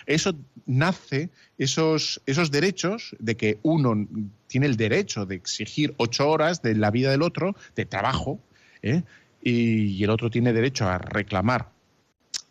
Eso 0.06 0.32
nace, 0.66 1.30
esos, 1.58 2.20
esos 2.26 2.50
derechos 2.50 3.16
de 3.18 3.36
que 3.36 3.58
uno 3.62 4.06
tiene 4.46 4.66
el 4.66 4.76
derecho 4.76 5.26
de 5.26 5.36
exigir 5.36 5.94
ocho 5.96 6.28
horas 6.28 6.62
de 6.62 6.74
la 6.74 6.90
vida 6.90 7.10
del 7.10 7.22
otro, 7.22 7.56
de 7.74 7.86
trabajo, 7.86 8.40
¿eh? 8.82 9.02
y, 9.42 10.02
el 10.02 10.10
otro 10.10 10.30
tiene 10.30 10.52
derecho 10.52 10.86
a 10.86 10.98
reclamar 10.98 11.70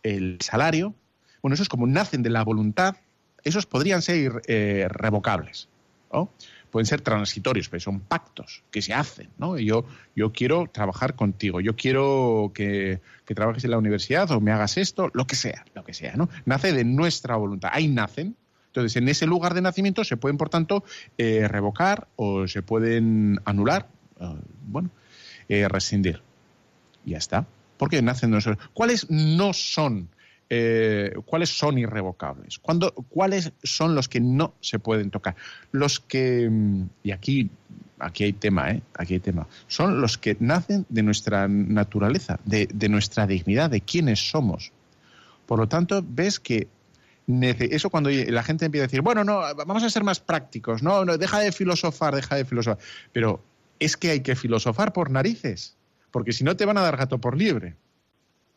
el 0.03 0.37
salario, 0.41 0.95
bueno, 1.41 1.53
esos 1.53 1.69
como 1.69 1.85
nacen 1.87 2.23
de 2.23 2.29
la 2.29 2.43
voluntad, 2.43 2.95
esos 3.43 3.65
podrían 3.65 4.01
ser 4.01 4.41
eh, 4.47 4.87
revocables. 4.89 5.69
Pueden 6.71 6.85
ser 6.85 7.01
transitorios, 7.01 7.69
pero 7.69 7.81
son 7.81 7.99
pactos 7.99 8.63
que 8.71 8.81
se 8.81 8.93
hacen. 8.93 9.29
¿no? 9.37 9.57
Yo, 9.57 9.85
yo 10.15 10.31
quiero 10.31 10.67
trabajar 10.71 11.15
contigo, 11.15 11.59
yo 11.59 11.75
quiero 11.75 12.51
que, 12.53 13.01
que, 13.25 13.35
trabajes 13.35 13.63
en 13.65 13.71
la 13.71 13.77
universidad 13.77 14.31
o 14.31 14.39
me 14.39 14.51
hagas 14.51 14.77
esto, 14.77 15.09
lo 15.13 15.27
que 15.27 15.35
sea, 15.35 15.65
lo 15.73 15.83
que 15.83 15.93
sea. 15.93 16.15
¿no? 16.15 16.29
Nace 16.45 16.73
de 16.73 16.83
nuestra 16.85 17.35
voluntad. 17.35 17.69
Ahí 17.73 17.87
nacen 17.87 18.35
entonces, 18.75 18.97
en 18.97 19.07
ese 19.07 19.25
lugar 19.25 19.53
de 19.53 19.61
nacimiento 19.61 20.03
se 20.03 20.17
pueden, 20.17 20.37
por 20.37 20.49
tanto, 20.49 20.83
eh, 21.17 21.47
revocar 21.47 22.09
o 22.17 22.45
se 22.45 22.61
pueden 22.61 23.39
anular, 23.45 23.87
eh, 24.19 24.35
bueno, 24.67 24.89
eh, 25.47 25.69
rescindir. 25.69 26.21
Ya 27.05 27.17
está. 27.17 27.47
Porque 27.77 28.01
nacen 28.01 28.31
nosotros. 28.31 28.67
¿Cuáles 28.73 29.09
no 29.09 29.53
son? 29.53 30.09
¿Cuáles 31.25 31.49
son 31.57 31.77
irrevocables? 31.77 32.59
¿Cuáles 32.59 33.51
son 33.63 33.95
los 33.95 34.07
que 34.07 34.19
no 34.19 34.53
se 34.59 34.77
pueden 34.77 35.09
tocar? 35.09 35.35
Los 35.71 35.99
que, 35.99 36.49
y 37.01 37.11
aquí, 37.11 37.49
aquí 37.97 38.25
hay 38.25 38.33
tema, 38.33 38.71
¿eh? 38.71 38.81
Aquí 38.93 39.15
hay 39.15 39.19
tema. 39.21 39.47
Son 39.67 40.01
los 40.01 40.17
que 40.17 40.37
nacen 40.39 40.85
de 40.87 41.01
nuestra 41.01 41.47
naturaleza, 41.47 42.39
de, 42.45 42.69
de 42.71 42.89
nuestra 42.89 43.25
dignidad, 43.25 43.69
de 43.69 43.81
quiénes 43.81 44.29
somos. 44.29 44.71
Por 45.45 45.59
lo 45.59 45.67
tanto, 45.67 46.03
ves 46.07 46.39
que 46.39 46.67
eso 47.27 47.89
cuando 47.89 48.09
la 48.09 48.43
gente 48.43 48.65
empieza 48.65 48.83
a 48.83 48.87
decir, 48.87 49.01
bueno, 49.01 49.23
no, 49.23 49.41
vamos 49.55 49.83
a 49.83 49.89
ser 49.89 50.03
más 50.03 50.19
prácticos, 50.19 50.83
no, 50.83 51.05
no, 51.05 51.17
deja 51.17 51.39
de 51.39 51.51
filosofar, 51.51 52.15
deja 52.15 52.35
de 52.35 52.45
filosofar. 52.45 52.83
Pero 53.11 53.43
es 53.79 53.97
que 53.97 54.11
hay 54.11 54.19
que 54.21 54.35
filosofar 54.35 54.93
por 54.93 55.09
narices, 55.09 55.75
porque 56.11 56.33
si 56.33 56.43
no 56.43 56.55
te 56.55 56.65
van 56.65 56.77
a 56.77 56.81
dar 56.81 56.97
gato 56.97 57.17
por 57.19 57.37
libre. 57.37 57.75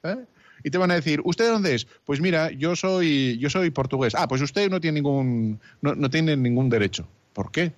¿eh? 0.03 0.25
Y 0.63 0.71
te 0.71 0.79
van 0.79 0.91
a 0.91 0.95
decir, 0.95 1.21
¿usted 1.25 1.47
de 1.47 1.51
dónde 1.51 1.75
es? 1.75 1.87
Pues 2.05 2.21
mira, 2.21 2.51
yo 2.51 2.77
soy, 2.77 3.39
yo 3.39 3.49
soy 3.49 3.71
portugués. 3.71 4.15
Ah, 4.15 4.29
pues 4.29 4.43
usted 4.43 4.71
no 4.71 4.81
tiene 4.81 4.97
ningún, 4.97 5.61
no, 5.81 6.11
tiene 6.11 6.37
ningún 6.37 6.69
derecho. 6.69 7.09
¿Por 7.33 7.51
qué? 7.51 7.73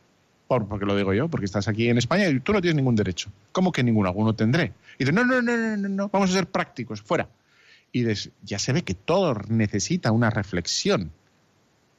Por, 0.48 0.66
porque 0.66 0.86
lo 0.86 0.96
digo 0.96 1.12
yo, 1.12 1.28
porque 1.28 1.44
estás 1.46 1.68
aquí 1.68 1.88
en 1.88 1.98
España 1.98 2.28
y 2.28 2.40
tú 2.40 2.52
no 2.52 2.60
tienes 2.60 2.76
ningún 2.76 2.96
derecho. 2.96 3.30
¿Cómo 3.52 3.70
que 3.70 3.84
ninguno? 3.84 4.08
Alguno 4.08 4.34
tendré. 4.34 4.72
Y 4.98 5.04
dice, 5.04 5.12
no, 5.12 5.24
no, 5.24 5.40
no, 5.40 5.56
no, 5.56 5.76
no, 5.76 5.88
no, 5.88 6.08
vamos 6.08 6.30
a 6.30 6.32
ser 6.32 6.46
prácticos, 6.46 7.00
fuera 7.02 7.28
y 7.92 8.04
ya 8.42 8.58
se 8.58 8.72
ve 8.72 8.82
que 8.82 8.94
todo 8.94 9.34
necesita 9.48 10.12
una 10.12 10.30
reflexión. 10.30 11.12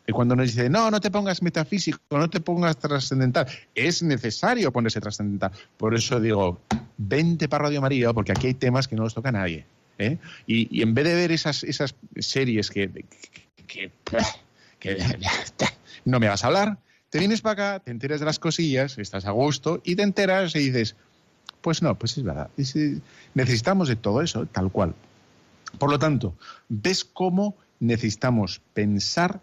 Y 0.08 0.14
cuando 0.14 0.36
nos 0.36 0.48
dice, 0.48 0.70
no, 0.70 0.89
no 0.89 1.00
te 1.00 1.12
pongas 1.12 1.42
metafísico, 1.42 2.00
no 2.12 2.30
te 2.30 2.39
pongas 2.39 2.78
trascendental, 2.78 3.48
es 3.76 4.02
necesario 4.02 4.72
ponerse 4.72 5.00
trascendental. 5.00 5.52
Por 5.78 5.96
eso 5.96 6.20
digo, 6.20 6.60
vente 6.98 7.48
para 7.48 7.66
Radio 7.66 7.82
María, 7.82 8.12
porque 8.12 8.32
aquí 8.32 8.48
hay 8.48 8.54
temas 8.56 8.88
que 8.88 8.96
no 8.96 9.04
los 9.04 9.14
toca 9.14 9.30
a 9.30 9.34
nadie. 9.34 9.66
¿eh? 10.00 10.18
Y, 10.48 10.82
en 10.82 10.94
vez 10.94 11.06
de 11.06 11.14
ver 11.14 11.32
esas, 11.32 11.64
esas 11.64 11.96
series 12.18 12.72
que, 12.72 13.06
que, 13.68 13.92
no 16.06 16.20
me 16.20 16.28
vas 16.28 16.44
a 16.44 16.48
hablar, 16.48 16.78
te 17.10 17.20
vienes 17.20 17.42
para 17.42 17.54
acá, 17.74 17.84
te 17.84 17.92
enteras 17.92 18.20
de 18.20 18.26
las 18.26 18.39
cosillas, 18.39 18.98
estás 18.98 19.26
a 19.26 19.32
gusto 19.32 19.82
y 19.84 19.96
te 19.96 20.04
enteras 20.04 20.56
y 20.56 20.60
dices, 20.60 20.96
pues 21.62 21.82
no, 21.82 21.98
pues 21.98 22.18
es 22.18 22.24
verdad. 22.24 22.50
Necesitamos 23.36 23.88
de 23.88 23.96
todo 23.96 24.22
eso, 24.22 24.46
tal 24.48 24.72
cual. 24.72 24.96
Por 25.78 25.89
lo 25.89 25.99
tanto, 25.99 26.36
ves 26.69 27.03
cómo 27.03 27.55
necesitamos 27.80 28.61
pensar 28.74 29.41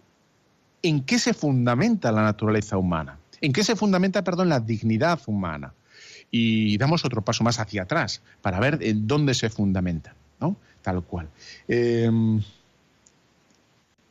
en 0.83 1.03
qué 1.03 1.19
se 1.19 1.35
fundamenta 1.35 2.13
la 2.13 2.23
naturaleza 2.23 2.79
humana, 2.79 3.19
en 3.41 3.53
qué 3.53 3.65
se 3.65 3.77
fundamenta, 3.77 4.23
perdón, 4.23 4.49
la 4.49 4.61
dignidad 4.61 5.21
humana. 5.27 5.75
y 6.31 6.77
damos 6.77 7.07
otro 7.07 7.23
paso 7.23 7.43
más 7.43 7.59
hacia 7.59 7.85
atrás 7.85 8.21
para 8.43 8.61
ver 8.61 8.81
en 8.83 9.07
dónde 9.07 9.33
se 9.33 9.49
fundamenta, 9.49 10.15
¿no? 10.39 10.57
Tal 10.83 11.03
cual. 11.03 11.31
Em, 11.67 12.43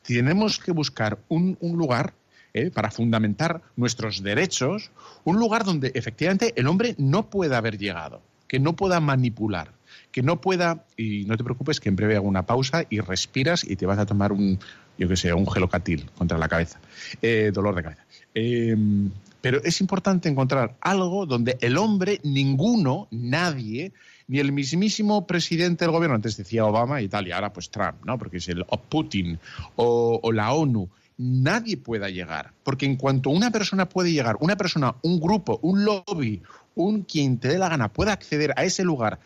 tenemos 0.08 0.60
que 0.60 0.72
buscar 0.72 1.20
un, 1.28 1.58
lugar 1.62 2.14
¿eh? 2.54 2.72
para 2.72 2.92
fundamentar 2.92 3.62
nuestros 3.76 4.24
derechos, 4.24 4.90
un 5.26 5.38
lugar 5.38 5.66
donde 5.66 5.92
efectivamente 5.96 6.54
el 6.56 6.68
hombre 6.68 6.96
no 6.98 7.30
pueda 7.30 7.58
haber 7.58 7.78
llegado, 7.78 8.22
que 8.48 8.60
no 8.60 8.76
pueda 8.76 9.02
manipular, 9.02 9.74
que 10.12 10.22
no 10.22 10.42
pueda, 10.42 10.86
y 10.96 11.26
no 11.26 11.38
te 11.38 11.44
preocupes 11.44 11.80
que 11.80 11.90
en 11.90 11.96
breve 11.96 12.16
hago 12.16 12.28
una 12.28 12.46
pausa 12.46 12.86
y 12.90 13.00
respiras 13.00 13.64
y 13.64 13.76
te 13.76 13.86
vas 13.86 14.00
a 14.00 14.06
tomar 14.06 14.32
un, 14.32 14.60
yo 14.98 15.08
que 15.08 15.16
sé, 15.16 15.34
un 15.34 15.50
gelocatil 15.50 16.10
contra 16.18 16.38
la 16.38 16.48
cabeza, 16.48 16.80
eh, 17.22 17.52
dolor 17.54 17.76
de 17.76 17.84
cabeza. 17.84 18.06
Em, 18.34 19.12
pero 19.42 19.62
es 19.64 19.80
importante 19.82 20.30
encontrar 20.30 20.76
algo 20.82 21.26
donde 21.26 21.58
el 21.62 21.78
hombre, 21.78 22.20
ninguno, 22.24 23.08
nadie, 23.12 23.94
ni 24.28 24.40
el 24.40 24.52
mismísimo 24.52 25.26
presidente 25.26 25.86
del 25.86 25.92
gobierno, 25.92 26.16
antes 26.16 26.36
decía 26.36 26.66
Obama 26.66 27.02
y 27.02 27.08
tal, 27.08 27.28
y 27.28 27.32
ahora 27.32 27.54
pues 27.54 27.70
Trump, 27.70 28.04
¿no? 28.04 28.18
Porque 28.18 28.38
es 28.38 28.50
el 28.50 28.66
o 28.68 28.78
Putin 28.78 29.40
o, 29.76 30.20
o 30.22 30.32
la 30.32 30.54
ONU, 30.54 30.90
nadie 31.18 31.78
pueda 31.78 32.10
llegar. 32.10 32.54
Porque 32.64 32.86
en 32.86 32.96
cuanto 32.96 33.30
una 33.30 33.52
persona 33.52 33.88
puede 33.88 34.12
llegar, 34.12 34.38
una 34.40 34.58
persona, 34.58 34.96
un 35.02 35.20
grupo, 35.20 35.60
un 35.62 35.86
lobby, 35.86 36.42
un 36.76 37.04
quien 37.04 37.40
te 37.40 37.48
dé 37.48 37.58
la 37.58 37.70
gana 37.70 37.92
pueda 37.92 38.14
acceder 38.14 38.54
a 38.56 38.64
ese 38.64 38.84
lugar 38.84 39.20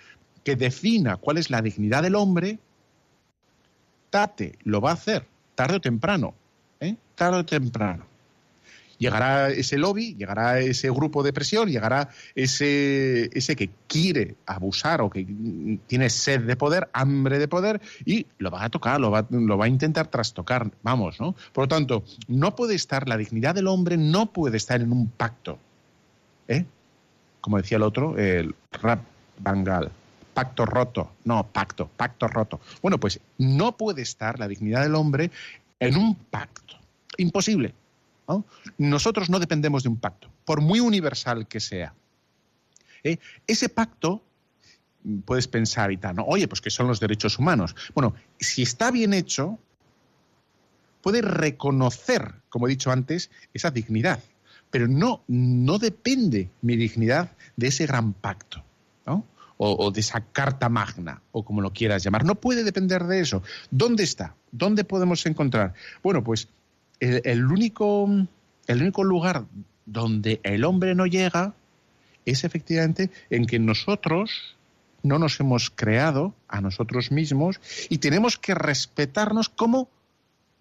que 0.44 0.56
defina 0.56 1.18
cuál 1.18 1.38
es 1.38 1.50
la 1.50 1.62
dignidad 1.62 2.04
del 2.04 2.16
hombre, 2.16 2.60
Tate 4.10 4.58
lo 4.64 4.82
va 4.82 4.92
a 4.92 4.94
hacer, 4.94 5.26
tarde 5.56 5.78
o 5.78 5.82
temprano, 5.82 6.34
¿eh? 6.80 6.96
tarde 7.16 7.40
o 7.40 7.46
temprano. 7.46 8.06
Llegará 8.98 9.50
ese 9.50 9.80
lobby, 9.80 10.14
llegará 10.14 10.60
ese 10.60 10.92
grupo 10.92 11.24
de 11.24 11.34
presión, 11.34 11.70
llegará 11.70 12.10
ese, 12.36 13.32
ese 13.36 13.56
que 13.56 13.72
quiere 13.88 14.36
abusar 14.46 15.02
o 15.02 15.10
que 15.10 15.26
tiene 15.88 16.12
sed 16.12 16.42
de 16.42 16.56
poder, 16.56 16.88
hambre 16.94 17.40
de 17.40 17.48
poder, 17.48 17.82
y 18.06 18.28
lo 18.38 18.52
va 18.52 18.64
a 18.64 18.70
tocar, 18.70 19.00
lo 19.00 19.10
va, 19.10 19.26
a 19.28 19.68
intentar 19.68 20.06
trastocar, 20.06 20.70
vamos, 20.84 21.20
¿no? 21.20 21.36
Por 21.52 21.64
lo 21.64 21.68
tanto, 21.68 22.04
no 22.28 22.56
puede 22.56 22.76
estar, 22.76 23.08
la 23.10 23.18
dignidad 23.18 23.56
del 23.56 23.66
hombre 23.68 23.98
no 23.98 24.32
puede 24.32 24.58
estar 24.58 24.82
en 24.82 24.92
un 24.92 25.08
pacto, 25.08 25.58
¿eh? 26.48 26.66
Como 27.40 27.58
decía 27.58 27.78
el 27.78 27.84
otro, 27.84 28.20
el 28.20 28.54
rap 28.72 29.02
Bangal 29.40 29.92
pacto 30.34 30.66
roto. 30.66 31.14
No, 31.26 31.48
pacto, 31.48 31.88
pacto 31.88 32.28
roto. 32.28 32.60
Bueno, 32.82 33.00
pues 33.00 33.20
no 33.38 33.78
puede 33.78 34.02
estar 34.02 34.40
la 34.40 34.48
dignidad 34.48 34.84
del 34.84 34.96
hombre 34.96 35.32
en 35.80 35.98
un 35.98 36.16
pacto. 36.16 36.76
Imposible. 37.18 37.74
Nosotros 38.78 39.30
no 39.30 39.40
dependemos 39.40 39.84
de 39.84 39.90
un 39.90 39.98
pacto, 39.98 40.30
por 40.46 40.62
muy 40.62 40.80
universal 40.80 41.48
que 41.48 41.60
sea. 41.60 41.94
¿Eh? 43.04 43.18
Ese 43.48 43.70
pacto, 43.70 44.24
puedes 45.26 45.48
pensar 45.48 45.92
y 45.92 45.98
tal, 45.98 46.16
¿no? 46.16 46.24
Oye, 46.24 46.48
pues 46.48 46.62
que 46.62 46.70
son 46.70 46.88
los 46.88 47.00
derechos 47.00 47.40
humanos. 47.40 47.76
Bueno, 47.94 48.14
si 48.40 48.62
está 48.62 48.92
bien 48.92 49.14
hecho, 49.14 49.58
puede 51.02 51.22
reconocer, 51.22 52.36
como 52.50 52.68
he 52.68 52.70
dicho 52.70 52.92
antes, 52.92 53.32
esa 53.54 53.72
dignidad. 53.72 54.20
Pero 54.70 54.88
no, 54.88 55.24
no 55.28 55.80
depende 55.80 56.50
mi 56.62 56.76
dignidad 56.76 57.32
de 57.58 57.68
ese 57.68 57.88
gran 57.88 58.14
pacto. 58.14 58.64
¿no? 59.06 59.26
O, 59.64 59.92
de 59.92 60.00
esa 60.00 60.22
carta 60.22 60.70
magna, 60.70 61.22
o 61.32 61.46
como 61.46 61.62
lo 61.62 61.72
quieras 61.72 62.04
llamar. 62.04 62.26
No 62.26 62.34
puede 62.34 62.64
depender 62.64 63.04
de 63.04 63.20
eso. 63.20 63.44
¿Dónde 63.70 64.04
está? 64.04 64.36
¿Dónde 64.52 64.84
podemos 64.84 65.24
encontrar? 65.28 65.76
Bueno, 66.02 66.24
pues 66.24 66.48
el, 67.00 67.46
único, 67.46 68.10
el 68.66 68.82
único 68.82 69.04
lugar 69.04 69.46
donde 69.86 70.40
el 70.42 70.64
hombre 70.64 70.96
no 70.96 71.06
llega 71.06 71.54
es 72.26 72.44
efectivamente 72.44 73.12
en 73.30 73.46
que 73.46 73.60
nosotros 73.60 74.58
no 75.04 75.20
nos 75.20 75.40
hemos 75.40 75.70
creado 75.70 76.34
a 76.48 76.60
nosotros 76.60 77.12
mismos 77.12 77.60
y 77.90 78.00
tenemos 78.00 78.40
que 78.40 78.56
respetarnos 78.56 79.50
como 79.50 79.90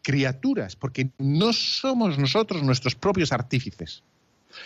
criaturas, 0.02 0.76
porque 0.76 1.08
no 1.16 1.54
somos 1.54 2.18
nosotros 2.18 2.62
nuestros 2.62 2.94
propios 2.96 3.32
artífices. 3.32 4.02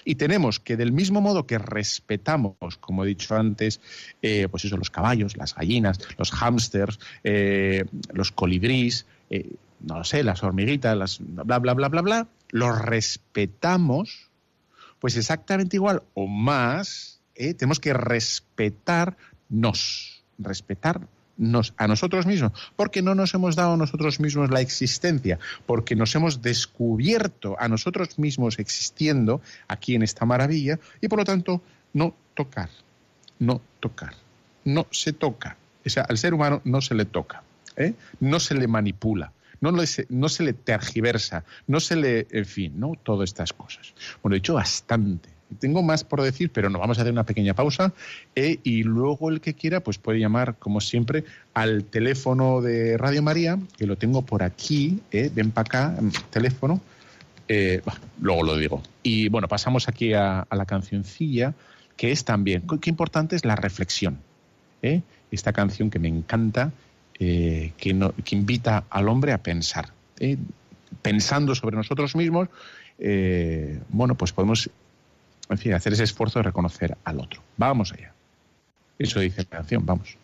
Y 0.04 0.16
tenemos 0.16 0.60
que, 0.60 0.76
del 0.76 0.92
mismo 0.92 1.20
modo 1.20 1.46
que 1.46 1.58
respetamos, 1.58 2.56
como 2.80 3.04
he 3.04 3.08
dicho 3.08 3.36
antes, 3.36 3.80
eh, 4.22 4.48
pues 4.50 4.64
eso, 4.64 4.76
los 4.76 4.90
caballos, 4.90 5.36
las 5.36 5.54
gallinas, 5.54 5.98
los 6.18 6.30
hámsters, 6.30 6.98
eh, 7.22 7.84
los 8.12 8.32
colibríes, 8.32 9.06
eh, 9.30 9.52
no 9.80 9.98
lo 9.98 10.04
sé, 10.04 10.22
las 10.24 10.42
hormiguitas, 10.42 10.96
las 10.96 11.18
bla, 11.20 11.58
bla, 11.58 11.74
bla, 11.74 11.88
bla, 11.88 12.02
bla, 12.02 12.28
los 12.50 12.78
respetamos, 12.80 14.30
pues 14.98 15.16
exactamente 15.16 15.76
igual 15.76 16.02
o 16.14 16.26
más, 16.26 17.20
tenemos 17.34 17.80
que 17.80 17.92
respetarnos, 17.92 19.14
respetar 20.38 21.06
a 21.76 21.88
nosotros 21.88 22.26
mismos, 22.26 22.52
porque 22.76 23.02
no 23.02 23.14
nos 23.14 23.34
hemos 23.34 23.56
dado 23.56 23.74
a 23.74 23.76
nosotros 23.76 24.20
mismos 24.20 24.50
la 24.50 24.60
existencia, 24.60 25.38
porque 25.66 25.96
nos 25.96 26.14
hemos 26.14 26.42
descubierto 26.42 27.56
a 27.58 27.68
nosotros 27.68 28.18
mismos 28.18 28.58
existiendo 28.58 29.40
aquí 29.68 29.94
en 29.94 30.02
esta 30.02 30.24
maravilla 30.24 30.78
y 31.00 31.08
por 31.08 31.18
lo 31.18 31.24
tanto 31.24 31.60
no 31.92 32.14
tocar, 32.34 32.70
no 33.38 33.60
tocar, 33.80 34.14
no 34.64 34.86
se 34.90 35.12
toca. 35.12 35.56
O 35.84 35.90
sea, 35.90 36.04
al 36.04 36.18
ser 36.18 36.34
humano 36.34 36.62
no 36.64 36.80
se 36.80 36.94
le 36.94 37.04
toca, 37.04 37.42
¿eh? 37.76 37.94
no 38.20 38.40
se 38.40 38.54
le 38.54 38.68
manipula, 38.68 39.32
no, 39.60 39.72
no 39.72 40.28
se 40.28 40.42
le 40.42 40.52
tergiversa, 40.52 41.44
no 41.66 41.80
se 41.80 41.96
le, 41.96 42.26
en 42.30 42.44
fin, 42.46 42.72
¿no? 42.78 42.92
Todas 43.02 43.30
estas 43.30 43.52
cosas. 43.52 43.94
Bueno, 44.22 44.36
he 44.36 44.38
dicho 44.38 44.54
bastante. 44.54 45.28
Tengo 45.58 45.82
más 45.82 46.04
por 46.04 46.22
decir, 46.22 46.50
pero 46.50 46.70
no, 46.70 46.78
vamos 46.78 46.98
a 46.98 47.02
hacer 47.02 47.12
una 47.12 47.24
pequeña 47.24 47.54
pausa 47.54 47.92
eh, 48.34 48.58
y 48.62 48.82
luego 48.82 49.30
el 49.30 49.40
que 49.40 49.54
quiera 49.54 49.80
pues 49.80 49.98
puede 49.98 50.18
llamar, 50.18 50.56
como 50.58 50.80
siempre, 50.80 51.24
al 51.52 51.84
teléfono 51.84 52.60
de 52.60 52.96
Radio 52.96 53.22
María, 53.22 53.58
que 53.76 53.86
lo 53.86 53.96
tengo 53.96 54.22
por 54.22 54.42
aquí, 54.42 55.00
eh, 55.10 55.30
ven 55.34 55.50
para 55.50 55.66
acá, 55.66 56.00
mm, 56.00 56.10
teléfono, 56.30 56.80
eh, 57.48 57.82
luego 58.20 58.42
lo 58.42 58.56
digo. 58.56 58.82
Y 59.02 59.28
bueno, 59.28 59.48
pasamos 59.48 59.88
aquí 59.88 60.12
a, 60.14 60.46
la 60.50 60.66
cancioncilla, 60.66 61.54
que 61.96 62.12
es 62.12 62.24
también, 62.24 62.64
qué 62.80 62.90
importante 62.90 63.36
es 63.36 63.44
la 63.44 63.56
reflexión. 63.56 64.18
Esta 65.30 65.54
canción 65.54 65.88
que 65.88 65.98
me 65.98 66.08
encanta, 66.08 66.70
que, 67.18 67.72
que 67.76 68.36
invita 68.36 68.84
al 68.90 69.08
hombre 69.08 69.32
a 69.32 69.38
pensar. 69.38 69.88
Pensando 71.00 71.54
sobre 71.54 71.76
nosotros 71.76 72.14
mismos, 72.14 72.48
bueno, 73.88 74.14
pues 74.14 74.32
podemos 74.32 74.68
en 75.48 75.58
fin, 75.58 75.74
hacer 75.74 75.92
ese 75.92 76.04
esfuerzo 76.04 76.38
de 76.38 76.44
reconocer 76.44 76.96
al 77.04 77.20
otro. 77.20 77.42
Vamos 77.56 77.92
allá. 77.92 78.12
Eso 78.98 79.20
dice 79.20 79.42
la 79.42 79.58
canción, 79.58 79.84
vamos. 79.84 80.16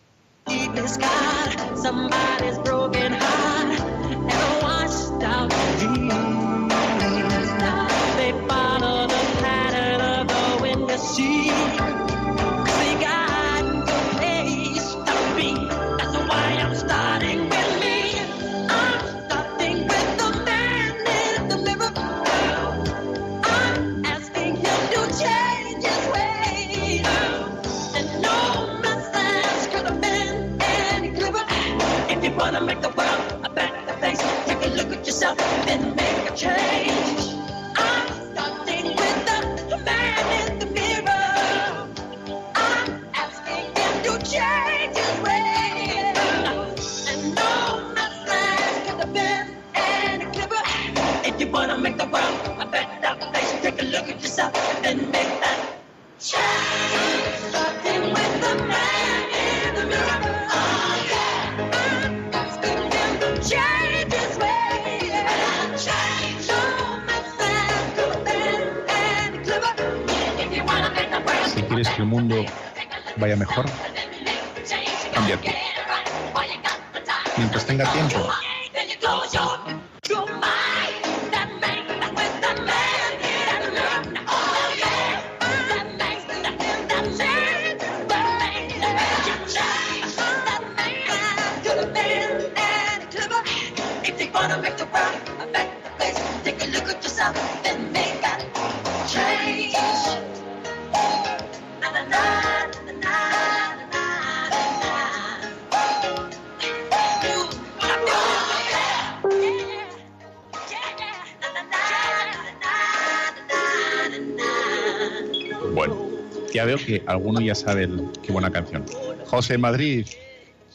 Ya 116.53 116.65
veo 116.65 116.77
que 116.77 117.01
alguno 117.07 117.39
ya 117.39 117.55
sabe 117.55 117.87
qué 118.23 118.31
buena 118.31 118.51
canción. 118.51 118.83
José 119.25 119.57
Madrid, 119.57 120.05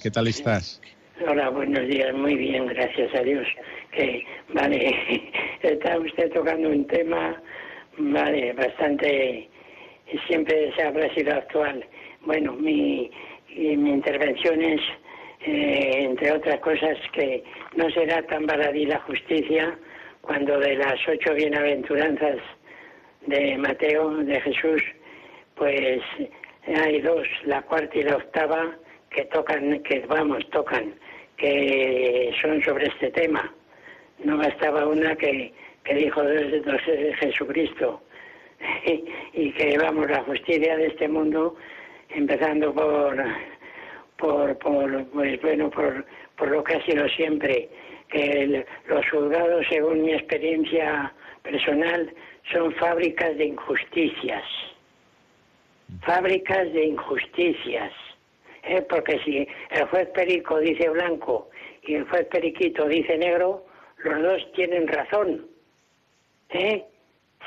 ¿qué 0.02 0.10
tal 0.10 0.26
estás? 0.26 0.80
Hola, 1.28 1.50
buenos 1.50 1.86
días, 1.86 2.14
muy 2.14 2.34
bien, 2.34 2.66
gracias 2.66 3.14
a 3.14 3.22
Dios. 3.22 3.46
Vale, 4.54 5.32
está 5.62 5.98
usted 5.98 6.32
tocando 6.32 6.70
un 6.70 6.86
tema, 6.86 7.40
vale, 7.98 8.54
bastante, 8.54 9.48
siempre 10.26 10.72
se 10.74 10.82
habrá 10.82 11.12
sido 11.14 11.34
actual. 11.34 11.84
Bueno, 12.22 12.54
mi, 12.54 13.10
mi 13.54 13.90
intervención 13.90 14.62
es, 14.62 14.80
eh, 15.46 16.04
entre 16.04 16.32
otras 16.32 16.58
cosas, 16.60 16.96
que 17.12 17.44
no 17.76 17.90
será 17.90 18.22
tan 18.26 18.46
baladí 18.46 18.86
la 18.86 19.00
justicia 19.00 19.78
cuando 20.22 20.58
de 20.58 20.76
las 20.76 20.96
ocho 21.06 21.34
bienaventuranzas 21.34 22.38
de 23.26 23.58
Mateo, 23.58 24.10
de 24.18 24.40
Jesús, 24.40 24.82
pues 25.54 26.00
hay 26.66 27.00
dos, 27.00 27.26
la 27.44 27.62
cuarta 27.62 27.98
y 27.98 28.02
la 28.02 28.16
octava, 28.16 28.76
que 29.10 29.24
tocan, 29.26 29.82
que 29.82 30.00
vamos, 30.00 30.48
tocan, 30.50 30.94
que 31.36 32.34
son 32.40 32.62
sobre 32.62 32.86
este 32.86 33.10
tema. 33.10 33.52
No 34.24 34.36
bastaba 34.36 34.86
una 34.86 35.14
que, 35.16 35.52
que 35.84 35.94
dijo 35.94 36.22
dos, 36.22 36.64
dos 36.64 36.80
Jesucristo 37.20 38.02
y 39.32 39.52
que 39.52 39.78
vamos 39.78 40.10
la 40.10 40.22
justicia 40.22 40.76
de 40.76 40.86
este 40.86 41.08
mundo 41.08 41.56
empezando 42.10 42.72
por 42.72 43.16
por, 44.16 44.58
por 44.58 45.04
pues 45.08 45.40
bueno 45.42 45.70
por, 45.70 46.04
por 46.36 46.48
lo 46.48 46.64
que 46.64 46.74
ha 46.74 46.84
sido 46.84 47.08
siempre 47.10 47.68
que 48.08 48.64
los 48.86 49.10
juzgados 49.10 49.66
según 49.68 50.02
mi 50.02 50.12
experiencia 50.14 51.12
personal 51.42 52.12
son 52.52 52.72
fábricas 52.74 53.36
de 53.36 53.46
injusticias 53.46 54.44
fábricas 56.02 56.72
de 56.72 56.86
injusticias. 56.86 57.92
¿eh? 58.64 58.82
Porque 58.82 59.18
si 59.24 59.46
el 59.70 59.86
juez 59.86 60.08
Perico 60.10 60.58
dice 60.58 60.88
blanco 60.88 61.50
y 61.82 61.94
el 61.94 62.08
juez 62.08 62.26
Periquito 62.26 62.88
dice 62.88 63.16
negro, 63.18 63.66
los 63.98 64.22
dos 64.22 64.52
tienen 64.52 64.86
razón. 64.88 65.46
¿eh? 66.50 66.84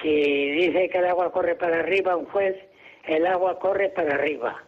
Si 0.02 0.10
dice 0.52 0.90
que 0.90 0.98
el 0.98 1.06
agua 1.06 1.32
corre 1.32 1.56
para 1.56 1.80
arriba 1.80 2.16
un 2.16 2.26
juez, 2.26 2.56
el 3.06 3.26
agua 3.26 3.60
corre 3.60 3.90
para 3.90 4.16
arriba. 4.16 4.64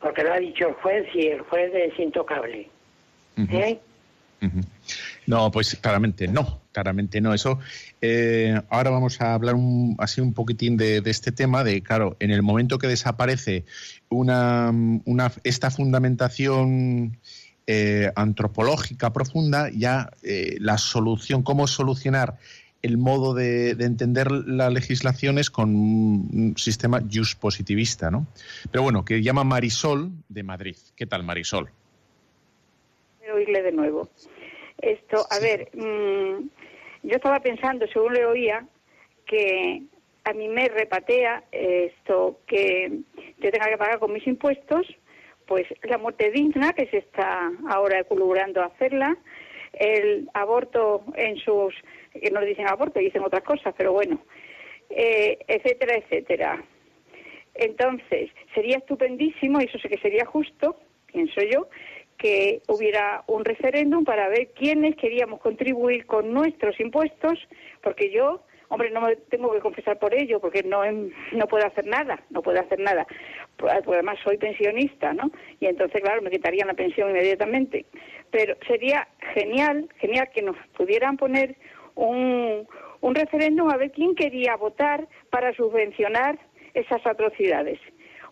Porque 0.00 0.22
lo 0.22 0.32
ha 0.32 0.38
dicho 0.38 0.68
el 0.68 0.74
juez 0.74 1.06
y 1.14 1.28
el 1.28 1.40
juez 1.42 1.72
es 1.74 1.98
intocable. 1.98 2.68
¿eh? 3.36 3.78
No, 5.26 5.50
pues 5.50 5.76
claramente 5.80 6.28
no, 6.28 6.60
claramente 6.72 7.20
no. 7.20 7.34
Eso. 7.34 7.58
Eh, 8.00 8.60
ahora 8.68 8.90
vamos 8.90 9.20
a 9.20 9.34
hablar 9.34 9.56
así 9.98 10.20
un 10.20 10.34
poquitín 10.34 10.76
de, 10.76 11.02
este 11.06 11.32
tema, 11.32 11.64
de 11.64 11.82
claro, 11.82 12.16
en 12.20 12.30
el 12.30 12.42
momento 12.42 12.78
que 12.78 12.86
desaparece 12.86 13.64
una, 14.08 14.72
esta 15.44 15.70
fundamentación 15.70 17.18
eh, 17.66 18.12
antropológica 18.14 19.12
profunda, 19.12 19.70
ya 19.74 20.10
eh, 20.22 20.56
la 20.60 20.78
solución, 20.78 21.42
cómo 21.42 21.66
solucionar 21.66 22.38
el 22.82 22.98
modo 22.98 23.32
de, 23.32 23.70
entender 23.70 24.30
las 24.30 24.70
legislaciones 24.70 25.48
con 25.48 25.74
un 25.74 26.54
sistema 26.58 27.02
just 27.10 27.40
positivista, 27.40 28.10
¿no? 28.10 28.26
Pero 28.70 28.82
bueno, 28.82 29.06
que 29.06 29.22
llama 29.22 29.42
Marisol 29.42 30.12
de 30.28 30.42
Madrid. 30.42 30.76
¿Qué 30.94 31.06
tal, 31.06 31.24
Marisol? 31.24 31.70
oírle 33.34 33.62
de 33.62 33.72
nuevo. 33.72 34.08
Esto, 34.80 35.24
a 35.30 35.38
ver, 35.38 35.68
mm, 35.74 36.48
yo 37.02 37.16
estaba 37.16 37.40
pensando, 37.40 37.86
según 37.88 38.14
le 38.14 38.26
oía, 38.26 38.66
que 39.26 39.82
a 40.24 40.32
mí 40.32 40.48
me 40.48 40.68
repatea 40.68 41.44
esto 41.52 42.40
que 42.46 42.90
yo 43.38 43.50
tenga 43.50 43.68
que 43.68 43.78
pagar 43.78 43.98
con 43.98 44.12
mis 44.12 44.26
impuestos, 44.26 44.86
pues 45.46 45.66
la 45.82 45.98
muerte 45.98 46.30
digna, 46.30 46.72
que 46.72 46.86
se 46.86 46.98
está 46.98 47.52
ahora 47.68 48.00
equilibrando 48.00 48.62
a 48.62 48.66
hacerla, 48.66 49.16
el 49.74 50.30
aborto 50.34 51.04
en 51.16 51.36
sus, 51.36 51.74
que 52.12 52.30
no 52.30 52.40
le 52.40 52.46
dicen 52.46 52.68
aborto, 52.68 53.00
dicen 53.00 53.22
otras 53.22 53.42
cosas, 53.42 53.74
pero 53.76 53.92
bueno, 53.92 54.20
eh, 54.88 55.38
etcétera, 55.46 55.96
etcétera. 55.96 56.64
Entonces, 57.54 58.30
sería 58.54 58.78
estupendísimo, 58.78 59.60
y 59.60 59.64
eso 59.64 59.78
sé 59.78 59.88
que 59.88 59.98
sería 59.98 60.24
justo, 60.24 60.76
pienso 61.06 61.40
yo, 61.42 61.68
que 62.18 62.62
hubiera 62.68 63.24
un 63.26 63.44
referéndum 63.44 64.04
para 64.04 64.28
ver 64.28 64.48
quiénes 64.54 64.96
queríamos 64.96 65.40
contribuir 65.40 66.06
con 66.06 66.32
nuestros 66.32 66.78
impuestos, 66.80 67.38
porque 67.82 68.10
yo, 68.10 68.42
hombre, 68.68 68.90
no 68.90 69.00
me 69.00 69.16
tengo 69.16 69.52
que 69.52 69.60
confesar 69.60 69.98
por 69.98 70.14
ello, 70.14 70.40
porque 70.40 70.62
no, 70.62 70.82
no 71.32 71.46
puedo 71.48 71.66
hacer 71.66 71.86
nada, 71.86 72.22
no 72.30 72.42
puedo 72.42 72.60
hacer 72.60 72.80
nada. 72.80 73.06
Porque 73.56 73.76
además 73.92 74.18
soy 74.24 74.38
pensionista, 74.38 75.12
¿no? 75.12 75.30
Y 75.60 75.66
entonces, 75.66 76.00
claro, 76.02 76.22
me 76.22 76.30
quitarían 76.30 76.68
la 76.68 76.74
pensión 76.74 77.10
inmediatamente. 77.10 77.86
Pero 78.30 78.56
sería 78.66 79.06
genial, 79.34 79.88
genial 79.98 80.30
que 80.34 80.42
nos 80.42 80.56
pudieran 80.76 81.16
poner 81.16 81.56
un, 81.94 82.66
un 83.00 83.14
referéndum 83.14 83.70
a 83.70 83.76
ver 83.76 83.92
quién 83.92 84.14
quería 84.14 84.56
votar 84.56 85.06
para 85.30 85.54
subvencionar 85.54 86.38
esas 86.74 87.06
atrocidades. 87.06 87.78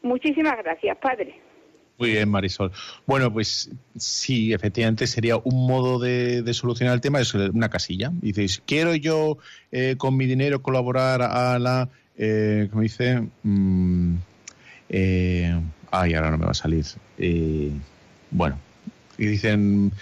Muchísimas 0.02 0.56
gracias, 0.58 0.96
padre. 0.98 1.51
Muy 1.98 2.10
bien, 2.10 2.28
Marisol. 2.28 2.72
Bueno, 3.06 3.32
pues 3.32 3.70
sí, 3.96 4.52
efectivamente 4.52 5.06
sería 5.06 5.36
un 5.36 5.66
modo 5.66 5.98
de, 5.98 6.42
solucionar 6.52 6.94
el 6.94 7.00
tema, 7.00 7.20
es 7.20 7.32
una 7.34 7.68
casilla. 7.68 8.10
Dices, 8.12 8.62
quiero 8.66 8.94
yo 8.94 9.38
eh, 9.70 9.94
con 9.98 10.16
mi 10.16 10.26
dinero 10.26 10.62
colaborar 10.62 11.22
a 11.22 11.58
la, 11.58 11.88
eh, 12.16 12.68
¿cómo 12.70 12.82
dice? 12.82 13.22
Mm, 13.42 14.16
eh, 14.88 15.60
ay, 15.90 16.14
ahora 16.14 16.30
no 16.30 16.38
me 16.38 16.44
va 16.46 16.50
a 16.50 16.54
salir. 16.54 16.86
Eh, 17.18 17.70
bueno, 18.30 18.58
y 19.18 19.26
dicen, 19.26 19.92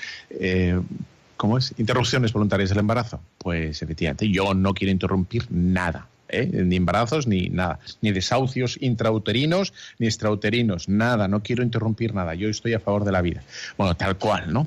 ¿cómo 1.37 1.59
es? 1.59 1.75
Interrupciones 1.79 2.33
voluntarias 2.33 2.71
del 2.71 2.79
embarazo. 2.79 3.21
Pues 3.39 3.83
efectivamente, 3.83 4.29
yo 4.31 4.55
no 4.55 4.75
quiero 4.75 4.93
interrumpir 4.93 5.47
nada. 5.51 6.09
¿Eh? 6.31 6.47
ni 6.53 6.77
embarazos 6.77 7.27
ni 7.27 7.49
nada, 7.49 7.79
ni 8.01 8.13
desahucios 8.13 8.79
intrauterinos 8.81 9.73
ni 9.99 10.07
extrauterinos, 10.07 10.89
nada, 10.89 11.29
no 11.29 11.43
quiero 11.43 11.63
interrumpir 11.63 12.15
nada, 12.15 12.35
yo 12.35 12.49
estoy 12.49 12.75
a 12.75 12.81
favor 12.81 13.05
de 13.05 13.13
la 13.13 13.23
vida. 13.23 13.43
Bueno, 13.77 13.97
tal 13.97 14.17
cual, 14.17 14.53
¿no? 14.53 14.67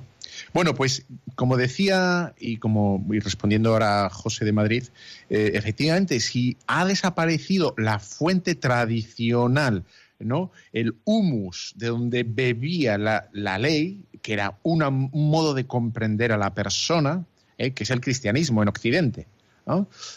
Bueno, 0.54 0.74
pues 0.74 1.06
como 1.36 1.58
decía 1.58 2.34
y 2.40 2.58
como 2.58 3.04
respondiendo 3.10 3.72
ahora 3.72 4.06
a 4.06 4.10
José 4.10 4.46
de 4.46 4.52
Madrid, 4.52 4.84
eh, 5.30 5.52
efectivamente, 5.54 6.20
si 6.20 6.58
ha 6.68 6.86
desaparecido 6.86 7.74
la 7.78 8.00
fuente 8.00 8.56
tradicional, 8.56 9.84
¿no? 10.20 10.52
El 10.72 10.96
humus 11.04 11.74
de 11.76 11.88
donde 11.88 12.24
bebía 12.24 12.98
la, 12.98 13.58
ley, 13.60 14.06
que 14.22 14.34
era 14.34 14.58
un 14.64 15.10
modo 15.12 15.54
de 15.54 15.66
comprender 15.66 16.32
a 16.32 16.38
la 16.38 16.54
persona, 16.54 17.26
¿eh? 17.58 17.72
que 17.72 17.84
es 17.84 17.92
el 17.92 18.02
cristianismo 18.02 18.64
en 18.64 18.70
Occidente. 18.70 19.28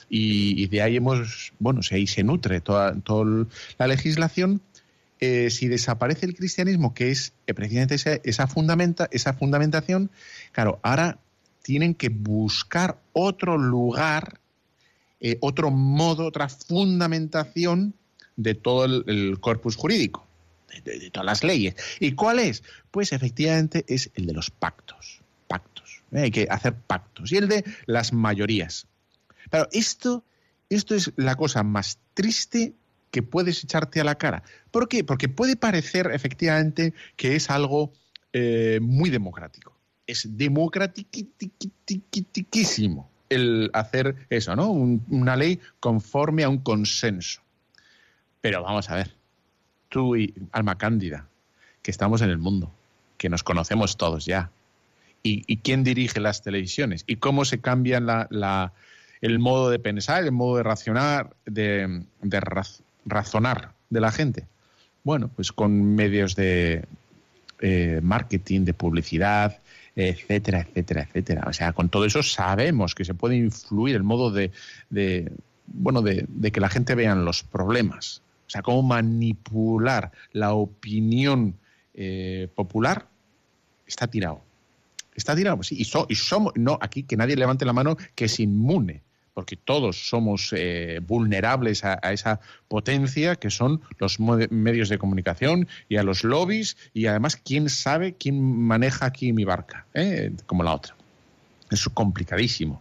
Y, 0.09 0.67
de 0.69 0.83
ahí 0.83 0.97
hemos, 0.97 1.53
bueno, 1.59 1.81
ahí 1.91 2.07
se 2.07 2.23
nutre 2.23 2.61
toda, 2.61 2.95
la 3.79 3.87
legislación. 3.87 4.61
Eh, 5.19 5.49
si 5.49 5.69
desaparece 5.69 6.27
el 6.27 6.37
cristianismo, 6.37 6.93
que 6.93 7.11
es 7.11 7.33
eh, 7.47 7.55
precisamente 7.55 7.97
esa, 8.25 8.47
fundamenta, 8.47 9.09
esa 9.11 9.33
fundamentación, 9.33 10.11
claro, 10.53 10.79
ahora 10.83 11.19
tienen 11.63 11.95
que 11.95 12.11
buscar 12.11 13.01
otro 13.15 13.57
lugar, 13.57 14.41
eh, 15.21 15.39
otro 15.41 15.71
modo, 15.71 16.27
otra 16.27 16.51
fundamentación 16.51 17.95
de 18.37 18.55
todo 18.55 18.85
el, 18.85 19.39
corpus 19.41 19.75
jurídico, 19.75 20.27
de, 20.85 21.11
todas 21.11 21.25
las 21.25 21.43
leyes. 21.43 21.75
¿Y 21.99 22.13
cuál 22.13 22.39
es? 22.39 22.63
Pues 22.91 23.13
efectivamente 23.13 23.87
es 23.89 24.11
el 24.17 24.27
de 24.27 24.35
los 24.35 24.51
pactos. 24.51 25.23
Pactos. 25.49 26.03
Hay 26.13 26.31
que 26.31 26.47
hacer 26.51 26.75
pactos. 26.75 27.33
Y 27.33 27.39
el 27.39 27.49
de 27.49 27.65
las 27.87 28.13
mayorías. 28.13 28.87
Claro, 29.51 29.69
esto, 29.73 30.25
esto 30.69 30.95
es 30.95 31.13
la 31.17 31.37
cosa 31.37 31.63
más 31.63 31.99
triste 32.15 32.75
que 33.11 33.23
puedes 33.23 33.65
echarte 33.65 34.01
a 34.01 34.05
la 34.05 34.17
cara. 34.17 34.43
¿Por 34.71 34.89
qué? 34.89 35.05
Porque 35.05 35.29
puede 35.29 35.57
parecer 35.57 36.11
efectivamente 36.13 36.95
que 37.17 37.37
es 37.37 37.51
algo 37.51 37.93
eh, 38.33 38.81
muy 38.83 39.11
democrático. 39.11 39.77
Es 40.07 40.37
democratiquísimo 40.37 43.11
el 43.29 43.71
hacer 43.73 44.15
eso, 44.31 44.55
¿no? 44.55 44.71
una 44.71 45.35
ley 45.37 45.59
conforme 45.81 46.45
a 46.45 46.49
un 46.49 46.59
consenso. 46.59 47.43
Pero 48.41 48.63
vamos 48.63 48.89
a 48.91 48.95
ver, 48.97 49.17
tú 49.89 50.15
y 50.15 50.33
Alma 50.53 50.79
Cándida, 50.79 51.29
que 51.83 51.91
estamos 51.91 52.23
en 52.23 52.31
el 52.31 52.39
mundo, 52.39 52.73
que 53.19 53.29
nos 53.29 53.43
conocemos 53.43 53.97
todos 53.97 54.27
ya, 54.27 54.53
¿Y, 55.29 55.57
quién 55.57 55.83
dirige 55.83 56.21
las 56.21 56.43
televisiones? 56.43 57.03
¿Y 57.09 57.17
cómo 57.17 57.45
se 57.45 57.61
cambia 57.61 57.99
la, 57.99 58.73
el 59.21 59.39
modo 59.39 59.71
de 59.71 59.79
pensar, 59.79 60.25
el 60.25 60.33
modo 60.33 60.59
de 60.59 60.63
racionar, 60.63 61.35
de, 61.45 62.03
razonar 63.05 63.73
de 63.91 64.01
la 64.01 64.13
gente? 64.13 64.47
Bueno, 65.05 65.31
pues 65.35 65.53
con 65.53 65.95
medios 65.95 66.35
de 66.37 66.85
eh, 67.61 68.01
marketing, 68.03 68.65
de 68.65 68.75
publicidad, 68.75 69.59
etcétera, 69.97 70.61
etcétera, 70.61 71.03
etcétera. 71.03 71.45
O 71.49 71.53
sea, 71.53 71.73
con 71.73 71.89
todo 71.89 72.05
eso 72.05 72.23
sabemos 72.23 72.95
que 72.95 73.05
se 73.05 73.15
puede 73.15 73.37
influir 73.37 73.97
el 73.97 74.03
modo 74.03 74.31
de, 74.31 74.53
bueno, 75.67 76.03
de, 76.03 76.53
que 76.53 76.61
la 76.61 76.69
gente 76.69 76.95
vea 76.95 77.15
los 77.15 77.43
problemas. 77.43 78.23
O 78.47 78.51
sea, 78.51 78.63
cómo 78.63 78.83
manipular 78.83 80.13
la 80.33 80.53
opinión 80.53 81.55
eh, 81.95 82.49
popular 82.55 83.09
está 83.87 84.07
tirado. 84.07 84.43
Está 85.15 85.35
tirado, 85.35 85.63
sí. 85.63 85.77
Y, 85.79 85.85
somos, 86.15 86.53
no, 86.57 86.79
aquí 86.81 87.03
que 87.03 87.17
nadie 87.17 87.37
levante 87.37 87.65
la 87.65 87.73
mano 87.73 87.97
que 88.15 88.27
es 88.27 88.39
inmune, 88.39 89.01
porque 89.37 89.57
todos 89.57 90.09
somos 90.09 90.55
eh, 90.57 90.99
vulnerables 91.07 91.85
a, 91.85 91.97
esa 92.11 92.41
potencia 92.69 93.37
que 93.37 93.51
son 93.51 93.83
los 93.99 94.19
medios 94.19 94.89
de 94.89 94.97
comunicación 94.97 95.69
y 95.91 95.99
a 95.99 96.03
los 96.03 96.25
lobbies 96.25 96.79
y 96.95 97.05
además 97.05 97.37
quién 97.37 97.69
sabe 97.69 98.15
quién 98.15 98.41
maneja 98.43 99.05
aquí 99.05 99.35
mi 99.35 99.45
barca, 99.45 99.85
¿eh? 99.93 100.33
como 100.47 100.63
la 100.63 100.73
otra. 100.73 100.97
Es 101.71 101.87
complicadísimo. 101.93 102.81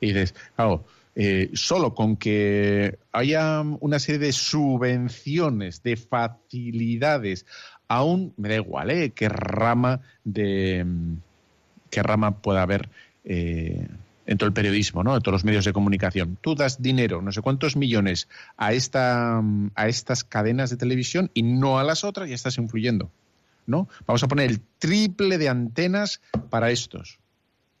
Y 0.00 0.12
dices, 0.12 0.36
claro, 0.54 0.84
eh, 1.16 1.50
solo 1.54 1.92
con 1.92 2.16
que 2.16 2.96
haya 3.10 3.60
una 3.80 3.98
serie 3.98 4.20
de 4.20 4.32
subvenciones, 4.32 5.82
de 5.82 5.96
facilidades, 5.96 7.46
aún 7.88 8.32
me 8.36 8.50
da 8.50 8.54
igual, 8.54 8.90
¿eh? 8.92 9.10
qué 9.10 9.28
rama 9.28 10.02
de 10.22 10.86
qué 11.90 12.00
rama 12.04 12.36
pueda 12.42 12.62
haber 12.62 12.88
en 14.30 14.38
todo 14.38 14.46
el 14.46 14.52
periodismo, 14.52 15.02
¿no? 15.02 15.16
En 15.16 15.22
todos 15.22 15.32
los 15.32 15.44
medios 15.44 15.64
de 15.64 15.72
comunicación. 15.72 16.38
Tú 16.40 16.54
das 16.54 16.80
dinero, 16.80 17.20
no 17.20 17.32
sé 17.32 17.42
cuántos 17.42 17.74
millones, 17.74 18.28
a 18.56 18.72
esta 18.72 19.42
a 19.74 19.88
estas 19.88 20.22
cadenas 20.22 20.70
de 20.70 20.76
televisión 20.76 21.32
y 21.34 21.42
no 21.42 21.80
a 21.80 21.84
las 21.84 22.04
otras, 22.04 22.30
y 22.30 22.32
estás 22.32 22.56
influyendo. 22.56 23.10
¿No? 23.66 23.88
Vamos 24.06 24.22
a 24.22 24.28
poner 24.28 24.50
el 24.50 24.60
triple 24.78 25.36
de 25.36 25.48
antenas 25.48 26.20
para 26.48 26.70
estos. 26.70 27.18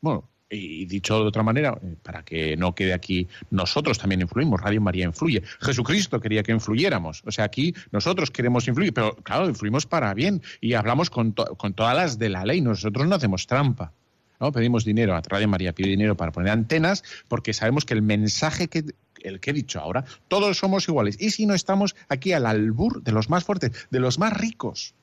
Bueno, 0.00 0.28
y 0.50 0.86
dicho 0.86 1.20
de 1.20 1.28
otra 1.28 1.44
manera, 1.44 1.78
eh, 1.82 1.94
para 2.02 2.24
que 2.24 2.56
no 2.56 2.74
quede 2.74 2.94
aquí, 2.94 3.28
nosotros 3.50 3.98
también 3.98 4.20
influimos, 4.20 4.60
Radio 4.60 4.80
María 4.80 5.04
influye. 5.04 5.42
Jesucristo 5.60 6.20
quería 6.20 6.42
que 6.42 6.52
influyéramos. 6.52 7.22
O 7.26 7.30
sea, 7.30 7.44
aquí 7.44 7.74
nosotros 7.92 8.30
queremos 8.32 8.66
influir, 8.66 8.92
pero 8.92 9.14
claro, 9.16 9.48
influimos 9.48 9.86
para 9.86 10.12
bien 10.14 10.42
y 10.60 10.74
hablamos 10.74 11.10
con, 11.10 11.32
con 11.32 11.74
todas 11.74 11.96
las 11.96 12.18
de 12.18 12.28
la 12.28 12.44
ley. 12.44 12.60
Nosotros 12.60 13.06
no 13.06 13.14
hacemos 13.14 13.46
trampa. 13.46 13.92
¿No? 14.40 14.52
Pedimos 14.52 14.84
dinero, 14.84 15.14
a 15.14 15.20
Radio 15.20 15.48
María 15.48 15.74
pide 15.74 15.88
dinero 15.88 16.16
para 16.16 16.32
poner 16.32 16.50
antenas, 16.50 17.04
porque 17.28 17.52
sabemos 17.52 17.84
que 17.84 17.94
el 17.94 18.02
mensaje 18.02 18.68
que, 18.68 18.84
el 19.22 19.40
que 19.40 19.50
he 19.50 19.54
dicho 19.54 19.80
ahora, 19.80 20.04
todos 20.28 20.58
somos 20.58 20.88
iguales. 20.88 21.16
Y 21.20 21.30
si 21.30 21.46
no 21.46 21.54
estamos 21.54 21.94
aquí 22.08 22.32
al 22.32 22.46
albur 22.46 23.02
de 23.02 23.12
los 23.12 23.30
más 23.30 23.44
fuertes, 23.44 23.72
de 23.90 24.00
los 24.00 24.18
más 24.18 24.32
ricos, 24.32 24.94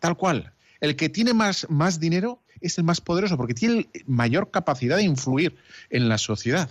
tal 0.00 0.16
cual. 0.16 0.52
El 0.80 0.96
que 0.96 1.08
tiene 1.08 1.34
más, 1.34 1.66
más 1.68 1.98
dinero 1.98 2.40
es 2.60 2.78
el 2.78 2.84
más 2.84 3.00
poderoso, 3.00 3.36
porque 3.36 3.54
tiene 3.54 3.88
mayor 4.06 4.50
capacidad 4.50 4.96
de 4.96 5.02
influir 5.02 5.56
en 5.90 6.08
la 6.08 6.18
sociedad. 6.18 6.70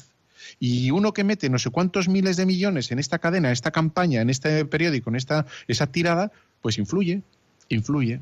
Y 0.60 0.92
uno 0.92 1.14
que 1.14 1.24
mete 1.24 1.50
no 1.50 1.60
sé 1.60 1.70
cuántos 1.70 2.08
miles 2.08 2.38
de 2.38 2.46
millones 2.46 2.92
en 2.92 3.00
esta 3.00 3.20
cadena, 3.20 3.50
en 3.50 3.54
esta 3.54 3.72
campaña, 3.72 4.22
en 4.22 4.30
este 4.30 4.66
periódico, 4.66 5.10
en 5.10 5.18
esta 5.18 5.46
esa 5.68 5.88
tirada, 5.88 6.32
pues 6.62 6.78
influye, 6.78 7.22
influye. 7.70 8.22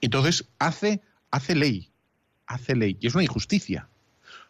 Entonces 0.00 0.44
hace, 0.58 1.00
hace 1.30 1.54
ley, 1.54 1.91
hace 2.46 2.76
ley. 2.76 2.96
Y 3.00 3.06
es 3.06 3.14
una 3.14 3.24
injusticia, 3.24 3.88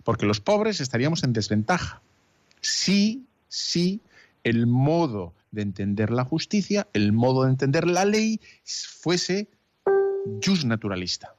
porque 0.05 0.27
los 0.27 0.41
pobres 0.41 0.81
estaríamos 0.81 1.25
en 1.25 1.33
desventaja. 1.33 2.03
Si, 2.61 3.27
si 3.49 4.01
el 4.45 4.67
modo 4.67 5.35
de 5.51 5.63
entender 5.63 6.11
la 6.11 6.25
justicia, 6.25 6.89
el 6.93 7.13
modo 7.13 7.45
de 7.45 7.51
entender 7.51 7.87
la 7.87 8.05
ley 8.05 8.41
fuese 8.65 9.49
just 10.45 10.65
naturalista. 10.65 11.37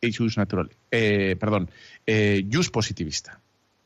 Eh, 0.00 0.12
just 0.12 0.36
natural, 0.36 0.70
eh, 0.90 1.36
perdón, 1.38 1.70
eh, 2.06 2.46
just 2.52 2.70
positivista. 2.72 3.40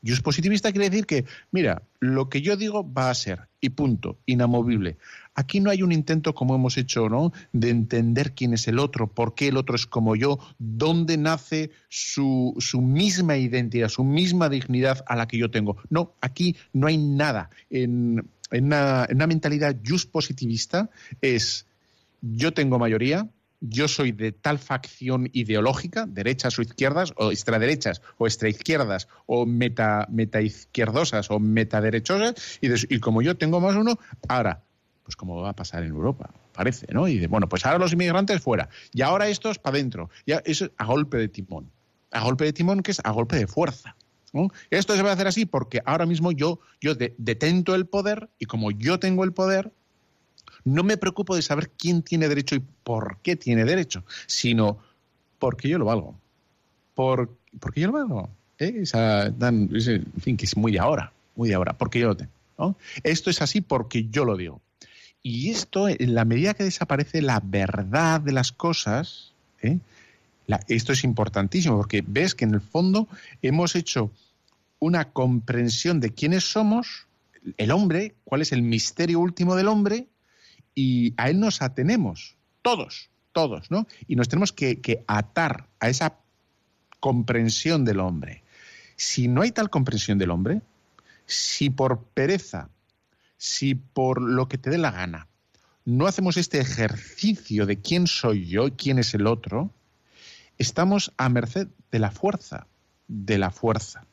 Just 0.05 0.23
positivista 0.23 0.71
quiere 0.71 0.89
decir 0.89 1.05
que, 1.05 1.25
mira, 1.51 1.83
lo 1.99 2.29
que 2.29 2.41
yo 2.41 2.55
digo 2.55 2.89
va 2.91 3.09
a 3.09 3.13
ser, 3.13 3.49
y 3.59 3.69
punto, 3.69 4.17
inamovible. 4.25 4.97
Aquí 5.35 5.59
no 5.59 5.69
hay 5.69 5.83
un 5.83 5.91
intento, 5.91 6.33
como 6.33 6.55
hemos 6.55 6.77
hecho, 6.77 7.09
¿no?, 7.09 7.33
de 7.51 7.69
entender 7.69 8.33
quién 8.33 8.53
es 8.53 8.67
el 8.69 8.79
otro, 8.79 9.11
por 9.11 9.35
qué 9.35 9.49
el 9.49 9.57
otro 9.57 9.75
es 9.75 9.85
como 9.85 10.15
yo, 10.15 10.39
dónde 10.57 11.17
nace 11.17 11.71
su, 11.89 12.55
su 12.59 12.81
misma 12.81 13.35
identidad, 13.35 13.89
su 13.89 14.05
misma 14.05 14.47
dignidad 14.47 15.03
a 15.07 15.15
la 15.17 15.27
que 15.27 15.37
yo 15.37 15.51
tengo. 15.51 15.75
No, 15.89 16.15
aquí 16.21 16.55
no 16.71 16.87
hay 16.87 16.97
nada. 16.97 17.49
En, 17.69 18.29
en, 18.51 18.65
una, 18.65 19.05
en 19.09 19.17
una 19.17 19.27
mentalidad 19.27 19.75
just 19.85 20.09
positivista 20.11 20.89
es, 21.21 21.65
yo 22.21 22.53
tengo 22.53 22.79
mayoría, 22.79 23.29
yo 23.61 23.87
soy 23.87 24.11
de 24.11 24.31
tal 24.31 24.59
facción 24.59 25.29
ideológica, 25.33 26.05
derechas 26.07 26.57
o 26.59 26.61
izquierdas, 26.61 27.13
o 27.17 27.31
extraderechas, 27.31 28.01
o 28.17 28.27
extraizquierdas, 28.27 29.07
o 29.25 29.45
meta, 29.45 30.07
izquierdosas 30.41 31.29
o 31.31 31.39
metaderechosas, 31.39 32.59
y, 32.61 32.95
y 32.95 32.99
como 32.99 33.21
yo 33.21 33.37
tengo 33.37 33.59
más 33.59 33.75
uno, 33.75 33.99
ahora, 34.27 34.63
pues 35.03 35.15
como 35.15 35.41
va 35.41 35.49
a 35.49 35.55
pasar 35.55 35.83
en 35.83 35.89
Europa, 35.89 36.29
parece, 36.53 36.87
¿no? 36.93 37.07
Y 37.07 37.19
de, 37.19 37.27
bueno, 37.27 37.49
pues 37.49 37.65
ahora 37.65 37.79
los 37.79 37.93
inmigrantes 37.93 38.41
fuera, 38.41 38.69
y 38.93 39.01
ahora 39.01 39.27
estos 39.27 39.59
para 39.59 39.75
adentro, 39.75 40.09
ya 40.25 40.41
eso 40.45 40.69
a 40.77 40.85
golpe 40.85 41.17
de 41.17 41.27
timón, 41.27 41.71
a 42.11 42.23
golpe 42.23 42.45
de 42.45 42.53
timón 42.53 42.81
que 42.81 42.91
es 42.91 43.01
a 43.03 43.11
golpe 43.11 43.35
de 43.35 43.47
fuerza. 43.47 43.95
Esto 44.69 44.95
se 44.95 45.01
va 45.01 45.09
a 45.09 45.13
hacer 45.13 45.27
así 45.27 45.45
porque 45.45 45.81
ahora 45.85 46.05
mismo 46.05 46.31
yo, 46.31 46.59
yo 46.79 46.93
detento 46.95 47.75
el 47.75 47.87
poder 47.87 48.29
y 48.37 48.45
como 48.45 48.71
yo 48.71 48.99
tengo 48.99 49.23
el 49.23 49.33
poder, 49.33 49.71
no 50.63 50.83
me 50.83 50.97
preocupo 50.97 51.35
de 51.35 51.41
saber 51.41 51.69
quién 51.69 52.01
tiene 52.01 52.27
derecho 52.27 52.55
y 52.55 52.63
por 52.83 53.17
qué 53.21 53.35
tiene 53.35 53.65
derecho, 53.65 54.03
sino 54.27 54.79
porque 55.39 55.69
yo 55.69 55.77
lo 55.77 55.85
valgo. 55.85 56.15
Por, 56.95 57.35
porque 57.59 57.81
yo 57.81 57.87
lo 57.87 57.93
valgo. 57.93 58.29
¿Eh? 58.59 58.83
en 58.93 60.21
fin, 60.21 60.35
que 60.35 60.45
es 60.45 60.57
muy 60.57 60.73
de 60.73 60.79
ahora, 60.79 61.13
muy 61.35 61.47
de 61.47 61.55
ahora, 61.55 61.73
porque 61.73 61.99
yo 61.99 62.07
lo 62.07 62.17
tengo. 62.17 62.75
Esto 63.03 63.29
es 63.29 63.41
así 63.41 63.61
porque 63.61 64.07
yo 64.09 64.25
lo 64.25 64.35
digo. 64.35 64.61
Y 65.21 65.49
esto, 65.49 65.87
en 65.87 66.13
la 66.13 66.25
medida 66.25 66.53
que 66.53 66.63
desaparece 66.63 67.21
la 67.21 67.41
verdad 67.43 68.21
de 68.21 68.31
las 68.31 68.51
cosas, 68.51 69.33
¿eh? 69.61 69.79
esto 70.67 70.93
es 70.93 71.03
importantísimo, 71.03 71.77
porque 71.77 72.03
ves 72.05 72.35
que 72.35 72.45
en 72.45 72.53
el 72.53 72.61
fondo 72.61 73.07
hemos 73.41 73.75
hecho 73.75 74.11
una 74.79 75.11
comprensión 75.11 75.99
de 75.99 76.13
quiénes 76.13 76.45
somos, 76.45 77.07
el 77.57 77.71
hombre, 77.71 78.15
cuál 78.23 78.41
es 78.41 78.51
el 78.51 78.61
misterio 78.61 79.19
último 79.19 79.55
del 79.55 79.67
hombre, 79.67 80.07
y 80.75 81.13
a 81.17 81.29
él 81.29 81.39
nos 81.39 81.61
atenemos, 81.61 82.37
todos, 82.61 83.09
todos, 83.31 83.71
¿no? 83.71 83.87
Y 84.07 84.15
nos 84.15 84.29
tenemos 84.29 84.53
que, 84.53 85.03
atar 85.07 85.67
a 85.79 85.89
esa 85.89 86.19
comprensión 86.99 87.85
del 87.85 87.99
hombre. 87.99 88.43
Si 88.95 89.27
no 89.27 89.41
hay 89.41 89.51
tal 89.51 89.69
comprensión 89.69 90.17
del 90.17 90.31
hombre, 90.31 90.61
si 91.25 91.69
por 91.69 92.03
pereza, 92.03 92.69
si 93.37 93.75
por 93.75 94.21
lo 94.21 94.47
que 94.47 94.57
te 94.57 94.69
dé 94.69 94.77
la 94.77 94.91
gana, 94.91 95.27
no 95.85 96.05
hacemos 96.07 96.37
este 96.37 96.59
ejercicio 96.59 97.65
de 97.65 97.79
quién 97.81 98.07
soy 98.07 98.47
yo 98.47 98.67
y 98.67 98.71
quién 98.71 98.99
es 98.99 99.13
el 99.13 99.27
otro, 99.27 99.73
estamos 100.57 101.13
a 101.17 101.29
merced 101.29 101.67
de 101.91 101.99
la 101.99 102.11
fuerza, 102.11 102.67
de 103.07 103.37
la 103.37 103.51
fuerza. 103.51 104.05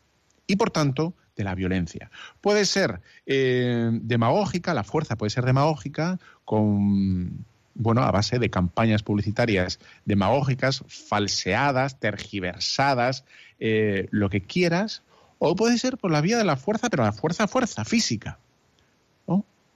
Y 0.46 0.56
por 0.56 0.70
tanto, 0.70 1.14
de 1.36 1.44
la 1.44 1.54
violencia. 1.54 2.10
Puede 2.40 2.64
ser 2.64 3.00
eh, 3.26 3.90
demagógica, 3.92 4.74
la 4.74 4.84
fuerza 4.84 5.16
puede 5.16 5.30
ser 5.30 5.44
demagógica 5.44 6.18
con 6.44 7.44
bueno, 7.78 8.02
a 8.02 8.10
base 8.10 8.38
de 8.38 8.50
campañas 8.50 9.02
publicitarias 9.02 9.78
demagógicas, 10.06 10.82
falseadas, 10.88 12.00
tergiversadas, 12.00 13.24
eh, 13.60 14.08
lo 14.10 14.30
que 14.30 14.40
quieras, 14.40 15.02
o 15.38 15.54
puede 15.54 15.78
ser 15.78 15.98
por 15.98 16.10
la 16.10 16.22
vía 16.22 16.38
de 16.38 16.44
la 16.44 16.56
fuerza, 16.56 16.88
pero 16.88 17.04
la 17.04 17.12
fuerza, 17.12 17.46
fuerza 17.46 17.84
física. 17.84 18.38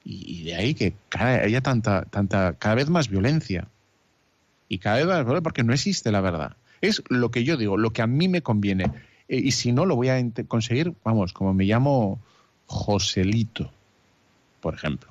Y, 0.02 0.44
de 0.44 0.54
ahí 0.54 0.74
que 0.74 0.94
haya 1.18 1.61
tanta, 1.61 2.06
tanta, 2.06 2.54
cada 2.54 2.74
vez 2.74 2.88
más 2.88 3.08
violencia. 3.08 3.68
Y 4.66 4.78
cada 4.78 4.96
vez 4.96 5.06
más, 5.06 5.42
porque 5.42 5.62
no 5.62 5.74
existe 5.74 6.11
la 6.11 6.22
verdad. 6.22 6.56
Es 6.80 7.02
lo 7.11 7.30
que 7.30 7.44
yo 7.44 7.58
digo, 7.58 7.76
lo 7.76 7.92
que 7.92 8.00
a 8.00 8.06
mí 8.06 8.26
me 8.28 8.40
conviene. 8.40 8.90
Eh, 9.31 9.41
y 9.45 9.53
si 9.53 9.72
no, 9.72 9.87
lo 9.87 9.95
voy 9.95 10.09
a 10.09 10.20
conseguir, 10.49 10.93
vamos, 11.05 11.33
como 11.33 11.55
me 11.55 11.64
llamo 11.64 12.20
Joselito, 12.66 13.70
por 14.61 14.74
ejemplo. 14.74 15.09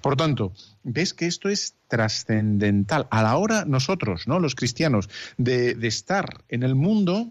Por 0.00 0.12
lo 0.12 0.16
tanto, 0.16 0.52
ves 0.82 1.12
que 1.12 1.26
esto 1.26 1.50
es 1.50 1.74
trascendental. 1.88 3.06
A 3.10 3.22
la 3.22 3.36
hora 3.36 3.66
nosotros, 3.66 4.26
¿no? 4.26 4.40
los 4.40 4.54
cristianos, 4.54 5.10
de, 5.36 5.76
estar 5.82 6.42
en 6.48 6.62
el 6.62 6.74
mundo, 6.74 7.30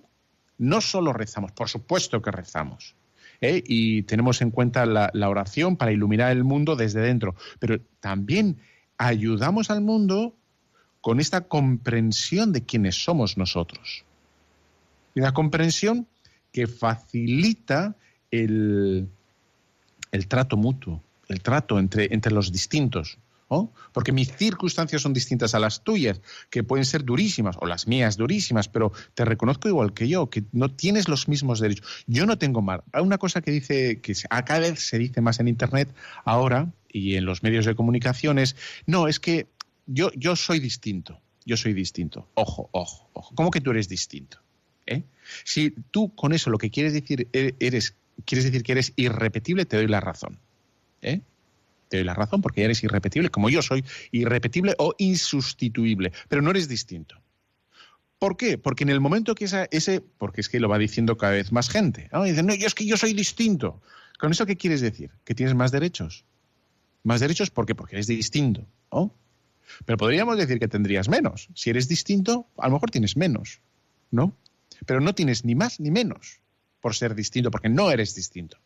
no 0.59 0.79
solo 0.79 1.13
rezamos, 1.13 1.51
por 1.51 1.67
supuesto 1.67 2.21
que 2.21 2.29
rezamos. 2.29 2.93
¿eh? 3.41 3.63
Y 3.65 4.03
tenemos 4.03 4.43
en 4.43 4.51
cuenta 4.51 4.85
la, 4.85 5.09
la 5.15 5.29
oración 5.29 5.77
para 5.77 5.91
iluminar 5.91 6.31
el 6.31 6.43
mundo 6.43 6.75
desde 6.75 7.01
dentro, 7.01 7.33
pero 7.57 7.79
también 7.99 8.59
ayudamos 8.99 9.71
al 9.71 9.81
mundo 9.81 10.35
con 11.01 11.19
esta 11.19 11.47
comprensión 11.47 12.53
de 12.53 12.63
quiénes 12.63 13.03
somos 13.03 13.35
nosotros. 13.35 14.05
Y 15.15 15.19
una 15.19 15.33
comprensión 15.33 16.07
que 16.51 16.67
facilita 16.67 17.95
el, 18.31 19.07
el 20.11 20.27
trato 20.27 20.57
mutuo, 20.57 21.03
el 21.27 21.41
trato 21.41 21.79
entre, 21.79 22.13
entre 22.13 22.33
los 22.33 22.51
distintos. 22.51 23.17
Porque 23.91 24.11
mis 24.11 24.31
circunstancias 24.35 25.01
son 25.01 25.13
distintas 25.13 25.53
a 25.53 25.59
las 25.59 25.83
tuyas, 25.83 26.21
que 26.49 26.63
pueden 26.63 26.85
ser 26.85 27.03
durísimas, 27.03 27.57
o 27.59 27.65
las 27.65 27.87
mías 27.87 28.17
durísimas, 28.17 28.67
pero 28.67 28.91
te 29.13 29.25
reconozco 29.25 29.67
igual 29.67 29.93
que 29.93 30.07
yo, 30.07 30.29
que 30.29 30.43
no 30.51 30.69
tienes 30.69 31.07
los 31.07 31.27
mismos 31.27 31.59
derechos. 31.59 31.85
Yo 32.07 32.25
no 32.25 32.37
tengo 32.37 32.61
mal. 32.61 32.83
Hay 32.91 33.03
una 33.03 33.17
cosa 33.17 33.41
que 33.41 33.51
dice, 33.51 34.01
que 34.01 34.13
cada 34.45 34.59
vez 34.59 34.79
se 34.79 34.97
dice 34.97 35.21
más 35.21 35.39
en 35.39 35.47
Internet 35.47 35.93
ahora 36.25 36.71
y 36.89 37.15
en 37.15 37.25
los 37.25 37.43
medios 37.43 37.65
de 37.65 37.75
comunicación 37.75 38.39
es, 38.39 38.55
no, 38.85 39.07
es 39.07 39.19
que 39.19 39.47
yo, 39.85 40.11
yo 40.15 40.35
soy 40.35 40.59
distinto, 40.59 41.19
yo 41.45 41.57
soy 41.57 41.73
distinto. 41.73 42.27
Ojo, 42.35 42.69
ojo, 42.71 43.09
ojo. 43.13 43.35
¿Cómo 43.35 43.51
que 43.51 43.61
tú 43.61 43.71
eres 43.71 43.89
distinto? 43.89 44.42
¿Eh? 44.85 45.03
Si 45.43 45.71
tú 45.91 46.13
con 46.15 46.33
eso 46.33 46.49
lo 46.49 46.57
que 46.57 46.69
quieres 46.69 46.93
decir 46.93 47.27
e-, 47.33 47.55
eres, 47.59 47.95
quieres 48.25 48.45
decir 48.45 48.63
que 48.63 48.73
eres 48.73 48.93
irrepetible, 48.95 49.65
te 49.65 49.77
doy 49.77 49.87
la 49.87 49.99
razón. 49.99 50.39
¿Eh? 51.01 51.21
te 51.93 51.97
doy 51.97 52.05
la 52.05 52.15
razón 52.15 52.41
porque 52.41 52.63
eres 52.63 52.83
irrepetible, 52.83 53.29
como 53.29 53.51
yo 53.51 53.61
soy 53.61 53.85
irrepetible 54.09 54.73
o 54.79 54.95
insustituible, 54.97 56.11
pero 56.27 56.41
no 56.41 56.49
eres 56.49 56.67
distinto. 56.67 57.21
¿Por 58.17 58.35
qué? 58.35 58.57
Porque 58.57 58.83
en 58.83 58.89
el 58.89 58.99
momento 58.99 59.35
que 59.35 59.45
esa, 59.45 59.67
ese, 59.69 60.01
porque 60.01 60.41
es 60.41 60.49
que 60.49 60.59
lo 60.59 60.67
va 60.67 60.79
diciendo 60.79 61.17
cada 61.17 61.33
vez 61.33 61.51
más 61.51 61.69
gente, 61.69 62.09
¿no? 62.11 62.23
dicen, 62.23 62.47
no, 62.47 62.55
yo 62.55 62.65
es 62.65 62.73
que 62.73 62.87
yo 62.87 62.97
soy 62.97 63.13
distinto. 63.13 63.79
¿Con 64.17 64.31
eso 64.31 64.47
qué 64.47 64.55
quieres 64.55 64.81
decir? 64.81 65.11
Que 65.23 65.35
tienes 65.35 65.53
más 65.53 65.71
derechos. 65.71 66.25
Más 67.03 67.19
derechos, 67.19 67.51
¿por 67.51 67.67
qué? 67.67 67.75
Porque 67.75 67.95
eres 67.95 68.07
distinto, 68.07 68.65
Pero 69.85 69.97
podríamos 69.97 70.35
decir 70.37 70.57
que 70.57 70.67
tendrías 70.67 71.09
menos. 71.09 71.49
Si 71.53 71.69
eres 71.69 71.87
distinto, 71.87 72.47
a 72.57 72.69
lo 72.69 72.73
mejor 72.73 72.89
tienes 72.89 73.17
menos, 73.17 73.59
¿no? 74.09 74.35
Pero 74.85 75.01
no 75.01 75.13
tienes 75.15 75.45
ni 75.45 75.55
más 75.55 75.79
ni 75.79 75.91
menos 75.91 76.39
por 76.81 76.95
ser 76.95 77.15
distinto, 77.15 77.51
porque 77.51 77.69
no 77.69 77.91
eres 77.91 78.15
distinto. 78.15 78.57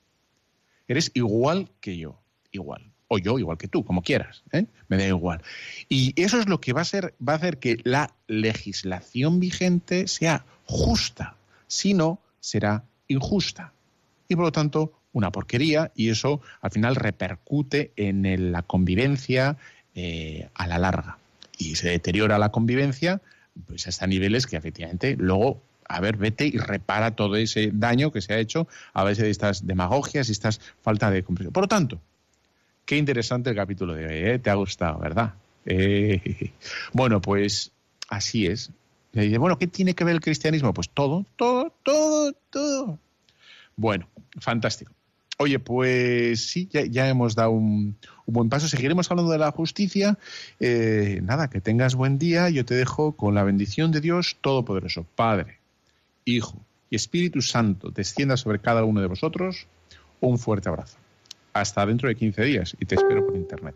Eres 0.87 1.11
igual 1.13 1.69
que 1.81 1.97
yo, 1.97 2.19
igual 2.51 2.91
o 3.07 3.17
yo 3.17 3.39
igual 3.39 3.57
que 3.57 3.67
tú, 3.67 3.83
como 3.83 4.01
quieras, 4.01 4.43
¿eh? 4.51 4.65
me 4.87 4.97
da 4.97 5.07
igual. 5.07 5.41
Y 5.89 6.13
eso 6.21 6.39
es 6.39 6.47
lo 6.47 6.59
que 6.59 6.73
va 6.73 6.81
a, 6.81 6.85
ser, 6.85 7.13
va 7.25 7.33
a 7.33 7.35
hacer 7.37 7.57
que 7.57 7.77
la 7.83 8.13
legislación 8.27 9.39
vigente 9.39 10.07
sea 10.07 10.45
justa, 10.65 11.37
si 11.67 11.93
no, 11.93 12.19
será 12.39 12.83
injusta. 13.07 13.73
Y 14.27 14.35
por 14.35 14.45
lo 14.45 14.51
tanto, 14.51 14.93
una 15.13 15.31
porquería, 15.31 15.91
y 15.95 16.09
eso 16.09 16.41
al 16.61 16.71
final 16.71 16.95
repercute 16.95 17.93
en 17.95 18.51
la 18.51 18.61
convivencia 18.61 19.57
eh, 19.95 20.49
a 20.53 20.67
la 20.67 20.77
larga. 20.77 21.17
Y 21.57 21.75
se 21.75 21.89
deteriora 21.89 22.37
la 22.37 22.51
convivencia 22.51 23.21
pues 23.65 23.87
hasta 23.87 24.05
niveles 24.05 24.45
que 24.45 24.55
efectivamente 24.55 25.15
luego 25.17 25.63
a 25.87 25.99
ver, 25.99 26.17
vete 26.17 26.45
y 26.45 26.57
repara 26.57 27.15
todo 27.15 27.35
ese 27.35 27.71
daño 27.73 28.11
que 28.11 28.21
se 28.21 28.33
ha 28.33 28.39
hecho 28.39 28.67
a 28.93 29.03
veces 29.03 29.23
de 29.23 29.29
estas 29.29 29.65
demagogias 29.65 30.29
y 30.29 30.31
estas 30.31 30.59
falta 30.81 31.11
de 31.11 31.23
comprensión. 31.23 31.53
Por 31.53 31.63
lo 31.63 31.67
tanto, 31.67 32.01
Qué 32.87 32.95
interesante 32.95 33.49
el 33.49 33.55
capítulo 33.57 33.93
de 33.95 34.07
hoy, 34.07 34.13
¿eh? 34.13 34.39
Te 34.39 34.49
ha 34.49 34.53
gustado, 34.53 34.97
¿verdad? 34.99 35.33
Eh, 35.65 36.53
bueno, 36.93 37.19
pues 37.19 37.73
así 38.07 38.47
es. 38.47 38.71
Le 39.11 39.23
dice, 39.23 39.37
bueno, 39.39 39.59
¿qué 39.59 39.67
tiene 39.67 39.93
que 39.93 40.05
ver 40.05 40.15
el 40.15 40.21
cristianismo? 40.21 40.73
Pues 40.73 40.89
todo, 40.89 41.25
todo, 41.35 41.73
todo, 41.83 42.31
todo. 42.49 42.97
Bueno, 43.75 44.07
fantástico. 44.39 44.93
Oye, 45.37 45.59
pues 45.59 46.47
sí, 46.47 46.69
ya, 46.71 47.09
hemos 47.09 47.35
dado 47.35 47.51
un, 47.51 47.97
buen 48.25 48.47
paso. 48.47 48.69
Seguiremos 48.69 49.11
hablando 49.11 49.33
de 49.33 49.39
la 49.39 49.51
justicia. 49.51 50.17
Eh, 50.61 51.19
nada, 51.23 51.49
que 51.49 51.59
tengas 51.59 51.93
buen 51.93 52.17
día. 52.17 52.49
Yo 52.49 52.63
te 52.63 52.73
dejo 52.73 53.17
con 53.17 53.35
la 53.35 53.43
bendición 53.43 53.91
de 53.91 53.99
Dios 53.99 54.37
Todopoderoso, 54.39 55.05
Padre, 55.17 55.56
Hijo 56.27 56.61
y 56.89 56.95
Espíritu 56.95 57.41
Santo, 57.41 57.89
descienda 57.89 58.37
sobre 58.37 58.59
cada 58.59 58.83
uno 58.83 59.01
de 59.01 59.07
vosotros. 59.07 59.67
Un 60.19 60.37
fuerte 60.37 60.69
abrazo 60.69 60.97
hasta 61.53 61.85
dentro 61.85 62.07
de 62.07 62.15
15 62.15 62.43
días 62.43 62.75
y 62.79 62.85
te 62.85 62.95
espero 62.95 63.25
por 63.25 63.35
internet. 63.35 63.75